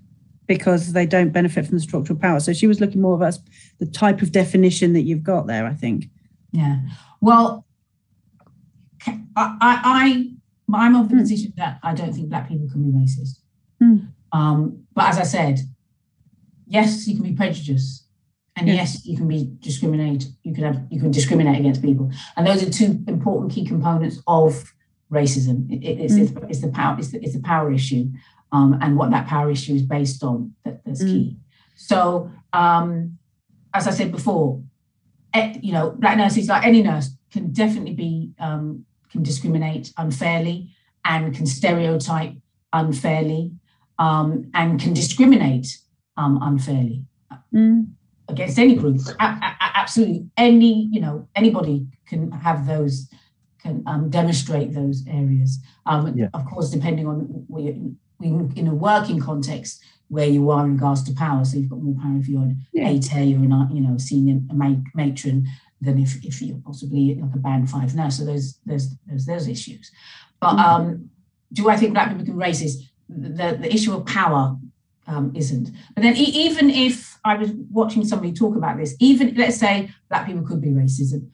because 0.46 0.92
they 0.92 1.04
don't 1.04 1.30
benefit 1.30 1.66
from 1.66 1.76
the 1.76 1.82
structural 1.82 2.18
power. 2.18 2.40
So 2.40 2.52
she 2.52 2.66
was 2.66 2.80
looking 2.80 3.02
more 3.02 3.14
of 3.14 3.20
us 3.20 3.38
the 3.78 3.86
type 3.86 4.22
of 4.22 4.32
definition 4.32 4.92
that 4.92 5.02
you've 5.02 5.22
got 5.22 5.46
there. 5.46 5.66
I 5.66 5.74
think. 5.74 6.06
Yeah. 6.52 6.80
Well, 7.20 7.66
I, 9.06 9.14
I, 9.36 10.30
I 10.74 10.86
am 10.86 10.96
of 10.96 11.08
the 11.08 11.14
mm. 11.14 11.20
position 11.20 11.52
that 11.56 11.78
I 11.82 11.94
don't 11.94 12.12
think 12.12 12.28
black 12.28 12.48
people 12.48 12.68
can 12.70 12.82
be 12.82 12.96
racist. 12.96 13.38
Mm. 13.82 14.08
Um, 14.32 14.84
but 14.94 15.06
as 15.06 15.18
I 15.18 15.24
said, 15.24 15.60
yes, 16.66 17.06
you 17.06 17.16
can 17.16 17.24
be 17.24 17.34
prejudiced, 17.34 18.06
and 18.56 18.68
yeah. 18.68 18.74
yes, 18.74 19.04
you 19.04 19.16
can 19.16 19.28
be 19.28 19.50
discriminate. 19.60 20.26
You 20.42 20.54
can 20.54 20.64
have 20.64 20.82
you 20.90 21.00
can 21.00 21.10
discriminate 21.10 21.58
against 21.60 21.82
people, 21.82 22.10
and 22.36 22.46
those 22.46 22.62
are 22.62 22.70
two 22.70 23.02
important 23.06 23.52
key 23.52 23.66
components 23.66 24.20
of 24.26 24.72
racism. 25.10 25.70
It, 25.70 25.86
it's, 25.86 26.14
mm. 26.14 26.22
it's, 26.22 26.32
it's, 26.48 26.60
the 26.60 26.68
power. 26.68 26.96
It's 26.98 27.08
the, 27.08 27.22
it's 27.22 27.34
the 27.34 27.42
power 27.42 27.72
issue, 27.72 28.10
um, 28.52 28.78
and 28.80 28.96
what 28.96 29.10
that 29.10 29.26
power 29.26 29.50
issue 29.50 29.74
is 29.74 29.82
based 29.82 30.22
on. 30.22 30.54
That, 30.64 30.84
that's 30.84 31.02
mm. 31.02 31.08
key. 31.08 31.36
So, 31.76 32.30
um, 32.52 33.18
as 33.74 33.88
I 33.88 33.90
said 33.90 34.12
before, 34.12 34.62
you 35.60 35.72
know, 35.72 35.90
black 35.90 36.18
nurses, 36.18 36.48
like 36.48 36.64
any 36.64 36.82
nurse, 36.82 37.10
can 37.30 37.52
definitely 37.52 37.94
be 37.94 38.32
um, 38.38 38.84
can 39.10 39.22
discriminate 39.22 39.92
unfairly 39.96 40.70
and 41.04 41.34
can 41.34 41.46
stereotype 41.46 42.34
unfairly 42.72 43.52
um, 43.98 44.50
and 44.54 44.80
can 44.80 44.92
discriminate 44.92 45.78
um, 46.16 46.38
unfairly 46.42 47.04
mm. 47.54 47.86
against 48.28 48.58
any 48.58 48.74
group. 48.74 49.00
A- 49.20 49.24
a- 49.24 49.56
absolutely, 49.60 50.26
any 50.36 50.88
you 50.90 51.00
know 51.00 51.28
anybody 51.34 51.86
can 52.06 52.30
have 52.32 52.66
those 52.66 53.08
can 53.62 53.82
um, 53.86 54.10
demonstrate 54.10 54.74
those 54.74 55.04
areas. 55.08 55.58
Um, 55.86 56.16
yeah. 56.16 56.28
Of 56.34 56.44
course, 56.46 56.70
depending 56.70 57.06
on 57.06 57.20
where 57.48 57.74
in 58.20 58.68
a 58.68 58.74
working 58.74 59.20
context, 59.20 59.82
where 60.12 60.28
you 60.28 60.50
are 60.50 60.66
in 60.66 60.74
regards 60.74 61.02
to 61.02 61.14
power. 61.14 61.42
So 61.42 61.56
you've 61.56 61.70
got 61.70 61.80
more 61.80 61.94
power 61.94 62.18
if 62.18 62.28
you're 62.28 62.42
an 62.42 62.66
yeah. 62.74 62.90
AT 62.90 63.14
or 63.14 63.18
an 63.18 63.68
you 63.72 63.80
know 63.80 63.96
senior 63.96 64.40
matron 64.52 65.48
than 65.80 65.98
if, 65.98 66.22
if 66.22 66.42
you're 66.42 66.58
possibly 66.58 67.14
like 67.14 67.34
a 67.34 67.38
band 67.38 67.70
five 67.70 67.94
nurse. 67.94 68.18
So 68.18 68.26
there's 68.26 68.58
there's 68.66 68.94
there's 69.06 69.24
those 69.24 69.48
issues. 69.48 69.90
But 70.38 70.56
mm-hmm. 70.56 70.60
um, 70.60 71.10
do 71.54 71.70
I 71.70 71.78
think 71.78 71.94
black 71.94 72.10
people 72.10 72.26
can 72.26 72.34
racist? 72.34 72.74
The 73.08 73.56
the 73.58 73.72
issue 73.72 73.94
of 73.94 74.04
power 74.04 74.54
um, 75.06 75.32
isn't. 75.34 75.70
But 75.94 76.02
then 76.02 76.14
e- 76.14 76.36
even 76.46 76.68
if 76.68 77.18
I 77.24 77.38
was 77.38 77.50
watching 77.70 78.04
somebody 78.04 78.34
talk 78.34 78.54
about 78.54 78.76
this, 78.76 78.94
even 79.00 79.34
let's 79.36 79.56
say 79.56 79.90
black 80.10 80.26
people 80.26 80.46
could 80.46 80.60
be 80.60 80.68
racism, 80.68 81.30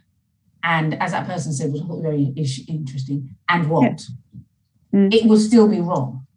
and 0.63 0.95
as 1.03 1.11
that 1.11 1.27
person 1.27 1.53
said 1.53 1.73
was 1.73 1.83
very 2.01 2.33
interesting, 2.69 3.35
and 3.49 3.69
what? 3.69 3.83
Yeah. 3.83 5.01
Mm. 5.01 5.13
It 5.13 5.27
will 5.27 5.41
still 5.41 5.67
be 5.67 5.81
wrong 5.81 6.28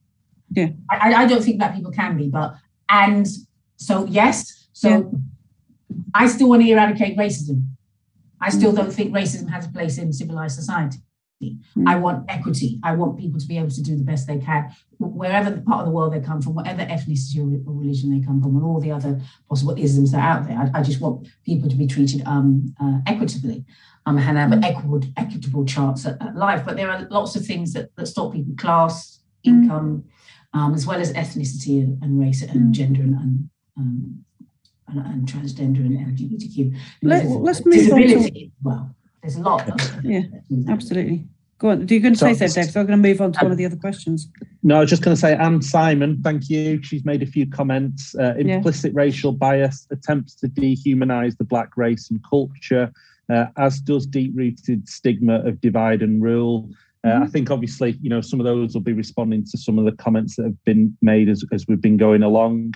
yeah. 0.51 0.69
I, 0.89 1.13
I 1.13 1.25
don't 1.27 1.43
think 1.43 1.59
that 1.59 1.75
people 1.75 1.91
can 1.91 2.17
be, 2.17 2.29
but 2.29 2.55
and 2.89 3.27
so 3.77 4.05
yes, 4.05 4.67
so 4.73 4.89
yeah. 4.89 5.97
I 6.13 6.27
still 6.27 6.49
want 6.49 6.61
to 6.63 6.69
eradicate 6.69 7.17
racism. 7.17 7.67
I 8.39 8.49
still 8.49 8.71
mm. 8.71 8.77
don't 8.77 8.91
think 8.91 9.13
racism 9.13 9.49
has 9.49 9.65
a 9.65 9.69
place 9.69 9.97
in 9.97 10.11
civilized 10.11 10.55
society. 10.55 10.99
Mm. 11.43 11.87
I 11.87 11.95
want 11.95 12.25
equity. 12.29 12.79
I 12.83 12.93
want 12.93 13.17
people 13.17 13.39
to 13.39 13.47
be 13.47 13.57
able 13.57 13.71
to 13.71 13.81
do 13.81 13.95
the 13.95 14.03
best 14.03 14.27
they 14.27 14.37
can, 14.37 14.71
wherever 14.99 15.49
the 15.49 15.61
part 15.61 15.79
of 15.79 15.85
the 15.85 15.91
world 15.91 16.13
they 16.13 16.19
come 16.19 16.41
from, 16.41 16.53
whatever 16.53 16.81
ethnicity 16.81 17.39
or 17.39 17.73
religion 17.73 18.11
they 18.11 18.25
come 18.25 18.41
from, 18.41 18.55
and 18.55 18.65
all 18.65 18.79
the 18.79 18.91
other 18.91 19.19
possible 19.49 19.75
isms 19.77 20.11
that 20.11 20.19
are 20.19 20.37
out 20.37 20.47
there. 20.47 20.57
I, 20.57 20.79
I 20.79 20.83
just 20.83 21.01
want 21.01 21.27
people 21.45 21.69
to 21.69 21.75
be 21.75 21.87
treated 21.87 22.23
um, 22.25 22.73
uh, 22.79 22.99
equitably 23.07 23.65
um, 24.05 24.17
and 24.17 24.37
have 24.37 24.51
an 24.51 24.63
equitable, 24.63 25.01
equitable 25.17 25.65
charts 25.65 26.05
at, 26.05 26.21
at, 26.21 26.35
life. 26.35 26.63
But 26.65 26.75
there 26.75 26.89
are 26.89 27.07
lots 27.09 27.35
of 27.35 27.45
things 27.45 27.73
that, 27.73 27.95
that 27.95 28.07
stop 28.07 28.33
people 28.33 28.53
class, 28.55 29.19
mm. 29.45 30.03
Income, 30.53 30.69
um, 30.69 30.73
as 30.73 30.85
well 30.85 30.99
as 30.99 31.13
ethnicity 31.13 31.81
and, 31.81 32.01
and 32.03 32.19
race 32.19 32.41
and 32.41 32.51
mm. 32.51 32.71
gender 32.71 33.01
and, 33.01 33.15
and, 33.15 33.49
um, 33.77 34.25
and, 34.87 34.99
and, 35.05 35.27
transgender 35.27 35.79
and 35.79 36.17
LGBTQ. 36.17 36.77
Let, 37.03 37.25
us 37.25 37.65
move 37.65 37.93
on. 37.93 38.01
To, 38.01 38.49
well, 38.63 38.95
there's 39.21 39.35
a 39.35 39.41
lot. 39.41 39.69
yeah, 40.03 40.21
absolutely. 40.69 41.27
Go 41.59 41.69
on. 41.69 41.85
Do 41.85 41.93
you 41.93 42.01
going 42.01 42.15
to 42.15 42.19
say 42.19 42.33
so, 42.33 42.47
Dave? 42.47 42.71
So 42.71 42.79
I'm 42.79 42.87
going 42.87 43.01
to 43.01 43.07
move 43.07 43.21
on 43.21 43.31
to 43.33 43.39
um, 43.39 43.45
one 43.45 43.51
of 43.51 43.57
the 43.59 43.65
other 43.65 43.75
questions. 43.75 44.27
No, 44.63 44.77
I 44.77 44.79
was 44.79 44.89
just 44.89 45.03
going 45.03 45.15
to 45.15 45.21
say, 45.21 45.35
Anne 45.35 45.61
Simon, 45.61 46.19
thank 46.23 46.49
you. 46.49 46.81
She's 46.81 47.05
made 47.05 47.21
a 47.21 47.27
few 47.27 47.47
comments. 47.47 48.15
Uh, 48.15 48.33
implicit 48.35 48.93
yeah. 48.93 48.99
racial 48.99 49.31
bias 49.31 49.85
attempts 49.91 50.33
to 50.35 50.47
dehumanize 50.47 51.37
the 51.37 51.43
black 51.43 51.77
race 51.77 52.09
and 52.09 52.19
culture, 52.27 52.91
uh, 53.29 53.45
as 53.57 53.79
does 53.79 54.07
deep 54.07 54.31
rooted 54.33 54.89
stigma 54.89 55.47
of 55.47 55.61
divide 55.61 56.01
and 56.01 56.23
rule. 56.23 56.67
Uh, 57.03 57.09
mm-hmm. 57.09 57.23
I 57.23 57.27
think 57.27 57.49
obviously, 57.49 57.97
you 58.01 58.09
know, 58.09 58.21
some 58.21 58.39
of 58.39 58.45
those 58.45 58.73
will 58.73 58.81
be 58.81 58.93
responding 58.93 59.43
to 59.45 59.57
some 59.57 59.79
of 59.79 59.85
the 59.85 59.91
comments 59.93 60.35
that 60.35 60.43
have 60.43 60.63
been 60.65 60.95
made 61.01 61.29
as, 61.29 61.43
as 61.51 61.65
we've 61.67 61.81
been 61.81 61.97
going 61.97 62.23
along. 62.23 62.75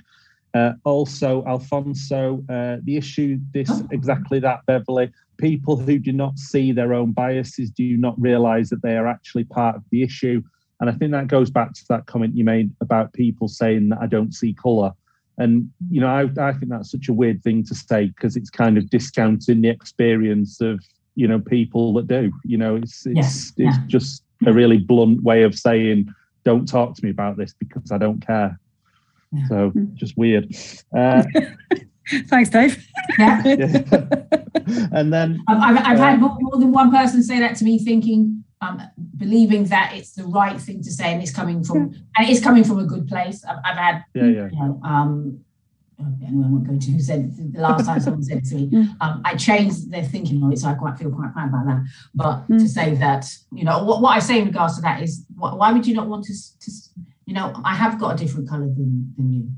Uh, 0.55 0.71
also, 0.85 1.43
Alfonso, 1.45 2.43
uh, 2.49 2.77
the 2.83 2.95
issue, 2.95 3.37
this 3.53 3.69
oh. 3.69 3.87
exactly 3.91 4.39
that, 4.39 4.65
Beverley. 4.65 5.11
People 5.37 5.75
who 5.75 5.99
do 5.99 6.13
not 6.13 6.39
see 6.39 6.71
their 6.71 6.93
own 6.93 7.11
biases 7.11 7.69
do 7.69 7.97
not 7.97 8.19
realize 8.19 8.69
that 8.69 8.81
they 8.81 8.95
are 8.95 9.05
actually 9.05 9.43
part 9.43 9.75
of 9.75 9.83
the 9.91 10.01
issue. 10.01 10.41
And 10.79 10.89
I 10.89 10.93
think 10.93 11.11
that 11.11 11.27
goes 11.27 11.49
back 11.49 11.73
to 11.73 11.85
that 11.89 12.05
comment 12.05 12.35
you 12.35 12.45
made 12.45 12.71
about 12.81 13.13
people 13.13 13.47
saying 13.47 13.89
that 13.89 13.99
I 14.01 14.07
don't 14.07 14.33
see 14.33 14.53
colour. 14.53 14.93
And, 15.37 15.69
you 15.89 15.99
know, 15.99 16.07
I, 16.07 16.21
I 16.41 16.53
think 16.53 16.69
that's 16.69 16.91
such 16.91 17.09
a 17.09 17.13
weird 17.13 17.43
thing 17.43 17.65
to 17.65 17.75
say 17.75 18.07
because 18.07 18.37
it's 18.37 18.49
kind 18.49 18.77
of 18.77 18.89
discounting 18.89 19.61
the 19.61 19.69
experience 19.69 20.61
of 20.61 20.79
you 21.15 21.27
know 21.27 21.39
people 21.39 21.93
that 21.93 22.07
do 22.07 22.31
you 22.43 22.57
know 22.57 22.75
it's 22.75 23.05
it's 23.05 23.15
yes. 23.15 23.53
it's 23.57 23.77
yeah. 23.77 23.83
just 23.87 24.23
a 24.45 24.53
really 24.53 24.77
blunt 24.77 25.21
way 25.23 25.43
of 25.43 25.55
saying 25.55 26.13
don't 26.43 26.67
talk 26.67 26.95
to 26.95 27.03
me 27.03 27.09
about 27.09 27.37
this 27.37 27.53
because 27.57 27.91
i 27.91 27.97
don't 27.97 28.25
care 28.25 28.59
yeah. 29.31 29.47
so 29.47 29.69
hmm. 29.69 29.85
just 29.95 30.17
weird 30.17 30.53
uh, 30.95 31.23
thanks 32.27 32.49
dave 32.49 32.85
yeah, 33.17 33.41
and 34.91 35.13
then 35.13 35.41
i've, 35.47 35.77
I've, 35.77 35.77
I've 35.77 35.99
uh, 35.99 36.03
had 36.03 36.19
more, 36.19 36.37
more, 36.39 36.59
than 36.59 36.71
one 36.71 36.91
person 36.91 37.23
say 37.23 37.39
that 37.39 37.55
to 37.57 37.63
me 37.63 37.79
thinking 37.79 38.43
um, 38.61 38.81
believing 39.17 39.65
that 39.65 39.93
it's 39.95 40.13
the 40.13 40.23
right 40.23 40.59
thing 40.59 40.81
to 40.81 40.91
say 40.91 41.13
and 41.13 41.21
it's 41.21 41.31
coming 41.31 41.63
from 41.63 41.93
and 42.17 42.29
it's 42.29 42.41
coming 42.41 42.63
from 42.63 42.79
a 42.79 42.85
good 42.85 43.07
place. 43.07 43.43
I've, 43.45 43.57
I've 43.63 43.77
had 43.77 44.03
Yeah, 44.13 44.23
yeah. 44.23 44.49
you 44.51 44.59
know, 44.59 44.81
um, 44.83 45.39
anyway, 45.39 45.54
I 45.99 46.03
won't 46.31 46.65
go 46.67 46.73
into 46.73 46.91
who 46.91 46.99
said 46.99 47.31
the 47.53 47.59
last 47.61 47.85
time 47.85 47.99
someone 47.99 48.23
said 48.23 48.43
to 48.45 48.55
me. 48.55 48.65
Mm. 48.75 48.95
Um, 49.01 49.21
I 49.23 49.35
changed 49.35 49.91
their 49.91 50.03
thinking 50.03 50.43
on 50.43 50.51
it, 50.51 50.59
so 50.59 50.67
I 50.69 50.73
quite 50.73 50.97
feel 50.97 51.09
quite 51.11 51.31
proud 51.33 51.49
about 51.49 51.65
that. 51.67 51.83
But 52.13 52.47
Mm. 52.49 52.59
to 52.59 52.67
say 52.67 52.95
that, 52.95 53.25
you 53.53 53.63
know, 53.63 53.83
what, 53.83 54.01
what 54.01 54.15
I 54.15 54.19
say 54.19 54.39
in 54.39 54.45
regards 54.47 54.75
to 54.75 54.81
that 54.81 55.01
is, 55.01 55.25
wh- 55.37 55.55
why 55.59 55.71
would 55.71 55.85
you 55.87 55.93
not 55.95 56.07
want 56.07 56.25
to, 56.25 56.33
to, 56.33 56.71
you 57.25 57.33
know, 57.33 57.53
I 57.63 57.75
have 57.75 57.99
got 57.99 58.15
a 58.15 58.17
different 58.23 58.49
color 58.49 58.65
than, 58.67 59.13
than 59.17 59.31
you, 59.31 59.49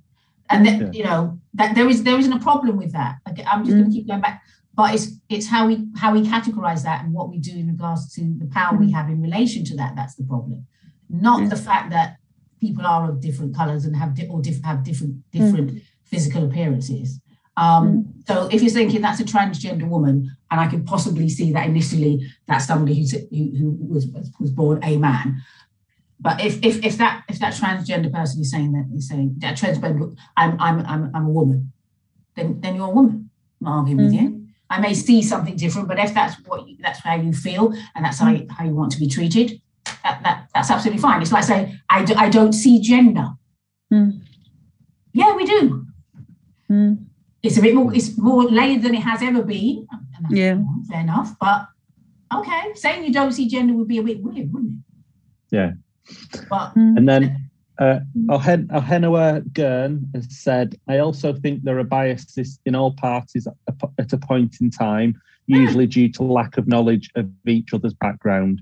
and 0.50 0.66
then 0.66 0.80
Yeah. 0.82 0.92
you 0.94 1.04
know 1.04 1.40
that 1.56 1.76
there 1.76 1.90
is 1.90 2.04
there 2.04 2.18
isn't 2.20 2.34
a 2.34 2.40
problem 2.40 2.78
with 2.78 2.92
that. 2.94 3.16
Like, 3.26 3.40
I'm 3.48 3.64
just 3.66 3.76
going 3.78 3.90
to 3.90 3.96
keep 3.96 4.08
going 4.08 4.22
back, 4.22 4.42
but 4.76 4.94
it's 4.94 5.08
it's 5.30 5.48
how 5.48 5.68
we 5.68 5.88
how 5.96 6.14
we 6.14 6.22
categorize 6.22 6.84
that 6.84 7.04
and 7.04 7.14
what 7.14 7.30
we 7.30 7.38
do 7.40 7.54
in 7.58 7.68
regards 7.68 8.14
to 8.16 8.22
the 8.42 8.46
power 8.48 8.78
we 8.78 8.92
have 8.92 9.10
in 9.10 9.22
relation 9.22 9.64
to 9.66 9.76
that. 9.78 9.96
That's 9.96 10.16
the 10.16 10.24
problem, 10.24 10.66
not 11.10 11.42
Yeah. 11.42 11.50
the 11.50 11.56
fact 11.70 11.90
that 11.92 12.18
people 12.62 12.86
are 12.86 13.10
of 13.10 13.20
different 13.22 13.56
colors 13.56 13.86
and 13.86 13.96
have 13.96 14.14
di- 14.16 14.28
or 14.28 14.42
diff- 14.42 14.64
have 14.64 14.84
different 14.84 15.16
different 15.32 15.82
physical 16.10 16.46
appearances. 16.46 17.20
Um, 17.56 18.14
So 18.28 18.48
if 18.52 18.62
you're 18.62 18.72
thinking 18.72 19.02
that's 19.02 19.22
a 19.22 19.24
transgender 19.24 19.88
woman, 19.88 20.36
and 20.52 20.60
I 20.60 20.68
could 20.68 20.86
possibly 20.86 21.30
see 21.30 21.52
that 21.54 21.66
initially 21.66 22.28
that's 22.48 22.68
somebody 22.68 23.08
who, 23.32 23.58
who 23.58 23.78
was 23.94 24.08
was 24.40 24.52
born 24.52 24.80
a 24.84 24.98
man. 24.98 25.42
But 26.20 26.44
if, 26.44 26.60
if 26.64 26.84
if 26.84 26.98
that 26.98 27.24
if 27.30 27.40
that 27.40 27.54
transgender 27.54 28.12
person 28.12 28.42
is 28.42 28.52
saying 28.52 28.74
that 28.74 28.86
is 28.96 29.08
saying 29.08 29.36
that 29.40 29.58
transgender 29.58 30.16
I'm 30.36 30.60
I'm 30.60 30.86
I'm 30.86 31.12
I'm 31.16 31.26
a 31.26 31.30
woman, 31.30 31.72
then 32.36 32.60
then 32.62 32.76
you're 32.76 32.88
a 32.88 32.98
woman. 33.00 33.30
I'm 33.62 33.68
arguing 33.68 33.98
with 34.04 34.14
you. 34.14 34.48
I 34.70 34.80
may 34.82 34.94
see 34.94 35.24
something 35.24 35.56
different, 35.56 35.88
but 35.88 35.98
if 35.98 36.14
that's 36.14 36.36
what 36.46 36.68
you, 36.68 36.76
that's 36.80 37.00
how 37.00 37.16
you 37.16 37.32
feel 37.32 37.74
and 37.96 38.04
that's 38.04 38.20
how 38.20 38.30
you, 38.30 38.46
how 38.50 38.66
you 38.66 38.76
want 38.76 38.92
to 38.92 39.00
be 39.00 39.08
treated, 39.08 39.62
that, 40.04 40.22
that 40.24 40.50
that's 40.54 40.70
absolutely 40.70 41.02
fine. 41.02 41.22
It's 41.22 41.32
like 41.32 41.46
saying 41.46 41.80
I, 41.90 42.04
do, 42.04 42.14
I 42.16 42.28
don't 42.30 42.52
see 42.52 42.82
gender. 42.82 43.30
Mm. 43.92 44.22
Yeah, 45.14 45.36
we 45.36 45.46
do 45.46 45.87
Mm. 46.70 47.06
it's 47.44 47.58
a 47.58 47.62
bit 47.62 47.74
more 47.76 47.94
it's 47.94 48.18
more 48.18 48.44
layered 48.44 48.82
than 48.82 48.94
it 48.96 49.02
has 49.04 49.22
ever 49.22 49.42
been 49.44 49.88
and 49.92 50.26
that's 50.26 50.34
Yeah. 50.34 50.62
fair 50.90 51.02
enough 51.02 51.36
but 51.40 51.68
okay 52.34 52.74
saying 52.76 53.04
you 53.06 53.14
don't 53.14 53.32
see 53.32 53.48
gender 53.48 53.74
would 53.74 53.88
be 53.88 54.00
a 54.00 54.04
bit 54.04 54.22
weird 54.22 54.52
wouldn't 54.54 54.74
it 54.74 55.56
Yeah. 55.56 55.72
but 56.50 56.74
Mm. 56.76 56.98
And 56.98 57.08
then 57.10 57.50
uh, 57.80 58.00
Ohen- 58.30 58.68
Ohenua 58.68 59.44
Gurn 59.54 60.10
has 60.16 60.26
said, 60.44 60.76
I 60.88 60.98
also 60.98 61.32
think 61.34 61.64
there 61.64 61.78
are 61.78 61.84
biases 61.84 62.60
in 62.66 62.74
all 62.76 62.92
parties 62.94 63.46
at 63.46 63.54
a, 63.68 63.72
po- 63.72 63.94
at 64.00 64.12
a 64.14 64.18
point 64.18 64.58
in 64.62 64.72
time, 64.72 65.14
usually 65.46 65.86
due 65.86 66.10
to 66.14 66.24
lack 66.24 66.58
of 66.58 66.68
knowledge 66.68 67.12
of 67.16 67.30
each 67.46 67.74
other's 67.76 67.94
background. 67.94 68.62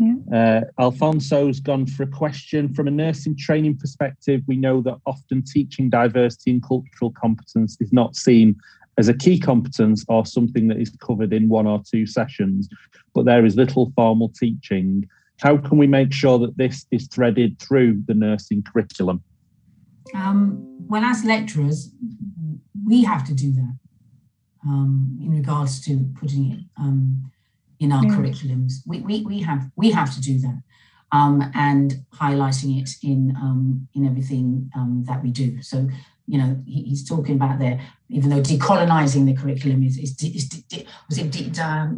Yeah. 0.00 0.14
Uh, 0.34 0.60
Alfonso's 0.80 1.60
gone 1.60 1.86
for 1.86 2.04
a 2.04 2.06
question 2.06 2.72
from 2.72 2.88
a 2.88 2.90
nursing 2.90 3.36
training 3.36 3.76
perspective. 3.76 4.42
We 4.46 4.56
know 4.56 4.80
that 4.82 4.96
often 5.06 5.42
teaching 5.42 5.90
diversity 5.90 6.52
and 6.52 6.62
cultural 6.66 7.12
competence 7.12 7.76
is 7.80 7.92
not 7.92 8.16
seen 8.16 8.56
as 8.96 9.08
a 9.08 9.14
key 9.14 9.38
competence 9.38 10.04
or 10.08 10.24
something 10.24 10.68
that 10.68 10.78
is 10.78 10.90
covered 11.00 11.32
in 11.32 11.48
one 11.48 11.66
or 11.66 11.82
two 11.88 12.06
sessions, 12.06 12.68
but 13.14 13.26
there 13.26 13.44
is 13.44 13.56
little 13.56 13.92
formal 13.94 14.30
teaching. 14.30 15.06
How 15.40 15.58
can 15.58 15.76
we 15.76 15.86
make 15.86 16.12
sure 16.12 16.38
that 16.38 16.56
this 16.56 16.86
is 16.90 17.06
threaded 17.06 17.58
through 17.58 18.02
the 18.06 18.14
nursing 18.14 18.62
curriculum? 18.62 19.22
um, 20.14 20.76
well 20.88 21.04
as 21.04 21.24
lecturers 21.24 21.90
we 22.86 23.04
have 23.04 23.24
to 23.26 23.34
do 23.34 23.52
that 23.52 23.78
um, 24.66 25.18
in 25.20 25.30
regards 25.30 25.80
to 25.80 26.10
putting 26.18 26.52
it 26.52 26.60
um, 26.78 27.30
in 27.80 27.90
our 27.92 28.04
Yeah. 28.04 28.14
curriculums. 28.14 28.72
We, 28.86 29.00
we, 29.00 29.22
we 29.22 29.40
have 29.40 29.62
we 29.76 29.90
have 29.90 30.14
to 30.14 30.20
do 30.20 30.38
that 30.40 30.58
um, 31.12 31.50
and 31.54 31.88
highlighting 32.14 32.80
it 32.80 32.90
in 33.02 33.34
um, 33.36 33.88
in 33.94 34.06
everything 34.06 34.70
um, 34.76 35.04
that 35.08 35.22
we 35.22 35.30
do. 35.30 35.60
So 35.62 35.88
you 36.26 36.38
know 36.38 36.50
he, 36.66 36.82
he's 36.84 37.04
talking 37.08 37.34
about 37.34 37.58
there 37.58 37.80
even 38.08 38.28
though 38.30 38.40
decolonizing 38.42 39.24
the 39.26 39.34
curriculum 39.40 39.82
is, 39.84 39.96
is, 39.96 40.10
is 40.22 40.48
de, 40.48 40.86
was 41.08 41.18
it 41.18 41.30
de, 41.30 41.48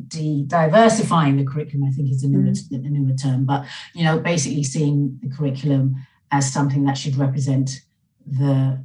de, 0.08 0.44
diversifying 0.46 1.36
the 1.38 1.44
curriculum? 1.44 1.88
I 1.88 1.90
think 1.92 2.10
is 2.10 2.22
a 2.22 2.28
newer, 2.28 2.52
a 2.70 2.90
newer 2.90 3.14
term. 3.14 3.44
But 3.44 3.66
you 3.94 4.04
know 4.04 4.18
basically 4.18 4.62
seeing 4.64 5.18
the 5.22 5.28
curriculum 5.36 5.96
as 6.30 6.50
something 6.50 6.84
that 6.84 6.96
should 6.96 7.16
represent 7.16 7.82
the 8.26 8.84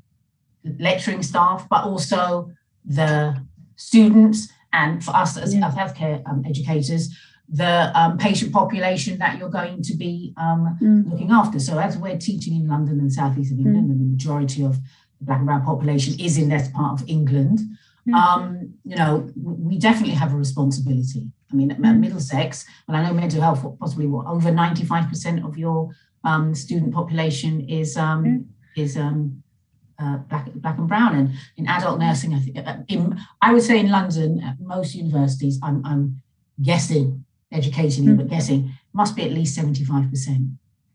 lecturing 0.80 1.24
staff 1.24 1.68
but 1.70 1.86
also 1.86 2.52
the 2.84 3.42
students 3.76 4.50
and 4.74 5.04
for 5.04 5.12
us 5.16 5.38
as, 5.38 5.54
Yeah. 5.56 5.72
healthcare 5.72 6.22
um, 6.30 6.44
educators 6.46 7.16
the 7.50 7.98
um, 7.98 8.18
patient 8.18 8.52
population 8.52 9.18
that 9.20 9.38
you're 9.40 9.50
going 9.50 9.82
to 9.82 9.96
be 9.96 10.34
um, 10.36 10.78
Mm. 10.82 11.10
looking 11.10 11.32
after. 11.32 11.60
So 11.60 11.80
as 11.80 11.98
we're 11.98 12.18
teaching 12.18 12.54
in 12.60 12.68
London 12.68 13.00
and 13.00 13.12
southeast 13.12 13.54
of 13.54 13.60
England, 13.60 13.90
and 13.90 14.00
the 14.02 14.04
majority 14.04 14.66
of 14.66 14.76
the 15.20 15.26
black 15.26 15.38
and 15.38 15.46
brown 15.48 15.64
population 15.64 16.20
is 16.20 16.38
in 16.38 16.50
that 16.50 16.74
part 16.74 17.00
of 17.00 17.08
England, 17.08 17.62
Mm. 18.06 18.14
um, 18.14 18.70
you 18.84 18.96
know, 18.98 19.30
we 19.42 19.78
definitely 19.80 20.16
have 20.16 20.34
a 20.34 20.38
responsibility. 20.38 21.32
I 21.52 21.56
mean, 21.56 21.72
at 21.72 21.80
Mm. 21.80 22.00
Middlesex, 22.02 22.66
well, 22.86 22.98
I 22.98 23.04
know 23.04 23.14
mental 23.14 23.42
health, 23.42 23.66
possibly 23.80 24.08
what 24.08 24.26
over 24.28 24.52
95% 24.52 25.46
of 25.46 25.58
your 25.58 25.90
um, 26.26 26.54
student 26.54 26.94
population 26.94 27.62
is 27.62 27.96
um, 27.96 28.24
Mm. 28.26 28.44
is 28.76 28.98
um, 28.98 29.42
uh, 30.00 30.18
black, 30.30 30.52
black 30.54 30.78
and 30.78 30.88
brown. 30.88 31.16
And 31.16 31.34
in 31.58 31.68
adult 31.68 32.00
nursing, 32.00 32.34
I 32.34 32.40
think, 32.40 32.58
uh, 32.58 32.78
in, 32.88 33.20
I 33.42 33.54
would 33.54 33.64
say 33.64 33.80
in 33.80 33.90
London, 33.90 34.42
at 34.42 34.60
most 34.60 34.96
universities, 34.96 35.60
I'm, 35.64 35.84
I'm 35.86 36.22
guessing, 36.62 37.24
educating 37.52 38.04
you, 38.06 38.12
Mm. 38.12 38.18
but 38.18 38.28
guessing, 38.30 38.72
must 38.94 39.16
be 39.16 39.24
at 39.24 39.32
least 39.32 39.58
75% 39.58 40.12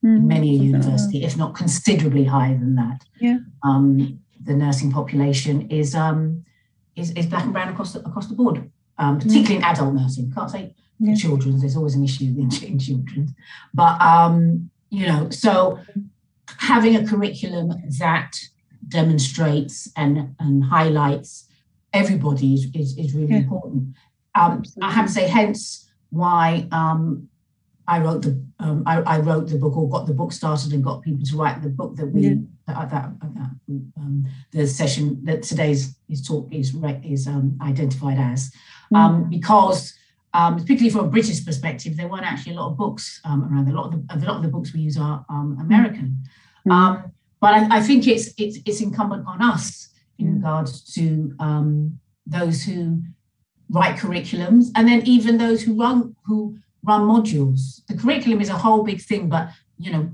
Mm. 0.04 0.16
in 0.16 0.26
many 0.26 0.48
a 0.50 0.58
Something 0.58 0.72
like 0.72 0.82
that. 0.82 0.88
university, 0.88 1.24
if 1.24 1.36
not 1.36 1.54
considerably 1.54 2.24
higher 2.24 2.58
than 2.58 2.74
that. 2.76 3.04
Yeah. 3.20 3.38
Um, 3.62 4.18
the 4.44 4.54
nursing 4.54 4.90
population 4.90 5.68
is 5.70 5.94
um, 5.94 6.44
is, 6.96 7.12
is 7.12 7.26
black 7.26 7.44
and 7.44 7.52
brown 7.52 7.68
across 7.68 7.92
the, 7.94 8.00
across 8.00 8.26
the 8.26 8.34
board, 8.34 8.68
um, 8.98 9.18
particularly 9.18 9.56
in 9.56 9.64
adult 9.64 9.94
nursing. 9.94 10.30
Can't 10.32 10.50
say 10.50 10.74
Yeah. 10.98 11.14
children's. 11.14 11.60
There's 11.62 11.76
always 11.76 11.94
an 11.94 12.02
issue 12.04 12.24
in, 12.36 12.50
in 12.64 12.78
children's, 12.80 13.30
but 13.72 14.00
um, 14.02 14.68
you 14.90 15.06
know, 15.06 15.30
so 15.30 15.78
having 16.58 16.96
a 16.96 17.06
curriculum 17.06 17.68
that 17.98 18.38
demonstrates 18.88 19.90
and 19.96 20.34
and 20.40 20.64
highlights 20.64 21.48
everybody 21.92 22.54
is 22.54 22.66
is, 22.74 22.96
is 22.98 23.14
really 23.14 23.32
Yeah. 23.32 23.38
important. 23.38 23.94
Um, 24.34 24.62
I 24.80 24.90
have 24.92 25.06
to 25.06 25.12
say, 25.12 25.28
hence 25.28 25.90
why 26.10 26.66
um, 26.72 27.28
I 27.86 27.98
wrote 27.98 28.22
the 28.22 28.42
um, 28.60 28.82
I, 28.86 29.00
I 29.02 29.18
wrote 29.18 29.48
the 29.48 29.58
book 29.58 29.76
or 29.76 29.88
got 29.88 30.06
the 30.06 30.14
book 30.14 30.32
started 30.32 30.72
and 30.72 30.82
got 30.82 31.02
people 31.02 31.24
to 31.26 31.36
write 31.36 31.62
the 31.62 31.68
book 31.68 31.96
that 31.96 32.06
we 32.06 32.20
Yeah. 32.22 32.34
that, 32.66 32.90
that, 32.90 33.20
that 33.20 33.50
um, 33.96 34.24
the 34.52 34.66
session 34.66 35.22
that 35.24 35.42
today's 35.42 35.96
is 36.08 36.26
talk 36.26 36.48
is 36.52 36.74
is 37.04 37.26
um, 37.26 37.58
identified 37.62 38.18
as 38.18 38.50
Mm. 38.92 38.96
um, 38.98 39.30
because 39.30 39.94
um, 40.34 40.52
particularly 40.56 40.90
from 40.90 41.06
a 41.06 41.08
British 41.08 41.44
perspective 41.46 41.96
there 41.96 42.08
weren't 42.08 42.30
actually 42.30 42.52
a 42.54 42.60
lot 42.60 42.70
of 42.70 42.76
books 42.76 43.20
um, 43.24 43.42
around 43.44 43.68
a 43.68 43.72
lot 43.72 43.86
of 43.86 43.92
the, 44.06 44.14
a 44.14 44.16
lot 44.28 44.36
of 44.36 44.42
the 44.42 44.48
books 44.48 44.72
we 44.74 44.80
use 44.80 44.98
are 44.98 45.24
um, 45.28 45.56
American 45.60 46.08
Mm. 46.66 47.10
But 47.42 47.50
I, 47.58 47.60
I 47.78 47.80
think 47.88 48.00
it's 48.06 48.26
it's 48.42 48.56
it's 48.68 48.80
incumbent 48.86 49.24
on 49.32 49.38
us 49.52 49.64
in 50.18 50.26
Mm. 50.26 50.34
regards 50.36 50.72
to 50.94 51.02
um, 51.46 51.68
those 52.36 52.58
who 52.66 52.80
write 53.76 53.96
curriculums 54.02 54.64
and 54.76 54.84
then 54.88 55.00
even 55.14 55.32
those 55.38 55.60
who 55.64 55.72
run 55.84 56.14
who 56.26 56.38
run 56.90 57.02
modules. 57.14 57.60
The 57.88 57.96
curriculum 58.02 58.40
is 58.40 58.50
a 58.50 58.58
whole 58.64 58.82
big 58.90 59.00
thing, 59.10 59.28
but 59.28 59.44
you 59.84 59.90
know 59.92 60.04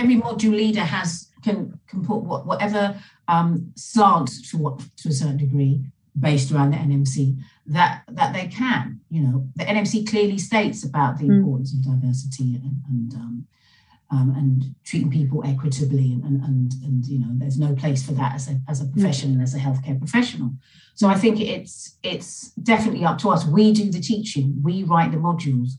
every 0.00 0.16
module 0.28 0.54
leader 0.62 0.86
has 0.96 1.10
can 1.44 1.56
can 1.90 2.00
put 2.08 2.20
what, 2.28 2.42
whatever 2.50 2.82
um, 3.34 3.50
slant 3.76 4.28
to 4.48 4.54
what 4.62 4.74
to 5.00 5.08
a 5.08 5.12
certain 5.20 5.36
degree 5.46 5.74
based 6.26 6.48
around 6.52 6.70
the 6.72 6.80
NMC 6.90 7.16
that 7.76 7.92
that 8.18 8.30
they 8.36 8.46
can. 8.60 9.00
You 9.14 9.20
know 9.24 9.36
the 9.58 9.64
NMC 9.74 9.92
clearly 10.12 10.38
states 10.38 10.78
about 10.90 11.12
the 11.18 11.26
Mm. 11.28 11.36
importance 11.38 11.70
of 11.74 11.80
diversity 11.92 12.48
and 12.64 12.76
and 12.90 13.08
um, 13.22 13.34
um, 14.10 14.34
and 14.36 14.74
treating 14.84 15.10
people 15.10 15.42
equitably 15.44 16.12
and, 16.12 16.22
and 16.24 16.42
and 16.42 16.72
and 16.84 17.06
you 17.06 17.18
know 17.20 17.28
there's 17.32 17.58
no 17.58 17.74
place 17.74 18.04
for 18.04 18.12
that 18.12 18.34
as 18.34 18.48
a 18.48 18.60
as 18.68 18.80
a 18.80 18.86
professional 18.86 19.42
as 19.42 19.54
a 19.54 19.58
healthcare 19.58 19.98
professional. 19.98 20.50
So 20.94 21.08
I 21.08 21.14
think 21.14 21.40
it's 21.40 21.96
it's 22.02 22.50
definitely 22.62 23.04
up 23.04 23.18
to 23.18 23.30
us. 23.30 23.44
We 23.46 23.72
do 23.72 23.90
the 23.90 24.00
teaching, 24.00 24.60
we 24.62 24.84
write 24.84 25.10
the 25.10 25.18
modules, 25.18 25.70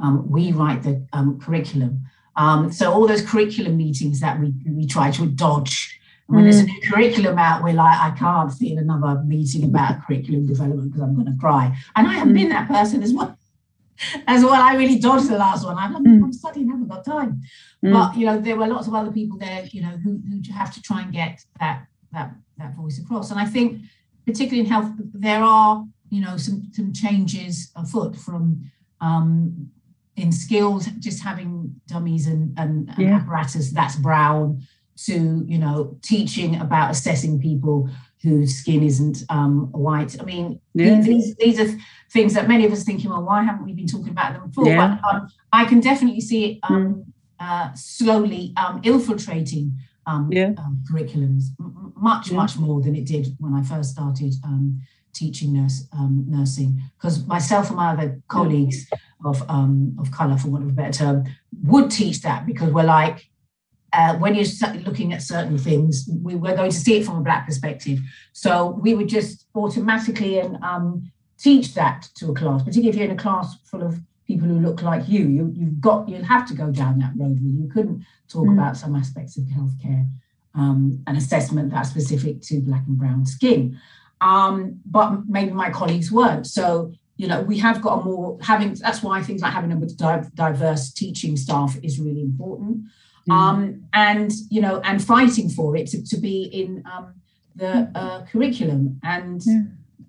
um, 0.00 0.28
we 0.30 0.52
write 0.52 0.82
the 0.82 1.06
um, 1.12 1.38
curriculum. 1.40 2.00
Um, 2.36 2.72
so 2.72 2.92
all 2.92 3.06
those 3.06 3.22
curriculum 3.22 3.76
meetings 3.76 4.20
that 4.20 4.40
we 4.40 4.52
we 4.66 4.86
try 4.86 5.10
to 5.12 5.26
dodge. 5.26 6.00
And 6.26 6.36
when 6.36 6.44
there's 6.44 6.60
a 6.60 6.64
new 6.64 6.80
curriculum 6.90 7.38
out, 7.38 7.62
we're 7.62 7.74
like, 7.74 7.98
I 8.00 8.10
can't 8.18 8.50
see 8.50 8.74
another 8.74 9.22
meeting 9.24 9.62
about 9.64 10.04
curriculum 10.06 10.46
development 10.46 10.90
because 10.90 11.02
I'm 11.02 11.14
going 11.14 11.30
to 11.30 11.38
cry. 11.38 11.76
And 11.96 12.08
I 12.08 12.14
have 12.14 12.28
Mm. 12.28 12.34
been 12.34 12.48
that 12.48 12.66
person 12.66 13.02
as 13.02 13.12
well. 13.12 13.36
As 14.26 14.44
well, 14.44 14.60
I 14.60 14.74
really 14.74 14.98
dodged 14.98 15.28
the 15.28 15.38
last 15.38 15.64
one. 15.64 15.76
I'm, 15.78 15.94
Mm. 15.94 16.24
I'm 16.24 16.32
studying, 16.32 16.68
haven't 16.68 16.88
got 16.88 17.04
time. 17.04 17.40
Mm. 17.84 17.92
But 17.92 18.16
you 18.18 18.26
know, 18.26 18.40
there 18.40 18.56
were 18.56 18.66
lots 18.66 18.86
of 18.86 18.94
other 18.94 19.12
people 19.12 19.38
there, 19.38 19.64
you 19.70 19.82
know, 19.82 19.96
who, 20.02 20.20
who 20.28 20.52
have 20.52 20.72
to 20.74 20.82
try 20.82 21.02
and 21.02 21.12
get 21.12 21.44
that 21.60 21.86
that 22.12 22.34
that 22.58 22.74
voice 22.74 22.98
across. 22.98 23.30
And 23.30 23.40
I 23.40 23.46
think, 23.46 23.80
particularly 24.26 24.60
in 24.60 24.66
health, 24.66 24.90
there 25.26 25.42
are 25.42 25.84
you 26.10 26.20
know 26.20 26.36
some 26.36 26.68
some 26.72 26.92
changes 26.92 27.70
afoot 27.76 28.16
from 28.16 28.70
um, 29.00 29.70
in 30.16 30.32
skills, 30.32 30.86
just 30.98 31.22
having 31.22 31.74
dummies 31.86 32.26
and, 32.26 32.56
and, 32.58 32.88
and 32.90 32.98
yeah. 32.98 33.16
apparatus, 33.16 33.70
that's 33.72 33.96
brown, 33.96 34.62
to, 34.96 35.44
you 35.46 35.58
know, 35.58 35.98
teaching 36.02 36.60
about 36.60 36.90
assessing 36.90 37.40
people 37.40 37.88
whose 38.24 38.56
skin 38.56 38.82
isn't 38.82 39.22
um, 39.28 39.70
white. 39.72 40.18
I 40.18 40.24
mean, 40.24 40.58
yeah. 40.72 40.98
these, 41.00 41.36
these 41.36 41.60
are 41.60 41.78
things 42.10 42.32
that 42.34 42.48
many 42.48 42.64
of 42.64 42.72
us 42.72 42.82
thinking, 42.82 43.10
well, 43.10 43.22
why 43.22 43.42
haven't 43.42 43.66
we 43.66 43.74
been 43.74 43.86
talking 43.86 44.08
about 44.08 44.32
them 44.32 44.48
before? 44.48 44.66
Yeah. 44.66 44.98
But 45.02 45.14
um, 45.14 45.28
I 45.52 45.66
can 45.66 45.80
definitely 45.80 46.22
see 46.22 46.40
it 46.46 46.58
um, 46.62 46.74
mm. 46.74 47.04
uh, 47.38 47.74
slowly 47.74 48.54
um, 48.56 48.80
infiltrating 48.82 49.78
um, 50.06 50.32
yeah. 50.32 50.52
um, 50.56 50.82
curriculums 50.90 51.44
m- 51.60 51.92
much, 51.96 52.32
much 52.32 52.56
more 52.56 52.80
than 52.80 52.96
it 52.96 53.04
did 53.04 53.26
when 53.38 53.52
I 53.52 53.62
first 53.62 53.90
started 53.90 54.32
um, 54.42 54.80
teaching 55.12 55.52
nurse, 55.52 55.86
um, 55.92 56.24
nursing. 56.26 56.80
Because 56.96 57.26
myself 57.26 57.68
and 57.68 57.76
my 57.76 57.92
other 57.92 58.22
colleagues 58.28 58.88
of, 59.22 59.48
um, 59.50 59.96
of 60.00 60.10
colour, 60.10 60.38
for 60.38 60.48
want 60.48 60.64
of 60.64 60.70
a 60.70 60.72
better 60.72 60.92
term, 60.92 61.24
would 61.62 61.90
teach 61.90 62.22
that 62.22 62.46
because 62.46 62.70
we're 62.72 62.84
like, 62.84 63.28
uh, 63.94 64.16
when 64.16 64.34
you're 64.34 64.46
looking 64.84 65.12
at 65.12 65.22
certain 65.22 65.58
things, 65.58 66.08
we 66.22 66.34
were 66.34 66.54
going 66.54 66.70
to 66.70 66.76
see 66.76 66.98
it 66.98 67.06
from 67.06 67.18
a 67.18 67.20
black 67.20 67.46
perspective. 67.46 68.00
So 68.32 68.78
we 68.82 68.94
would 68.94 69.08
just 69.08 69.46
automatically 69.54 70.38
and 70.38 70.56
um, 70.62 71.10
teach 71.38 71.74
that 71.74 72.08
to 72.16 72.30
a 72.30 72.34
class, 72.34 72.62
particularly 72.62 72.88
if 72.90 72.96
you're 72.96 73.04
in 73.04 73.18
a 73.18 73.22
class 73.22 73.56
full 73.64 73.82
of 73.82 74.00
people 74.26 74.48
who 74.48 74.58
look 74.58 74.82
like 74.82 75.08
you. 75.08 75.28
you 75.28 75.52
you've 75.54 75.80
got 75.80 76.08
you'll 76.08 76.24
have 76.24 76.46
to 76.48 76.54
go 76.54 76.70
down 76.70 76.98
that 76.98 77.12
road 77.16 77.38
where 77.40 77.52
you 77.52 77.68
couldn't 77.72 78.04
talk 78.28 78.46
mm. 78.46 78.54
about 78.54 78.76
some 78.76 78.96
aspects 78.96 79.36
of 79.36 79.44
healthcare 79.44 80.08
um, 80.54 81.02
and 81.06 81.16
assessment 81.16 81.70
that's 81.70 81.90
specific 81.90 82.40
to 82.42 82.60
black 82.60 82.84
and 82.86 82.98
brown 82.98 83.24
skin. 83.26 83.78
Um, 84.20 84.80
but 84.86 85.26
maybe 85.28 85.52
my 85.52 85.70
colleagues 85.70 86.10
weren't. 86.10 86.46
So 86.46 86.92
you 87.16 87.28
know 87.28 87.42
we 87.42 87.58
have 87.58 87.80
got 87.80 88.00
a 88.00 88.04
more 88.04 88.38
having 88.40 88.74
that's 88.74 89.02
why 89.02 89.22
things 89.22 89.40
like 89.40 89.52
having 89.52 89.70
a 89.70 90.24
diverse 90.34 90.92
teaching 90.92 91.36
staff 91.36 91.76
is 91.82 92.00
really 92.00 92.22
important. 92.22 92.86
Mm. 93.28 93.32
Um, 93.32 93.84
and 93.92 94.32
you 94.50 94.60
know 94.60 94.80
and 94.84 95.02
fighting 95.02 95.48
for 95.48 95.76
it 95.76 95.86
to, 95.88 96.04
to 96.04 96.16
be 96.18 96.44
in 96.44 96.82
um, 96.92 97.14
the 97.54 97.90
uh, 97.94 98.24
curriculum 98.26 99.00
and. 99.02 99.42
Yeah. 99.44 99.62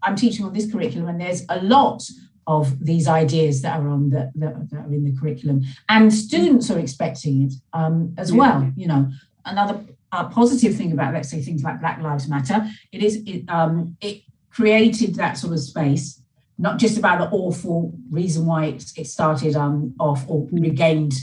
I'm 0.03 0.16
teaching 0.16 0.45
on 0.45 0.53
this 0.53 0.72
curriculum, 0.72 1.07
and 1.07 1.20
there's 1.20 1.45
a 1.49 1.59
lot 1.63 2.03
of 2.47 2.84
these 2.84 3.07
ideas 3.07 3.61
that 3.61 3.80
are 3.80 3.88
on 3.88 4.09
the 4.09 4.32
that, 4.36 4.70
that 4.70 4.78
are 4.78 4.93
in 4.93 5.03
the 5.03 5.20
curriculum 5.20 5.63
and 5.89 6.13
students 6.13 6.70
are 6.70 6.80
expecting 6.80 7.43
it 7.43 7.53
um, 7.74 8.13
as 8.18 8.32
yeah. 8.32 8.38
well 8.38 8.72
you 8.76 8.88
know 8.88 9.09
another 9.45 9.84
uh, 10.11 10.28
positive 10.30 10.76
thing 10.76 10.91
about 10.91 11.13
let's 11.13 11.30
say 11.30 11.41
things 11.41 11.63
like 11.63 11.80
black 11.80 11.99
lives 12.01 12.28
matter 12.28 12.68
it 12.91 13.03
is 13.03 13.22
it, 13.26 13.43
um, 13.49 13.97
it 14.01 14.22
created 14.51 15.16
that 15.16 15.38
sort 15.38 15.53
of 15.53 15.59
space 15.59 16.22
not 16.57 16.78
just 16.78 16.97
about 16.97 17.20
the 17.20 17.36
awful 17.36 17.93
reason 18.09 18.45
why 18.45 18.66
it, 18.66 18.84
it 18.95 19.07
started 19.07 19.55
um, 19.55 19.93
off 19.99 20.24
or 20.28 20.45
mm. 20.47 20.61
regained 20.61 21.13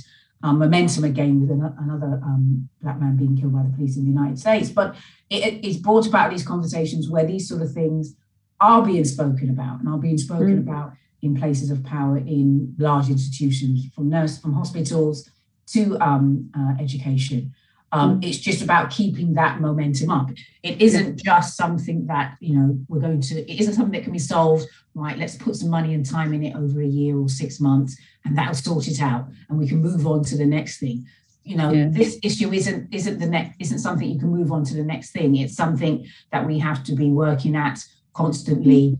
um, 0.42 0.58
momentum 0.58 1.04
again 1.04 1.40
with 1.40 1.50
an, 1.50 1.74
another 1.78 2.20
um, 2.22 2.68
black 2.80 3.00
man 3.00 3.16
being 3.16 3.36
killed 3.36 3.52
by 3.52 3.62
the 3.62 3.68
police 3.70 3.96
in 3.96 4.04
the 4.04 4.10
United 4.10 4.38
States. 4.38 4.70
But 4.70 4.96
it, 5.30 5.64
it's 5.64 5.76
brought 5.76 6.06
about 6.06 6.30
these 6.30 6.46
conversations 6.46 7.08
where 7.08 7.26
these 7.26 7.48
sort 7.48 7.62
of 7.62 7.72
things 7.72 8.16
are 8.60 8.82
being 8.82 9.04
spoken 9.04 9.50
about 9.50 9.80
and 9.80 9.88
are 9.88 9.98
being 9.98 10.18
spoken 10.18 10.58
mm. 10.58 10.68
about 10.68 10.92
in 11.22 11.36
places 11.36 11.70
of 11.70 11.84
power 11.84 12.18
in 12.18 12.74
large 12.78 13.08
institutions, 13.08 13.86
from 13.94 14.08
nurse, 14.08 14.38
from 14.38 14.52
hospitals 14.52 15.30
to 15.66 15.96
um, 16.00 16.50
uh, 16.56 16.74
education. 16.82 17.54
Um, 17.92 18.20
mm. 18.20 18.26
It's 18.26 18.38
just 18.38 18.62
about 18.62 18.90
keeping 18.90 19.34
that 19.34 19.60
momentum 19.60 20.10
up. 20.10 20.30
It 20.62 20.80
isn't 20.80 21.22
just 21.22 21.56
something 21.56 22.06
that 22.06 22.36
you 22.40 22.56
know 22.56 22.78
we're 22.88 23.00
going 23.00 23.20
to. 23.20 23.50
It 23.50 23.60
isn't 23.60 23.74
something 23.74 23.92
that 23.92 24.04
can 24.04 24.12
be 24.12 24.18
solved. 24.18 24.66
Right, 24.94 25.18
let's 25.18 25.36
put 25.36 25.56
some 25.56 25.70
money 25.70 25.94
and 25.94 26.04
time 26.04 26.32
in 26.32 26.42
it 26.42 26.56
over 26.56 26.80
a 26.80 26.86
year 26.86 27.16
or 27.18 27.28
six 27.28 27.60
months, 27.60 27.96
and 28.24 28.36
that'll 28.36 28.54
sort 28.54 28.88
it 28.88 29.00
out, 29.00 29.28
and 29.48 29.58
we 29.58 29.68
can 29.68 29.82
move 29.82 30.06
on 30.06 30.24
to 30.24 30.36
the 30.36 30.46
next 30.46 30.78
thing. 30.78 31.06
You 31.44 31.56
know, 31.56 31.72
yeah. 31.72 31.88
this 31.90 32.18
issue 32.22 32.52
isn't 32.52 32.92
isn't 32.94 33.18
the 33.18 33.26
next 33.26 33.56
isn't 33.60 33.80
something 33.80 34.08
you 34.08 34.18
can 34.18 34.30
move 34.30 34.52
on 34.52 34.64
to 34.64 34.74
the 34.74 34.84
next 34.84 35.10
thing. 35.10 35.36
It's 35.36 35.56
something 35.56 36.06
that 36.30 36.46
we 36.46 36.58
have 36.60 36.82
to 36.84 36.94
be 36.94 37.10
working 37.10 37.56
at 37.56 37.84
constantly 38.14 38.98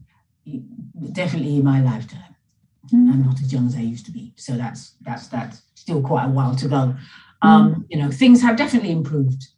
definitely 1.13 1.57
in 1.57 1.65
my 1.65 1.81
lifetime. 1.81 2.35
Mm. 2.93 3.13
I'm 3.13 3.25
not 3.25 3.41
as 3.41 3.53
young 3.53 3.67
as 3.67 3.77
I 3.77 3.81
used 3.81 4.05
to 4.07 4.13
be, 4.13 4.33
so 4.37 4.55
that's 4.55 4.97
that's 5.01 5.29
that's 5.29 5.63
still 5.75 6.03
quite 6.03 6.27
a 6.27 6.31
while 6.31 6.55
to 6.57 6.69
go. 6.69 6.95
Um, 7.43 7.75
mm. 7.75 7.87
You 7.91 7.99
know, 7.99 8.11
things 8.11 8.41
have 8.43 8.57
definitely 8.57 8.93
improved 8.93 9.49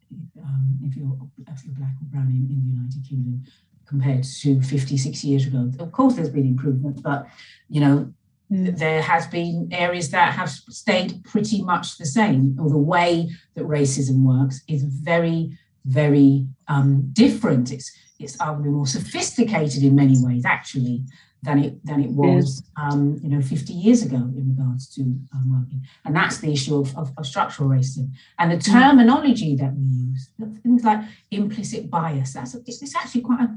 um, 0.43 0.79
if 0.83 0.97
you're 0.97 1.17
if 1.49 1.65
you're 1.65 1.75
black 1.75 1.93
or 2.01 2.07
brown 2.11 2.29
in, 2.29 2.49
in 2.51 2.63
the 2.65 2.77
United 2.77 3.09
Kingdom 3.09 3.45
compared 3.87 4.25
to 4.25 4.61
50, 4.63 4.97
60 4.97 5.29
years 5.29 5.47
ago. 5.47 5.71
Of 5.79 5.93
course, 5.93 6.15
there's 6.15 6.31
been 6.31 6.47
improvement, 6.47 7.03
but 7.03 7.27
you 7.69 7.81
know, 7.81 8.13
mm. 8.51 8.77
there 8.77 9.03
has 9.03 9.27
been 9.27 9.69
areas 9.71 10.11
that 10.11 10.33
have 10.33 10.51
stayed 10.51 11.23
pretty 11.25 11.63
much 11.63 11.99
the 11.99 12.07
same, 12.07 12.57
or 12.61 12.71
the 12.71 12.79
way 12.79 13.31
that 13.55 13.65
racism 13.65 14.23
works 14.23 14.63
is 14.69 14.83
very, 14.83 15.57
very 15.85 16.47
um, 16.69 17.11
different. 17.13 17.71
It's 17.71 17.93
it's 18.19 18.37
arguably 18.39 18.73
more 18.73 18.87
sophisticated 18.87 19.83
in 19.83 19.95
many 19.95 20.17
ways, 20.19 20.45
actually, 20.45 21.03
than 21.45 21.59
it 21.59 21.87
than 21.87 22.03
it 22.03 22.11
was, 22.11 22.63
um, 22.77 23.21
you 23.23 23.29
know, 23.29 23.41
50 23.41 23.73
years 23.73 24.03
ago 24.03 24.17
in 24.17 24.57
regards 24.57 24.89
to 24.95 25.03
um, 25.03 25.53
working. 25.53 25.83
And 26.05 26.17
that's 26.17 26.39
the 26.39 26.53
issue 26.53 26.81
of, 26.81 26.97
of, 26.97 27.13
of, 27.17 27.27
structural 27.27 27.69
racism 27.69 28.11
and 28.39 28.51
the 28.51 28.59
terminology 28.59 29.55
that 29.57 29.75
we 29.75 29.85
use. 29.85 30.31
Things 30.63 30.85
like 30.85 31.01
implicit 31.31 31.91
bias. 31.91 32.33
That's 32.33 32.55
a, 32.55 32.59
it's 32.67 32.97
actually 32.97 33.21
quite 33.21 33.41
a 33.41 33.57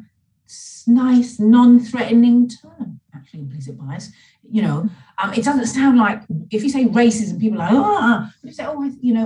nice, 0.87 1.39
non-threatening 1.39 2.49
term. 2.49 2.99
Actually, 3.15 3.41
implicit 3.41 3.77
bias. 3.77 4.11
You 4.49 4.61
know, 4.61 4.89
um, 5.21 5.33
it 5.33 5.43
doesn't 5.43 5.67
sound 5.67 5.97
like 5.97 6.21
if 6.51 6.63
you 6.63 6.69
say 6.69 6.85
racism, 6.85 7.39
people 7.39 7.61
are 7.61 7.73
like, 7.73 7.73
oh, 7.73 8.29
you 8.43 8.53
say, 8.53 8.65
oh, 8.65 8.91
you 9.01 9.13
know, 9.13 9.25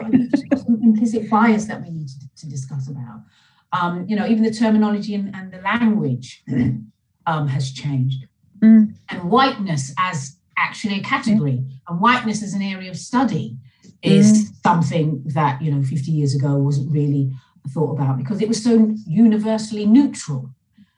implicit 0.68 1.30
bias 1.30 1.66
that 1.66 1.82
we 1.82 1.90
need 1.90 2.08
to, 2.08 2.30
to 2.38 2.50
discuss 2.50 2.90
about 2.90 3.22
um, 3.74 4.06
you 4.08 4.16
know, 4.16 4.26
even 4.28 4.44
the 4.44 4.52
terminology 4.52 5.16
and, 5.16 5.34
and 5.36 5.52
the 5.52 5.60
language 5.60 6.44
um, 7.26 7.48
has 7.48 7.72
changed. 7.72 8.28
Mm. 8.64 8.96
And 9.10 9.30
whiteness 9.30 9.94
as 9.98 10.38
actually 10.58 11.00
a 11.00 11.04
category, 11.04 11.54
mm. 11.54 11.72
and 11.88 12.00
whiteness 12.00 12.44
as 12.44 12.54
an 12.54 12.62
area 12.62 12.90
of 12.90 12.98
study 12.98 13.58
is 14.04 14.32
mm. 14.32 14.64
something 14.64 15.22
that, 15.26 15.62
you 15.62 15.72
know, 15.72 15.82
50 15.84 16.12
years 16.12 16.36
ago 16.36 16.56
wasn't 16.56 16.92
really 16.92 17.32
thought 17.70 17.92
about 17.92 18.18
because 18.18 18.42
it 18.42 18.48
was 18.48 18.64
so 18.64 18.96
universally 19.06 19.86
neutral. 19.86 20.50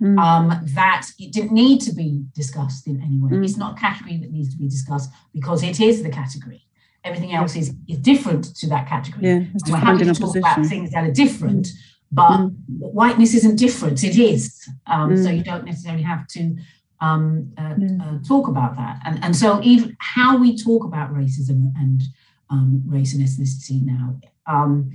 Mm. 0.01 0.19
Um, 0.19 0.65
that 0.73 1.07
it 1.17 1.31
didn't 1.31 1.53
need 1.53 1.79
to 1.81 1.93
be 1.93 2.25
discussed 2.35 2.87
in 2.87 3.01
any 3.01 3.17
way. 3.19 3.31
Mm. 3.31 3.45
It's 3.45 3.55
not 3.55 3.77
a 3.77 3.79
category 3.79 4.17
that 4.17 4.31
needs 4.31 4.49
to 4.49 4.57
be 4.57 4.67
discussed 4.67 5.09
because 5.33 5.63
it 5.63 5.79
is 5.79 6.03
the 6.03 6.09
category. 6.09 6.65
Everything 7.05 7.33
else 7.33 7.55
is, 7.55 7.73
is 7.87 7.99
different 7.99 8.53
to 8.55 8.67
that 8.67 8.89
category. 8.89 9.25
Yeah, 9.25 9.43
we're 9.69 9.77
happy 9.77 10.03
to 10.03 10.13
talk 10.13 10.35
about 10.35 10.65
things 10.65 10.91
that 10.91 11.05
are 11.05 11.11
different, 11.11 11.69
but 12.13 12.37
mm. 12.37 12.55
whiteness 12.67 13.33
isn't 13.33 13.55
different 13.57 14.03
it 14.03 14.17
is 14.17 14.69
um, 14.87 15.09
mm. 15.09 15.23
so 15.23 15.29
you 15.31 15.43
don't 15.43 15.65
necessarily 15.65 16.03
have 16.03 16.27
to 16.27 16.55
um, 17.03 17.51
uh, 17.57 17.75
uh, 18.03 18.17
talk 18.27 18.47
about 18.47 18.75
that. 18.77 18.99
And, 19.05 19.23
and 19.23 19.35
so 19.35 19.59
even 19.61 19.95
how 19.99 20.37
we 20.37 20.57
talk 20.57 20.83
about 20.85 21.13
racism 21.13 21.73
and 21.77 22.01
um, 22.49 22.83
race 22.85 23.13
and 23.13 23.23
ethnicity 23.23 23.83
now 23.83 24.19
um, 24.47 24.91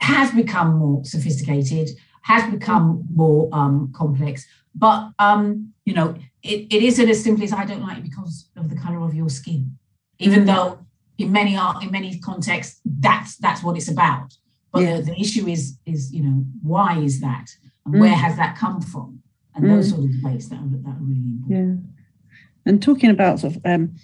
has 0.00 0.30
become 0.30 0.76
more 0.76 1.04
sophisticated 1.04 1.88
has 2.22 2.50
become 2.50 3.04
more 3.14 3.48
um, 3.52 3.92
complex. 3.94 4.46
But 4.74 5.10
um, 5.18 5.72
you 5.84 5.94
know 5.94 6.16
it, 6.42 6.66
it 6.70 6.82
isn't 6.82 7.08
as 7.08 7.22
simple 7.22 7.44
as 7.44 7.52
i 7.52 7.64
don't 7.64 7.80
like 7.80 7.96
you 7.98 8.02
because 8.02 8.48
of 8.56 8.68
the 8.70 8.76
color 8.76 9.00
of 9.04 9.14
your 9.14 9.28
skin. 9.28 9.76
Even 10.18 10.42
mm. 10.42 10.46
though 10.46 10.86
in 11.18 11.32
many 11.32 11.56
art 11.56 11.82
in 11.82 11.90
many 11.90 12.18
contexts 12.18 12.80
that's 12.84 13.36
that's 13.36 13.62
what 13.62 13.76
it's 13.76 13.88
about. 13.88 14.36
But 14.72 14.82
yeah. 14.82 14.96
the, 14.96 15.02
the, 15.04 15.20
issue 15.20 15.48
is, 15.48 15.78
is 15.86 16.12
you 16.12 16.22
know, 16.22 16.44
why 16.62 16.98
is 16.98 17.20
that, 17.20 17.46
and 17.86 17.94
mm. 17.94 18.00
where 18.00 18.14
has 18.14 18.36
that 18.36 18.58
come 18.58 18.82
from, 18.82 19.22
and 19.56 19.64
mm. 19.64 19.76
those 19.76 19.90
sort 19.90 20.04
of 20.04 20.12
debates 20.12 20.48
that 20.48 20.56
are, 20.56 20.68
that 20.68 20.88
are 20.88 20.98
really 21.00 21.32
important. 21.40 21.82
Yeah, 21.84 22.70
and 22.70 22.82
talking 22.82 23.10
about 23.10 23.40
sort 23.40 23.56
of 23.56 23.62
um, 23.64 23.96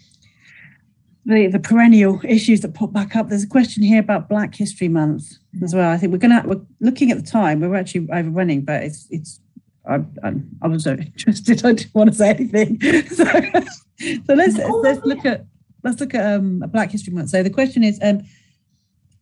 the 1.26 1.46
the 1.46 1.58
perennial 1.58 2.20
issues 2.24 2.60
that 2.62 2.74
pop 2.74 2.92
back 2.92 3.14
up. 3.14 3.28
There's 3.28 3.44
a 3.44 3.48
question 3.48 3.82
here 3.82 4.00
about 4.00 4.28
Black 4.28 4.54
History 4.54 4.88
Month 4.88 5.34
as 5.62 5.74
well. 5.74 5.90
I 5.90 5.98
think 5.98 6.12
we're 6.12 6.18
gonna 6.18 6.42
we're 6.44 6.60
looking 6.80 7.10
at 7.10 7.18
the 7.18 7.30
time. 7.30 7.60
We're 7.60 7.76
actually 7.76 8.08
overrunning, 8.10 8.62
but 8.62 8.82
it's 8.82 9.06
it's. 9.10 9.40
I, 9.84 9.96
I, 10.22 10.34
I 10.62 10.68
was 10.68 10.84
so 10.84 10.92
interested. 10.98 11.64
I 11.64 11.72
didn't 11.72 11.94
want 11.94 12.10
to 12.10 12.16
say 12.16 12.30
anything. 12.30 12.80
so, 13.08 13.24
so 13.24 14.34
let's 14.34 14.56
let's 14.56 15.04
look 15.04 15.24
at 15.24 15.44
let's 15.82 16.00
look 16.00 16.14
at 16.14 16.34
um, 16.34 16.60
Black 16.68 16.90
History 16.90 17.12
Month. 17.12 17.30
So 17.30 17.42
the 17.42 17.50
question 17.50 17.82
is, 17.82 17.98
um, 18.00 18.22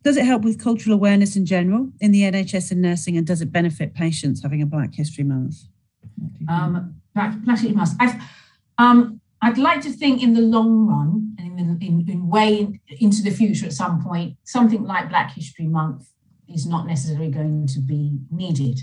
does 0.03 0.17
it 0.17 0.25
help 0.25 0.43
with 0.43 0.61
cultural 0.61 0.95
awareness 0.95 1.35
in 1.35 1.45
general 1.45 1.91
in 1.99 2.11
the 2.11 2.21
NHS 2.21 2.71
and 2.71 2.81
nursing, 2.81 3.17
and 3.17 3.25
does 3.25 3.41
it 3.41 3.51
benefit 3.51 3.93
patients 3.93 4.41
having 4.43 4.61
a 4.61 4.65
Black 4.65 4.93
History 4.93 5.23
Month? 5.23 5.63
Um, 6.47 6.95
History 7.45 7.73
Month. 7.73 7.91
I've, 7.99 8.21
um, 8.77 9.19
I'd 9.41 9.57
like 9.57 9.81
to 9.81 9.91
think 9.91 10.21
in 10.21 10.33
the 10.33 10.41
long 10.41 10.87
run 10.87 11.35
and 11.39 11.59
in, 11.59 11.77
in, 11.81 12.09
in 12.09 12.27
way 12.29 12.79
into 12.99 13.23
the 13.23 13.31
future 13.31 13.65
at 13.65 13.73
some 13.73 14.03
point, 14.03 14.37
something 14.43 14.83
like 14.83 15.09
Black 15.09 15.33
History 15.33 15.67
Month 15.67 16.07
is 16.47 16.65
not 16.65 16.87
necessarily 16.87 17.29
going 17.29 17.67
to 17.67 17.79
be 17.79 18.19
needed. 18.29 18.79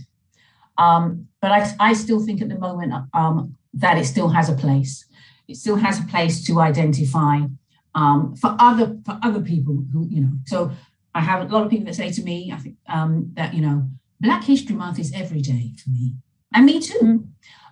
Um, 0.78 1.28
but 1.40 1.52
I, 1.52 1.70
I 1.80 1.92
still 1.92 2.24
think 2.24 2.40
at 2.40 2.48
the 2.48 2.58
moment 2.58 2.92
um, 3.14 3.56
that 3.74 3.98
it 3.98 4.04
still 4.04 4.28
has 4.28 4.48
a 4.48 4.54
place. 4.54 5.04
It 5.46 5.56
still 5.56 5.76
has 5.76 6.00
a 6.00 6.04
place 6.04 6.44
to 6.46 6.60
identify 6.60 7.40
um, 7.94 8.36
for 8.36 8.54
other 8.58 8.96
for 9.04 9.18
other 9.22 9.40
people 9.40 9.84
who 9.92 10.06
you 10.08 10.20
know. 10.20 10.32
So 10.46 10.70
I 11.14 11.20
have 11.20 11.50
a 11.50 11.52
lot 11.52 11.64
of 11.64 11.70
people 11.70 11.86
that 11.86 11.94
say 11.94 12.10
to 12.10 12.22
me, 12.22 12.52
I 12.54 12.58
think 12.58 12.76
um, 12.88 13.30
that 13.34 13.54
you 13.54 13.60
know, 13.60 13.88
Black 14.20 14.44
History 14.44 14.76
Month 14.76 14.98
is 14.98 15.12
every 15.12 15.40
day 15.40 15.72
for 15.82 15.90
me, 15.90 16.14
and 16.54 16.66
me 16.66 16.80
too. 16.80 16.98
Mm. 17.00 17.28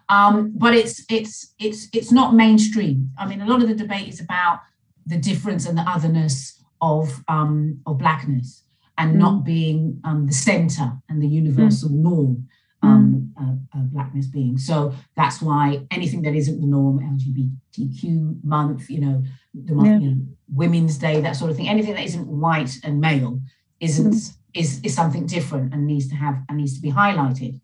Um, 0.09 0.53
but 0.55 0.75
it's 0.75 1.05
it's 1.11 1.55
it's 1.59 1.89
it's 1.93 2.13
not 2.13 2.35
mainstream. 2.35 3.11
I 3.19 3.27
mean, 3.27 3.41
a 3.41 3.47
lot 3.47 3.63
of 3.63 3.69
the 3.69 3.75
debate 3.75 4.09
is 4.09 4.21
about 4.21 4.61
the 5.07 5.19
difference 5.19 5.67
and 5.67 5.77
the 5.77 5.83
otherness 5.83 6.63
of 6.81 7.25
um, 7.29 7.81
of 7.87 7.99
blackness 7.99 8.65
and 8.99 9.15
mm. 9.15 9.19
not 9.19 9.45
being 9.45 10.01
um, 10.05 10.27
the 10.27 10.33
center 10.33 10.93
and 11.09 11.23
the 11.23 11.27
universal 11.27 11.91
mm. 11.91 12.03
norm 12.03 12.49
um, 12.83 13.33
mm. 13.39 13.43
uh, 13.43 13.79
uh, 13.79 13.83
blackness 13.83 14.27
being. 14.27 14.59
So 14.59 14.95
that's 15.17 15.43
why 15.43 15.87
anything 15.91 16.23
that 16.23 16.35
isn't 16.35 16.61
the 16.61 16.67
norm, 16.67 17.01
LGBTQ 17.01 18.45
month, 18.45 18.89
you 18.91 19.01
know, 19.01 19.25
the 19.55 19.75
month, 19.75 20.03
yeah. 20.03 20.09
you 20.09 20.15
know, 20.15 20.23
Women's 20.53 20.99
Day, 20.99 21.21
that 21.21 21.37
sort 21.37 21.51
of 21.51 21.57
thing, 21.57 21.69
anything 21.69 21.95
that 21.95 22.05
isn't 22.05 22.27
white 22.27 22.77
and 22.85 23.01
male 23.01 23.41
isn't 23.81 24.13
mm. 24.13 24.37
is 24.55 24.81
is 24.83 24.95
something 24.95 25.27
different 25.27 25.75
and 25.75 25.87
needs 25.87 26.09
to 26.09 26.15
have 26.15 26.43
and 26.49 26.59
needs 26.59 26.75
to 26.75 26.81
be 26.81 26.93
highlighted. 26.93 27.61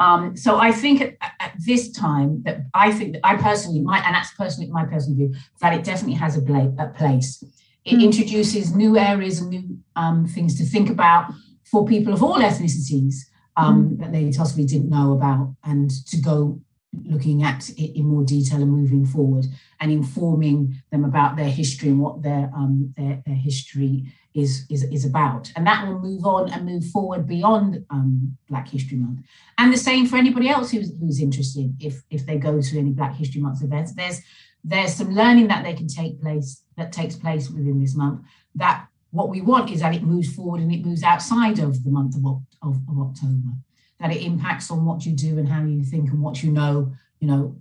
Um, 0.00 0.34
so 0.34 0.56
I 0.58 0.72
think 0.72 1.02
at, 1.02 1.16
at, 1.40 1.52
this 1.66 1.92
time 1.92 2.42
that 2.44 2.62
I 2.72 2.90
think 2.90 3.12
that 3.12 3.20
I 3.22 3.36
personally, 3.36 3.82
my 3.82 3.98
and 3.98 4.14
that's 4.14 4.32
personally 4.32 4.70
my 4.70 4.86
personal 4.86 5.16
view, 5.16 5.34
that 5.60 5.74
it 5.74 5.84
definitely 5.84 6.14
has 6.14 6.38
a, 6.38 6.40
bla- 6.40 6.74
a 6.78 6.88
place. 6.88 7.44
It 7.84 7.98
mm. 7.98 8.04
introduces 8.04 8.74
new 8.74 8.96
areas 8.96 9.40
and 9.40 9.50
new 9.50 9.78
um, 9.96 10.26
things 10.26 10.56
to 10.56 10.64
think 10.64 10.88
about 10.88 11.30
for 11.64 11.86
people 11.86 12.14
of 12.14 12.22
all 12.22 12.38
ethnicities 12.38 13.16
um, 13.58 13.90
mm. 13.90 13.98
that 14.00 14.12
they 14.12 14.32
possibly 14.32 14.64
didn't 14.64 14.88
know 14.88 15.12
about, 15.12 15.54
and 15.64 15.90
to 16.06 16.16
go 16.16 16.60
looking 17.04 17.42
at 17.42 17.68
it 17.70 17.98
in 17.98 18.06
more 18.06 18.24
detail 18.24 18.62
and 18.62 18.70
moving 18.70 19.04
forward 19.04 19.44
and 19.80 19.92
informing 19.92 20.82
them 20.90 21.04
about 21.04 21.36
their 21.36 21.50
history 21.50 21.90
and 21.90 22.00
what 22.00 22.22
their 22.22 22.50
um, 22.56 22.92
their, 22.96 23.22
their 23.26 23.36
history 23.36 24.10
is, 24.34 24.64
is, 24.70 24.84
is 24.84 25.04
about. 25.04 25.52
And 25.56 25.66
that 25.66 25.86
will 25.86 25.98
move 25.98 26.24
on 26.24 26.52
and 26.52 26.64
move 26.64 26.84
forward 26.86 27.26
beyond 27.26 27.84
um, 27.90 28.36
Black 28.48 28.68
History 28.68 28.96
Month. 28.96 29.20
And 29.58 29.72
the 29.72 29.78
same 29.78 30.06
for 30.06 30.16
anybody 30.16 30.48
else 30.48 30.70
who's, 30.70 30.92
who's 30.98 31.20
interested 31.20 31.74
if, 31.80 32.02
if 32.10 32.26
they 32.26 32.38
go 32.38 32.60
to 32.60 32.78
any 32.78 32.90
Black 32.90 33.14
History 33.14 33.40
Month 33.40 33.62
events. 33.62 33.92
There's, 33.92 34.20
there's 34.62 34.94
some 34.94 35.14
learning 35.14 35.48
that 35.48 35.64
they 35.64 35.74
can 35.74 35.88
take 35.88 36.20
place, 36.20 36.62
that 36.76 36.92
takes 36.92 37.16
place 37.16 37.50
within 37.50 37.80
this 37.80 37.96
month 37.96 38.22
that 38.54 38.86
what 39.10 39.28
we 39.28 39.40
want 39.40 39.70
is 39.70 39.80
that 39.80 39.94
it 39.94 40.02
moves 40.02 40.34
forward 40.34 40.60
and 40.60 40.72
it 40.72 40.84
moves 40.84 41.02
outside 41.02 41.58
of 41.58 41.82
the 41.82 41.90
month 41.90 42.16
of, 42.16 42.24
of, 42.62 42.76
of 42.88 42.98
October, 43.00 43.52
that 43.98 44.12
it 44.12 44.22
impacts 44.22 44.70
on 44.70 44.84
what 44.84 45.04
you 45.04 45.12
do 45.12 45.38
and 45.38 45.48
how 45.48 45.62
you 45.62 45.82
think 45.82 46.10
and 46.10 46.22
what 46.22 46.42
you 46.42 46.52
know, 46.52 46.92
you 47.18 47.26
know, 47.26 47.56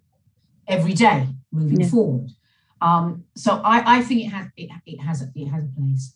every 0.67 0.93
day 0.93 1.26
moving 1.51 1.82
yeah. 1.82 1.88
forward. 1.88 2.30
Um, 2.82 3.26
so 3.36 3.61
I, 3.63 3.97
I 3.97 4.01
think 4.01 4.26
it 4.26 4.30
has 4.30 4.47
it, 4.55 4.70
it 4.86 4.97
has 4.99 5.26
it 5.36 5.47
has 5.47 5.63
a 5.63 5.80
place. 5.80 6.13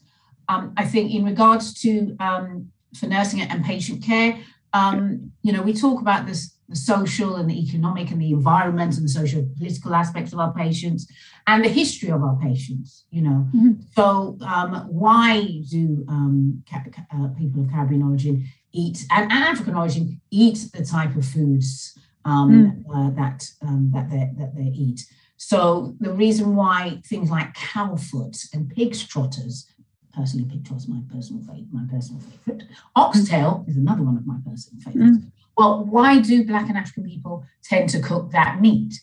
Um, 0.50 0.74
I 0.78 0.86
think 0.86 1.14
in 1.14 1.26
regards 1.26 1.74
to 1.82 2.16
um, 2.20 2.70
for 2.98 3.08
nursing 3.08 3.42
and 3.42 3.64
patient 3.64 4.04
care, 4.04 4.40
um, 4.74 5.32
you 5.42 5.54
know, 5.54 5.62
we 5.62 5.74
talk 5.74 6.02
about 6.02 6.26
this 6.26 6.54
the 6.70 6.76
social 6.76 7.36
and 7.36 7.50
the 7.50 7.62
economic 7.62 8.10
and 8.10 8.22
the 8.22 8.32
environment 8.32 8.96
and 8.96 9.04
the 9.04 9.10
social 9.10 9.46
political 9.58 9.94
aspects 9.94 10.34
of 10.34 10.40
our 10.40 10.54
patients 10.54 11.12
and 11.46 11.64
the 11.64 11.70
history 11.70 12.10
of 12.10 12.24
our 12.24 12.38
patients. 12.42 13.06
You 13.12 13.22
know, 13.22 13.48
mm-hmm. 13.56 13.72
so 13.96 14.38
um, 14.42 14.88
why 14.90 15.62
do 15.70 16.06
um, 16.08 16.64
uh, 16.74 17.28
people 17.38 17.64
of 17.64 17.70
Caribbean 17.70 18.04
origin 18.04 18.46
eat 18.72 19.06
and, 19.12 19.32
and, 19.32 19.44
African 19.44 19.76
origin 19.76 20.22
eat 20.32 20.68
the 20.74 20.86
type 20.86 21.16
of 21.16 21.26
foods 21.26 21.98
um, 22.26 22.84
mm. 22.88 22.96
uh, 22.96 23.10
that 23.16 23.46
that 23.94 24.10
they 24.10 24.32
that 24.38 24.56
they 24.56 24.72
eat? 24.74 25.06
So 25.38 25.96
the 26.00 26.14
reason 26.14 26.56
why 26.56 27.02
things 27.06 27.30
like 27.30 27.54
cow 27.54 27.98
foot 27.98 28.38
and 28.54 28.70
pig's 28.70 29.06
trotters 29.06 29.68
personally 30.14 30.48
picked 30.50 30.72
was 30.72 30.88
my 30.88 31.00
personal 31.12 31.42
favorite. 31.42 31.72
My 31.72 31.84
personal 31.90 32.22
favorite. 32.22 32.64
Oxtail 32.96 33.66
is 33.68 33.78
another 33.78 34.04
one 34.04 34.18
of 34.18 34.26
my 34.26 34.38
personal 34.46 34.82
favorites. 34.82 35.18
Mm. 35.18 35.32
Well, 35.58 35.86
why 35.86 36.20
do 36.20 36.46
Black 36.46 36.70
and 36.70 36.78
African 36.78 37.06
people 37.06 37.46
tend 37.64 37.90
to 37.90 38.00
cook 38.00 38.32
that 38.32 38.62
meat? 38.62 39.02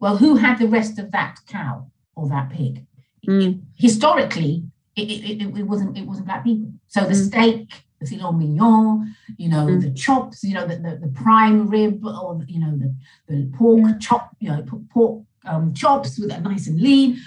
Well, 0.00 0.16
who 0.16 0.36
had 0.36 0.58
the 0.58 0.68
rest 0.68 0.98
of 0.98 1.10
that 1.12 1.38
cow 1.46 1.90
or 2.14 2.28
that 2.28 2.50
pig? 2.50 2.86
Mm. 3.28 3.60
historically, 3.76 4.64
it, 4.96 5.02
it, 5.02 5.42
it, 5.42 5.58
it, 5.58 5.62
wasn't 5.62 5.96
it 5.96 6.04
wasn't 6.04 6.26
Black 6.26 6.42
people. 6.42 6.72
So 6.88 7.02
the 7.02 7.14
mm. 7.14 7.26
steak, 7.26 7.84
the 8.00 8.06
filet 8.06 8.32
mignon, 8.32 9.14
you 9.36 9.48
know, 9.48 9.66
mm. 9.66 9.80
the 9.80 9.92
chops, 9.92 10.42
you 10.42 10.54
know, 10.54 10.66
the, 10.66 10.76
the, 10.76 10.98
the, 11.02 11.12
prime 11.14 11.68
rib 11.68 12.04
or 12.04 12.40
you 12.48 12.58
know 12.58 12.76
the, 12.76 12.94
the 13.28 13.46
pork 13.56 14.00
chop, 14.00 14.36
you 14.40 14.50
know, 14.50 14.64
pork 14.90 15.22
um, 15.44 15.72
chops 15.72 16.18
with 16.18 16.30
that 16.30 16.42
nice 16.42 16.66
and 16.66 16.80
lean. 16.80 17.20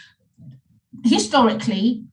Historically, 1.04 2.04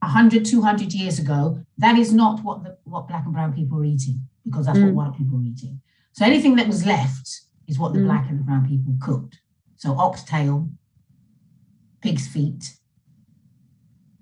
100, 0.00 0.44
200 0.44 0.92
years 0.92 1.18
ago, 1.18 1.60
that 1.78 1.96
is 1.96 2.12
not 2.12 2.42
what 2.44 2.62
the, 2.62 2.76
what 2.84 3.08
black 3.08 3.24
and 3.24 3.32
brown 3.32 3.52
people 3.52 3.78
are 3.78 3.84
eating 3.84 4.22
because 4.44 4.66
that's 4.66 4.78
mm. 4.78 4.92
what 4.92 5.06
white 5.06 5.18
people 5.18 5.38
are 5.38 5.42
eating. 5.42 5.80
So 6.12 6.24
anything 6.24 6.56
that 6.56 6.66
was 6.66 6.86
left 6.86 7.42
is 7.66 7.78
what 7.78 7.92
the 7.92 8.00
mm. 8.00 8.06
black 8.06 8.28
and 8.28 8.38
the 8.38 8.44
brown 8.44 8.66
people 8.66 8.94
cooked. 9.00 9.40
So 9.76 9.96
oxtail, 9.96 10.68
pig's 12.00 12.26
feet, 12.26 12.76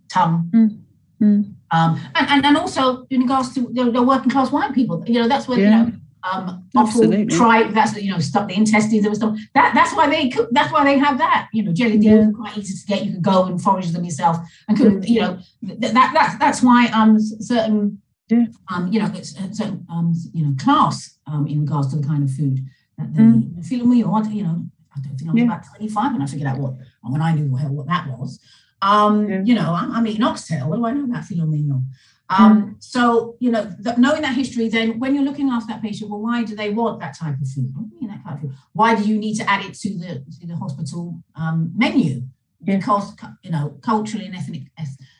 tongue. 0.08 0.50
Mm. 0.54 0.80
mm. 1.22 1.52
Um, 1.72 2.00
and, 2.14 2.28
and, 2.30 2.46
and 2.46 2.56
also 2.56 3.06
in 3.10 3.22
regards 3.22 3.52
to 3.54 3.68
the, 3.72 3.90
the 3.90 4.02
working 4.02 4.30
class 4.30 4.52
white 4.52 4.74
people, 4.74 5.02
you 5.06 5.20
know, 5.20 5.28
that's 5.28 5.48
where, 5.48 5.58
yeah. 5.58 5.64
you 5.64 5.70
know, 5.70 5.92
um, 6.30 6.68
offal 6.76 7.26
try 7.26 7.70
that's 7.70 8.00
you 8.00 8.10
know 8.10 8.18
stuff 8.18 8.48
the 8.48 8.54
intestines 8.54 9.06
and 9.06 9.16
stuff. 9.16 9.38
That 9.54 9.72
that's 9.74 9.94
why 9.94 10.08
they 10.08 10.28
cook. 10.28 10.48
That's 10.52 10.72
why 10.72 10.84
they 10.84 10.98
have 10.98 11.18
that. 11.18 11.48
You 11.52 11.62
know, 11.62 11.72
jelly 11.72 11.98
beans 11.98 12.04
yeah. 12.04 12.30
quite 12.34 12.56
easy 12.58 12.74
to 12.78 12.86
get. 12.86 13.04
You 13.04 13.12
can 13.12 13.22
go 13.22 13.44
and 13.44 13.60
forage 13.60 13.90
them 13.90 14.04
yourself 14.04 14.36
and 14.68 14.76
cook. 14.76 15.08
You 15.08 15.20
know, 15.20 15.38
that, 15.62 15.94
that 15.94 16.10
that's 16.14 16.38
that's 16.38 16.62
why 16.62 16.86
um 16.88 17.18
certain 17.20 18.02
yeah. 18.28 18.46
um 18.68 18.92
you 18.92 19.00
know 19.00 19.10
it's 19.14 19.34
certain 19.56 19.86
um 19.90 20.14
you 20.32 20.44
know 20.44 20.54
class 20.58 21.18
um 21.26 21.46
in 21.46 21.60
regards 21.60 21.90
to 21.90 21.96
the 21.96 22.06
kind 22.06 22.22
of 22.22 22.30
food 22.30 22.64
that 22.98 23.14
they 23.14 23.22
mm. 23.22 23.64
feel 23.64 23.86
me 23.86 24.02
or 24.02 24.22
you 24.24 24.42
know 24.42 24.66
I 24.96 25.00
don't 25.00 25.16
think 25.16 25.30
I 25.30 25.32
was 25.32 25.42
yeah. 25.42 25.46
about 25.46 25.68
25 25.76 26.12
when 26.12 26.22
I 26.22 26.26
figured 26.26 26.48
out 26.48 26.58
what 26.58 26.74
when 27.02 27.22
I 27.22 27.34
knew 27.34 27.50
what, 27.50 27.70
what 27.70 27.86
that 27.86 28.08
was. 28.08 28.40
Um, 28.82 29.28
yeah. 29.28 29.42
you 29.42 29.54
know, 29.54 29.72
I'm, 29.74 29.90
I'm 29.90 30.06
eating 30.06 30.22
oxtail. 30.22 30.68
What 30.68 30.76
do 30.76 30.86
I 30.86 30.92
know 30.92 31.04
about 31.04 31.24
filet 31.24 31.46
mignon? 31.46 31.88
Um. 32.28 32.76
So, 32.80 33.36
you 33.38 33.50
know, 33.50 33.70
knowing 33.96 34.22
that 34.22 34.34
history, 34.34 34.68
then 34.68 34.98
when 34.98 35.14
you're 35.14 35.24
looking 35.24 35.48
after 35.48 35.72
that 35.72 35.82
patient, 35.82 36.10
well, 36.10 36.20
why 36.20 36.42
do 36.42 36.56
they 36.56 36.70
want 36.70 37.00
that 37.00 37.16
type 37.16 37.40
of 37.40 37.48
food? 37.48 37.72
that 38.02 38.24
type 38.24 38.34
of 38.34 38.40
food? 38.40 38.54
Why 38.72 38.94
do 38.94 39.04
you 39.04 39.18
need 39.18 39.34
to 39.36 39.48
add 39.48 39.64
it 39.64 39.74
to 39.74 39.90
the 39.90 40.24
to 40.40 40.46
the 40.46 40.56
hospital 40.56 41.22
um, 41.36 41.72
menu? 41.76 42.22
Because 42.64 43.14
you 43.42 43.50
know, 43.50 43.78
culturally 43.82 44.26
and 44.26 44.34
ethnic 44.34 44.62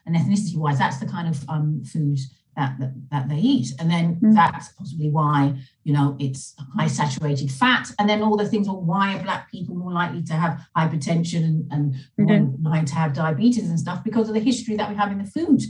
and 0.07 0.17
ethnicity 0.17 0.57
wise, 0.57 0.79
that's 0.79 0.99
the 0.99 1.07
kind 1.07 1.29
of 1.29 1.49
um, 1.49 1.85
food 1.85 2.19
that, 2.57 2.79
that, 2.81 2.93
that 3.11 3.29
they 3.29 3.37
eat, 3.37 3.75
and 3.79 3.91
then 3.91 4.17
mm. 4.17 4.35
that's 4.35 4.71
possibly 4.71 5.11
why 5.11 5.55
you 5.85 5.93
know 5.93 6.17
it's 6.19 6.55
high 6.75 6.89
saturated 6.89 7.53
fat, 7.53 7.93
and 7.99 8.09
then 8.09 8.23
all 8.23 8.37
the 8.37 8.49
things. 8.49 8.67
Well, 8.67 8.81
why 8.81 9.17
are 9.17 9.23
black 9.23 9.51
people 9.51 9.77
more 9.77 9.93
likely 9.93 10.23
to 10.25 10.33
have 10.33 10.67
hypertension 10.77 11.45
and, 11.45 11.71
and 11.71 11.95
mm-hmm. 12.19 12.63
more 12.63 12.73
likely 12.73 12.87
to 12.87 12.95
have 12.95 13.13
diabetes 13.13 13.69
and 13.69 13.79
stuff 13.79 14.03
because 14.03 14.29
of 14.29 14.35
the 14.35 14.41
history 14.41 14.75
that 14.77 14.89
we 14.89 14.97
have 14.97 15.13
in 15.13 15.19
the 15.19 15.31
food. 15.31 15.63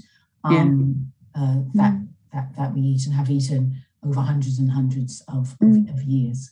Um, 0.45 1.13
uh, 1.37 1.57
that, 1.75 1.93
mm. 1.93 2.09
that, 2.33 2.49
that 2.57 2.75
we 2.75 2.81
eat 2.81 3.07
and 3.07 3.15
have 3.15 3.31
eaten 3.31 3.83
over 4.07 4.21
hundreds 4.21 4.59
and 4.59 4.71
hundreds 4.71 5.23
of, 5.29 5.57
mm. 5.63 5.89
of, 5.89 5.99
of, 5.99 6.03
years. 6.03 6.51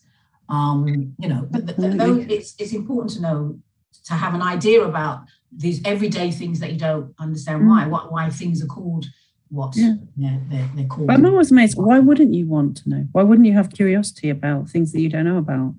Um, 0.49 1.15
you 1.19 1.29
know, 1.29 1.47
but 1.51 1.67
the, 1.67 1.73
the, 1.73 2.27
it's, 2.29 2.55
it's 2.59 2.73
important 2.73 3.13
to 3.15 3.23
know, 3.23 3.59
to 4.05 4.15
have 4.15 4.35
an 4.35 4.43
idea 4.43 4.83
about 4.83 5.23
these 5.51 5.81
everyday 5.85 6.31
things 6.31 6.61
that 6.61 6.73
you 6.73 6.79
don't 6.79 7.15
understand 7.19 7.63
mm. 7.63 7.69
why, 7.69 7.87
what, 7.87 8.13
why 8.13 8.29
things 8.29 8.63
are 8.63 8.67
called 8.67 9.07
what 9.49 9.75
yeah. 9.77 9.95
they're, 10.17 10.41
they're, 10.51 10.71
they're 10.75 10.87
called. 10.87 11.07
But 11.07 11.15
I'm 11.15 11.27
always 11.27 11.51
amazed, 11.51 11.79
why 11.79 11.99
wouldn't 11.99 12.35
you 12.35 12.47
want 12.47 12.79
to 12.79 12.89
know? 12.89 13.07
Why 13.13 13.23
wouldn't 13.23 13.47
you 13.47 13.55
have 13.55 13.73
curiosity 13.73 14.29
about 14.31 14.69
things 14.69 14.93
that 14.93 15.01
you 15.01 15.09
don't 15.09 15.25
know 15.25 15.39
about? 15.39 15.75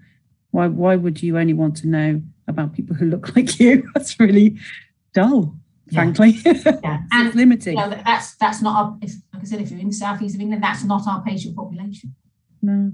Why, 0.52 0.68
why 0.68 0.96
would 0.96 1.22
you 1.22 1.38
only 1.38 1.54
want 1.54 1.76
to 1.78 1.88
know 1.88 2.22
about 2.48 2.74
people 2.74 2.96
who 2.96 3.06
look 3.06 3.36
like 3.36 3.60
you? 3.60 3.88
That's 3.94 4.20
really 4.20 4.58
dull 5.14 5.56
frankly. 5.94 6.40
Yeah, 6.46 7.00
and 7.12 7.28
it's 7.28 7.36
limiting. 7.36 7.78
You 7.78 7.84
know, 7.84 8.02
that's 8.06 8.36
that's 8.36 8.62
not 8.62 8.76
our. 8.76 8.98
Like 9.02 9.42
I 9.42 9.46
said, 9.46 9.62
if 9.62 9.72
you're 9.72 9.80
in 9.80 9.88
the 9.88 9.94
southeast 9.94 10.36
of 10.36 10.42
England, 10.42 10.64
that's 10.64 10.84
not 10.84 11.08
our 11.08 11.24
patient 11.24 11.56
population. 11.56 12.16
No. 12.62 12.92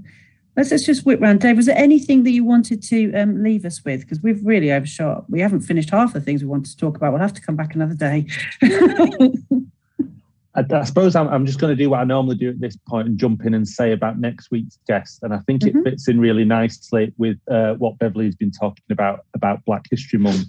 Let's, 0.57 0.71
let's 0.71 0.83
just 0.83 1.05
whip 1.05 1.21
round. 1.21 1.39
Dave, 1.39 1.55
was 1.55 1.65
there 1.65 1.77
anything 1.77 2.23
that 2.23 2.31
you 2.31 2.43
wanted 2.43 2.83
to 2.83 3.13
um, 3.13 3.41
leave 3.41 3.63
us 3.63 3.85
with? 3.85 4.01
Because 4.01 4.21
we've 4.21 4.45
really 4.45 4.71
overshot. 4.71 5.29
We 5.29 5.39
haven't 5.39 5.61
finished 5.61 5.91
half 5.91 6.13
the 6.13 6.19
things 6.19 6.43
we 6.43 6.49
wanted 6.49 6.71
to 6.71 6.77
talk 6.77 6.97
about. 6.97 7.13
We'll 7.13 7.21
have 7.21 7.33
to 7.33 7.41
come 7.41 7.55
back 7.55 7.73
another 7.73 7.95
day. 7.95 8.25
I, 10.53 10.65
I, 10.69 10.83
suppose 10.83 11.15
I'm, 11.15 11.29
I'm 11.29 11.45
just 11.45 11.59
going 11.59 11.71
to 11.71 11.81
do 11.81 11.89
what 11.89 12.01
I 12.01 12.03
normally 12.03 12.35
do 12.35 12.49
at 12.49 12.59
this 12.59 12.75
point 12.75 13.07
and 13.07 13.17
jump 13.17 13.45
in 13.45 13.53
and 13.53 13.65
say 13.65 13.93
about 13.93 14.19
next 14.19 14.51
week's 14.51 14.77
guest. 14.87 15.19
And 15.23 15.33
I 15.33 15.39
think 15.39 15.61
mm-hmm. 15.61 15.79
it 15.79 15.83
fits 15.83 16.09
in 16.09 16.19
really 16.19 16.43
nicely 16.43 17.13
with 17.17 17.37
uh, 17.49 17.75
what 17.75 17.97
Beverley's 17.99 18.35
been 18.35 18.51
talking 18.51 18.83
about 18.89 19.21
about 19.33 19.63
Black 19.63 19.85
History 19.89 20.19
Month 20.19 20.43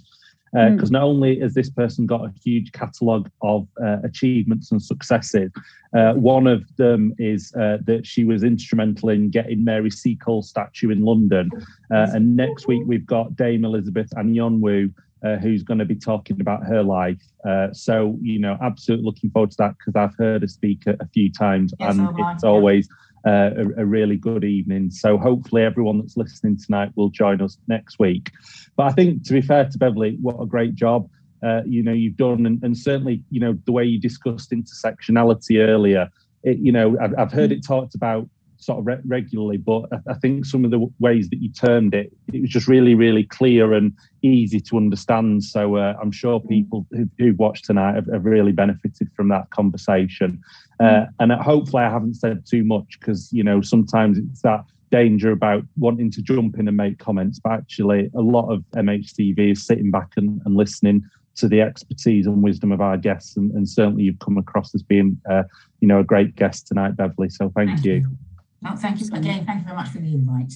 because 0.53 0.89
uh, 0.89 0.91
mm. 0.91 0.91
not 0.91 1.03
only 1.03 1.39
has 1.39 1.55
this 1.55 1.69
person 1.69 2.05
got 2.05 2.25
a 2.25 2.33
huge 2.43 2.71
catalogue 2.73 3.29
of 3.41 3.67
uh, 3.83 3.97
achievements 4.03 4.71
and 4.71 4.81
successes, 4.81 5.51
uh, 5.97 6.13
one 6.13 6.45
of 6.45 6.63
them 6.77 7.13
is 7.17 7.51
uh, 7.55 7.77
that 7.85 8.05
she 8.05 8.23
was 8.23 8.43
instrumental 8.43 9.09
in 9.09 9.31
getting 9.31 9.63
Mary 9.63 9.89
Seacole 9.89 10.43
statue 10.43 10.91
in 10.91 11.01
London. 11.01 11.49
Uh, 11.91 12.07
and 12.13 12.35
next 12.35 12.67
week 12.67 12.83
we've 12.85 13.05
got 13.05 13.35
Dame 13.35 13.65
Elizabeth 13.65 14.11
Anionwu, 14.15 14.93
uh, 15.23 15.37
who's 15.37 15.63
going 15.63 15.79
to 15.79 15.85
be 15.85 15.95
talking 15.95 16.39
about 16.39 16.63
her 16.65 16.83
life. 16.83 17.21
Uh, 17.47 17.73
so, 17.73 18.17
you 18.21 18.37
know, 18.37 18.57
absolutely 18.61 19.05
looking 19.05 19.31
forward 19.31 19.51
to 19.51 19.57
that 19.57 19.75
because 19.77 19.95
I've 19.95 20.15
heard 20.17 20.41
her 20.41 20.47
speak 20.47 20.85
a, 20.85 20.97
a 20.99 21.07
few 21.07 21.31
times 21.31 21.73
Yes, 21.79 21.97
and 21.97 22.07
oh 22.07 22.31
it's 22.33 22.43
yeah. 22.43 22.49
always 22.49 22.87
uh, 23.25 23.51
a, 23.55 23.81
a 23.81 23.85
really 23.85 24.17
good 24.17 24.43
evening. 24.43 24.91
So, 24.91 25.17
hopefully, 25.17 25.63
everyone 25.63 25.99
that's 25.99 26.17
listening 26.17 26.57
tonight 26.57 26.91
will 26.95 27.09
join 27.09 27.41
us 27.41 27.57
next 27.67 27.99
week. 27.99 28.31
But 28.75 28.87
I 28.87 28.91
think, 28.91 29.23
to 29.25 29.33
be 29.33 29.41
fair 29.41 29.65
to 29.69 29.77
Beverley, 29.77 30.17
what 30.21 30.41
a 30.41 30.45
great 30.45 30.75
job. 30.75 31.09
Uh, 31.41 31.61
you 31.65 31.83
know, 31.83 31.91
you've 31.91 32.15
done, 32.15 32.45
and, 32.45 32.63
and 32.63 32.77
certainly, 32.77 33.21
you 33.29 33.39
know, 33.39 33.57
the 33.65 33.71
way 33.71 33.83
you 33.83 33.99
discussed 33.99 34.51
intersectionality 34.51 35.59
earlier, 35.59 36.09
it, 36.43 36.57
you 36.57 36.71
know, 36.71 36.97
I've, 37.01 37.13
I've 37.17 37.31
heard 37.31 37.51
it 37.51 37.65
talked 37.65 37.95
about 37.95 38.29
sort 38.65 38.79
of 38.79 38.87
re- 38.87 39.01
regularly, 39.05 39.57
but 39.57 39.83
I, 39.91 40.11
I 40.11 40.13
think 40.15 40.45
some 40.45 40.65
of 40.65 40.71
the 40.71 40.77
w- 40.77 40.93
ways 40.99 41.29
that 41.29 41.41
you 41.41 41.51
termed 41.51 41.93
it, 41.93 42.11
it 42.31 42.41
was 42.41 42.49
just 42.49 42.67
really, 42.67 42.95
really 42.95 43.23
clear 43.23 43.73
and 43.73 43.93
easy 44.21 44.59
to 44.61 44.77
understand. 44.77 45.43
So 45.43 45.75
uh, 45.75 45.95
I'm 46.01 46.11
sure 46.11 46.39
people 46.39 46.85
who, 46.91 47.09
who've 47.17 47.37
watched 47.37 47.65
tonight 47.65 47.95
have, 47.95 48.07
have 48.11 48.25
really 48.25 48.51
benefited 48.51 49.09
from 49.15 49.29
that 49.29 49.49
conversation. 49.51 50.41
Uh, 50.79 51.05
and 51.19 51.31
uh, 51.31 51.41
hopefully, 51.41 51.83
I 51.83 51.89
haven't 51.89 52.15
said 52.15 52.45
too 52.49 52.63
much 52.63 52.99
because 52.99 53.31
you 53.31 53.43
know 53.43 53.61
sometimes 53.61 54.17
it's 54.17 54.41
that 54.41 54.65
danger 54.91 55.31
about 55.31 55.63
wanting 55.77 56.11
to 56.11 56.21
jump 56.21 56.59
in 56.59 56.67
and 56.67 56.77
make 56.77 56.99
comments, 56.99 57.39
but 57.43 57.53
actually, 57.53 58.09
a 58.15 58.21
lot 58.21 58.51
of 58.51 58.63
MHTV 58.75 59.53
is 59.53 59.65
sitting 59.65 59.91
back 59.91 60.09
and, 60.17 60.41
and 60.45 60.55
listening 60.55 61.03
to 61.35 61.47
the 61.47 61.61
expertise 61.61 62.27
and 62.27 62.43
wisdom 62.43 62.71
of 62.71 62.79
our 62.79 62.97
guests, 62.97 63.35
and, 63.35 63.51
and 63.51 63.67
certainly 63.67 64.03
you've 64.03 64.19
come 64.19 64.37
across 64.37 64.73
as 64.75 64.83
being, 64.83 65.19
uh, 65.29 65.43
you 65.79 65.87
know, 65.87 65.99
a 65.99 66.03
great 66.03 66.35
guest 66.35 66.67
tonight, 66.67 66.95
Beverley. 66.95 67.29
So 67.29 67.51
thank, 67.55 67.71
Thank 67.71 67.85
you. 67.85 67.93
you. 67.93 68.17
No, 68.63 68.75
thank 68.75 69.01
you 69.01 69.07
again. 69.13 69.45
Thank 69.45 69.59
you 69.59 69.65
very 69.65 69.75
much 69.75 69.89
for 69.89 69.99
the 69.99 70.13
invite. 70.13 70.53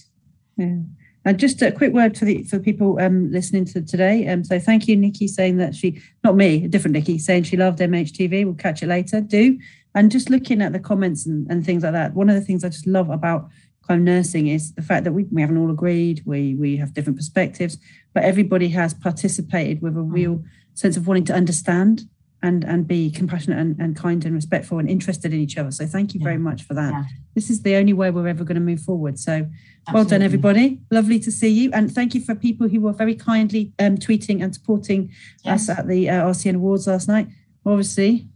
Yeah. 0.55 0.77
And 1.25 1.37
just 1.37 1.61
a 1.61 1.73
quick 1.73 1.91
word 1.91 2.17
for 2.17 2.23
the 2.23 2.43
for 2.43 2.57
people 2.57 2.97
um, 3.01 3.29
listening 3.31 3.65
to 3.65 3.81
today. 3.81 4.27
Um, 4.27 4.45
so 4.45 4.59
thank 4.59 4.87
you, 4.87 4.95
Nikki, 4.95 5.27
saying 5.27 5.57
that 5.57 5.75
she, 5.75 6.01
not 6.23 6.37
me, 6.37 6.63
a 6.63 6.67
different 6.69 6.93
Nikki, 6.93 7.19
saying 7.19 7.43
she 7.43 7.57
loved 7.57 7.79
MHTV. 7.79 8.45
We'll 8.45 8.53
catch 8.53 8.81
it 8.81 8.87
later. 8.87 9.19
Do 9.19 9.57
and 9.97 10.11
just 10.11 10.29
looking 10.29 10.61
at 10.61 10.73
the 10.73 10.79
comments 10.79 11.25
and, 11.25 11.49
and 11.49 11.65
things 11.65 11.81
like 11.81 11.93
that. 11.93 12.13
One 12.13 12.29
of 12.29 12.35
the 12.35 12.41
things 12.41 12.63
I 12.63 12.69
just 12.69 12.85
love 12.85 13.09
about 13.09 13.49
kind 13.87 13.99
of 13.99 14.05
nursing 14.05 14.45
is 14.47 14.73
the 14.73 14.83
fact 14.83 15.05
that 15.05 15.11
we, 15.11 15.23
we 15.31 15.41
haven't 15.41 15.57
all 15.57 15.71
agreed. 15.71 16.21
We 16.23 16.53
we 16.53 16.77
have 16.77 16.93
different 16.93 17.17
perspectives, 17.17 17.79
but 18.13 18.23
everybody 18.23 18.69
has 18.69 18.93
participated 18.93 19.81
with 19.81 19.97
a 19.97 20.01
real 20.01 20.43
sense 20.75 20.97
of 20.97 21.07
wanting 21.07 21.25
to 21.25 21.33
understand 21.33 22.03
and 22.43 22.63
and 22.63 22.87
be 22.87 23.09
compassionate 23.09 23.57
and, 23.57 23.75
and 23.79 23.95
kind 23.95 24.23
and 24.23 24.35
respectful 24.35 24.77
and 24.77 24.89
interested 24.89 25.33
in 25.33 25.39
each 25.39 25.57
other. 25.57 25.71
So 25.71 25.85
thank 25.87 26.13
you 26.13 26.19
very 26.21 26.37
much 26.37 26.63
for 26.63 26.75
that. 26.75 26.91
Yeah. 26.93 27.03
This 27.33 27.49
is 27.49 27.63
the 27.63 27.75
only 27.75 27.93
way 27.93 28.11
we're 28.11 28.27
ever 28.27 28.43
going 28.43 28.55
to 28.55 28.61
move 28.61 28.81
forward. 28.81 29.17
So 29.17 29.47
well 29.91 30.05
done, 30.05 30.21
everybody. 30.21 30.79
Lovely 30.91 31.19
to 31.19 31.31
see 31.31 31.49
you. 31.49 31.71
And 31.73 31.91
thank 31.91 32.13
you 32.13 32.21
for 32.21 32.35
people 32.35 32.67
who 32.67 32.79
were 32.81 32.93
very 32.93 33.15
kindly 33.15 33.73
um, 33.79 33.97
tweeting 33.97 34.43
and 34.43 34.53
supporting 34.53 35.11
Yes. 35.43 35.69
us 35.69 35.79
at 35.79 35.87
the 35.87 36.09
uh, 36.09 36.25
RCN 36.25 36.55
Awards 36.55 36.85
last 36.87 37.07
night. 37.07 37.27
Obviously, 37.65 38.27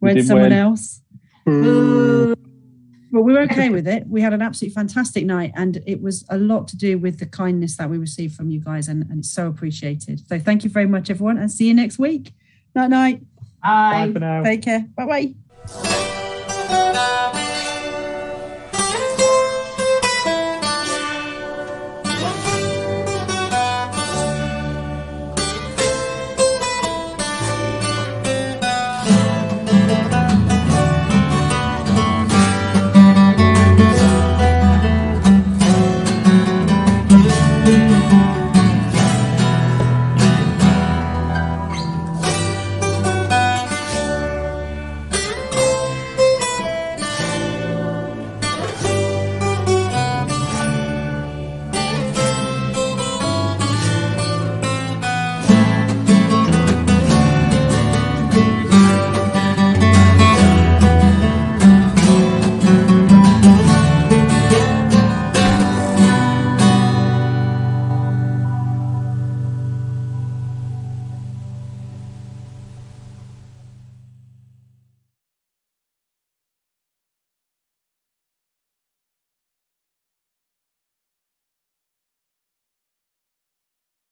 We 0.00 0.14
when 0.14 0.22
someone 0.22 0.50
win. 0.50 0.52
else. 0.52 1.00
Boo. 1.44 2.34
Well, 3.10 3.22
we 3.22 3.32
were 3.32 3.42
okay 3.42 3.68
with 3.68 3.86
it. 3.86 4.06
We 4.08 4.20
had 4.20 4.32
an 4.32 4.42
absolutely 4.42 4.74
fantastic 4.74 5.24
night, 5.24 5.52
and 5.54 5.80
it 5.86 6.02
was 6.02 6.24
a 6.30 6.36
lot 6.38 6.66
to 6.68 6.76
do 6.76 6.98
with 6.98 7.18
the 7.20 7.26
kindness 7.26 7.76
that 7.76 7.88
we 7.88 7.96
received 7.96 8.34
from 8.34 8.50
you 8.50 8.58
guys, 8.60 8.88
and, 8.88 9.04
and 9.08 9.20
it's 9.20 9.30
so 9.32 9.46
appreciated. 9.46 10.26
So 10.28 10.38
thank 10.38 10.64
you 10.64 10.70
very 10.70 10.86
much, 10.86 11.10
everyone, 11.10 11.38
and 11.38 11.50
see 11.50 11.68
you 11.68 11.74
next 11.74 11.98
week. 11.98 12.32
Night 12.74 12.90
night. 12.90 13.20
Bye 13.62 14.06
Bye. 14.06 14.12
for 14.12 14.18
now. 14.18 14.42
Take 14.42 14.62
care. 14.62 14.86
Bye 14.96 15.34
bye. 15.72 15.90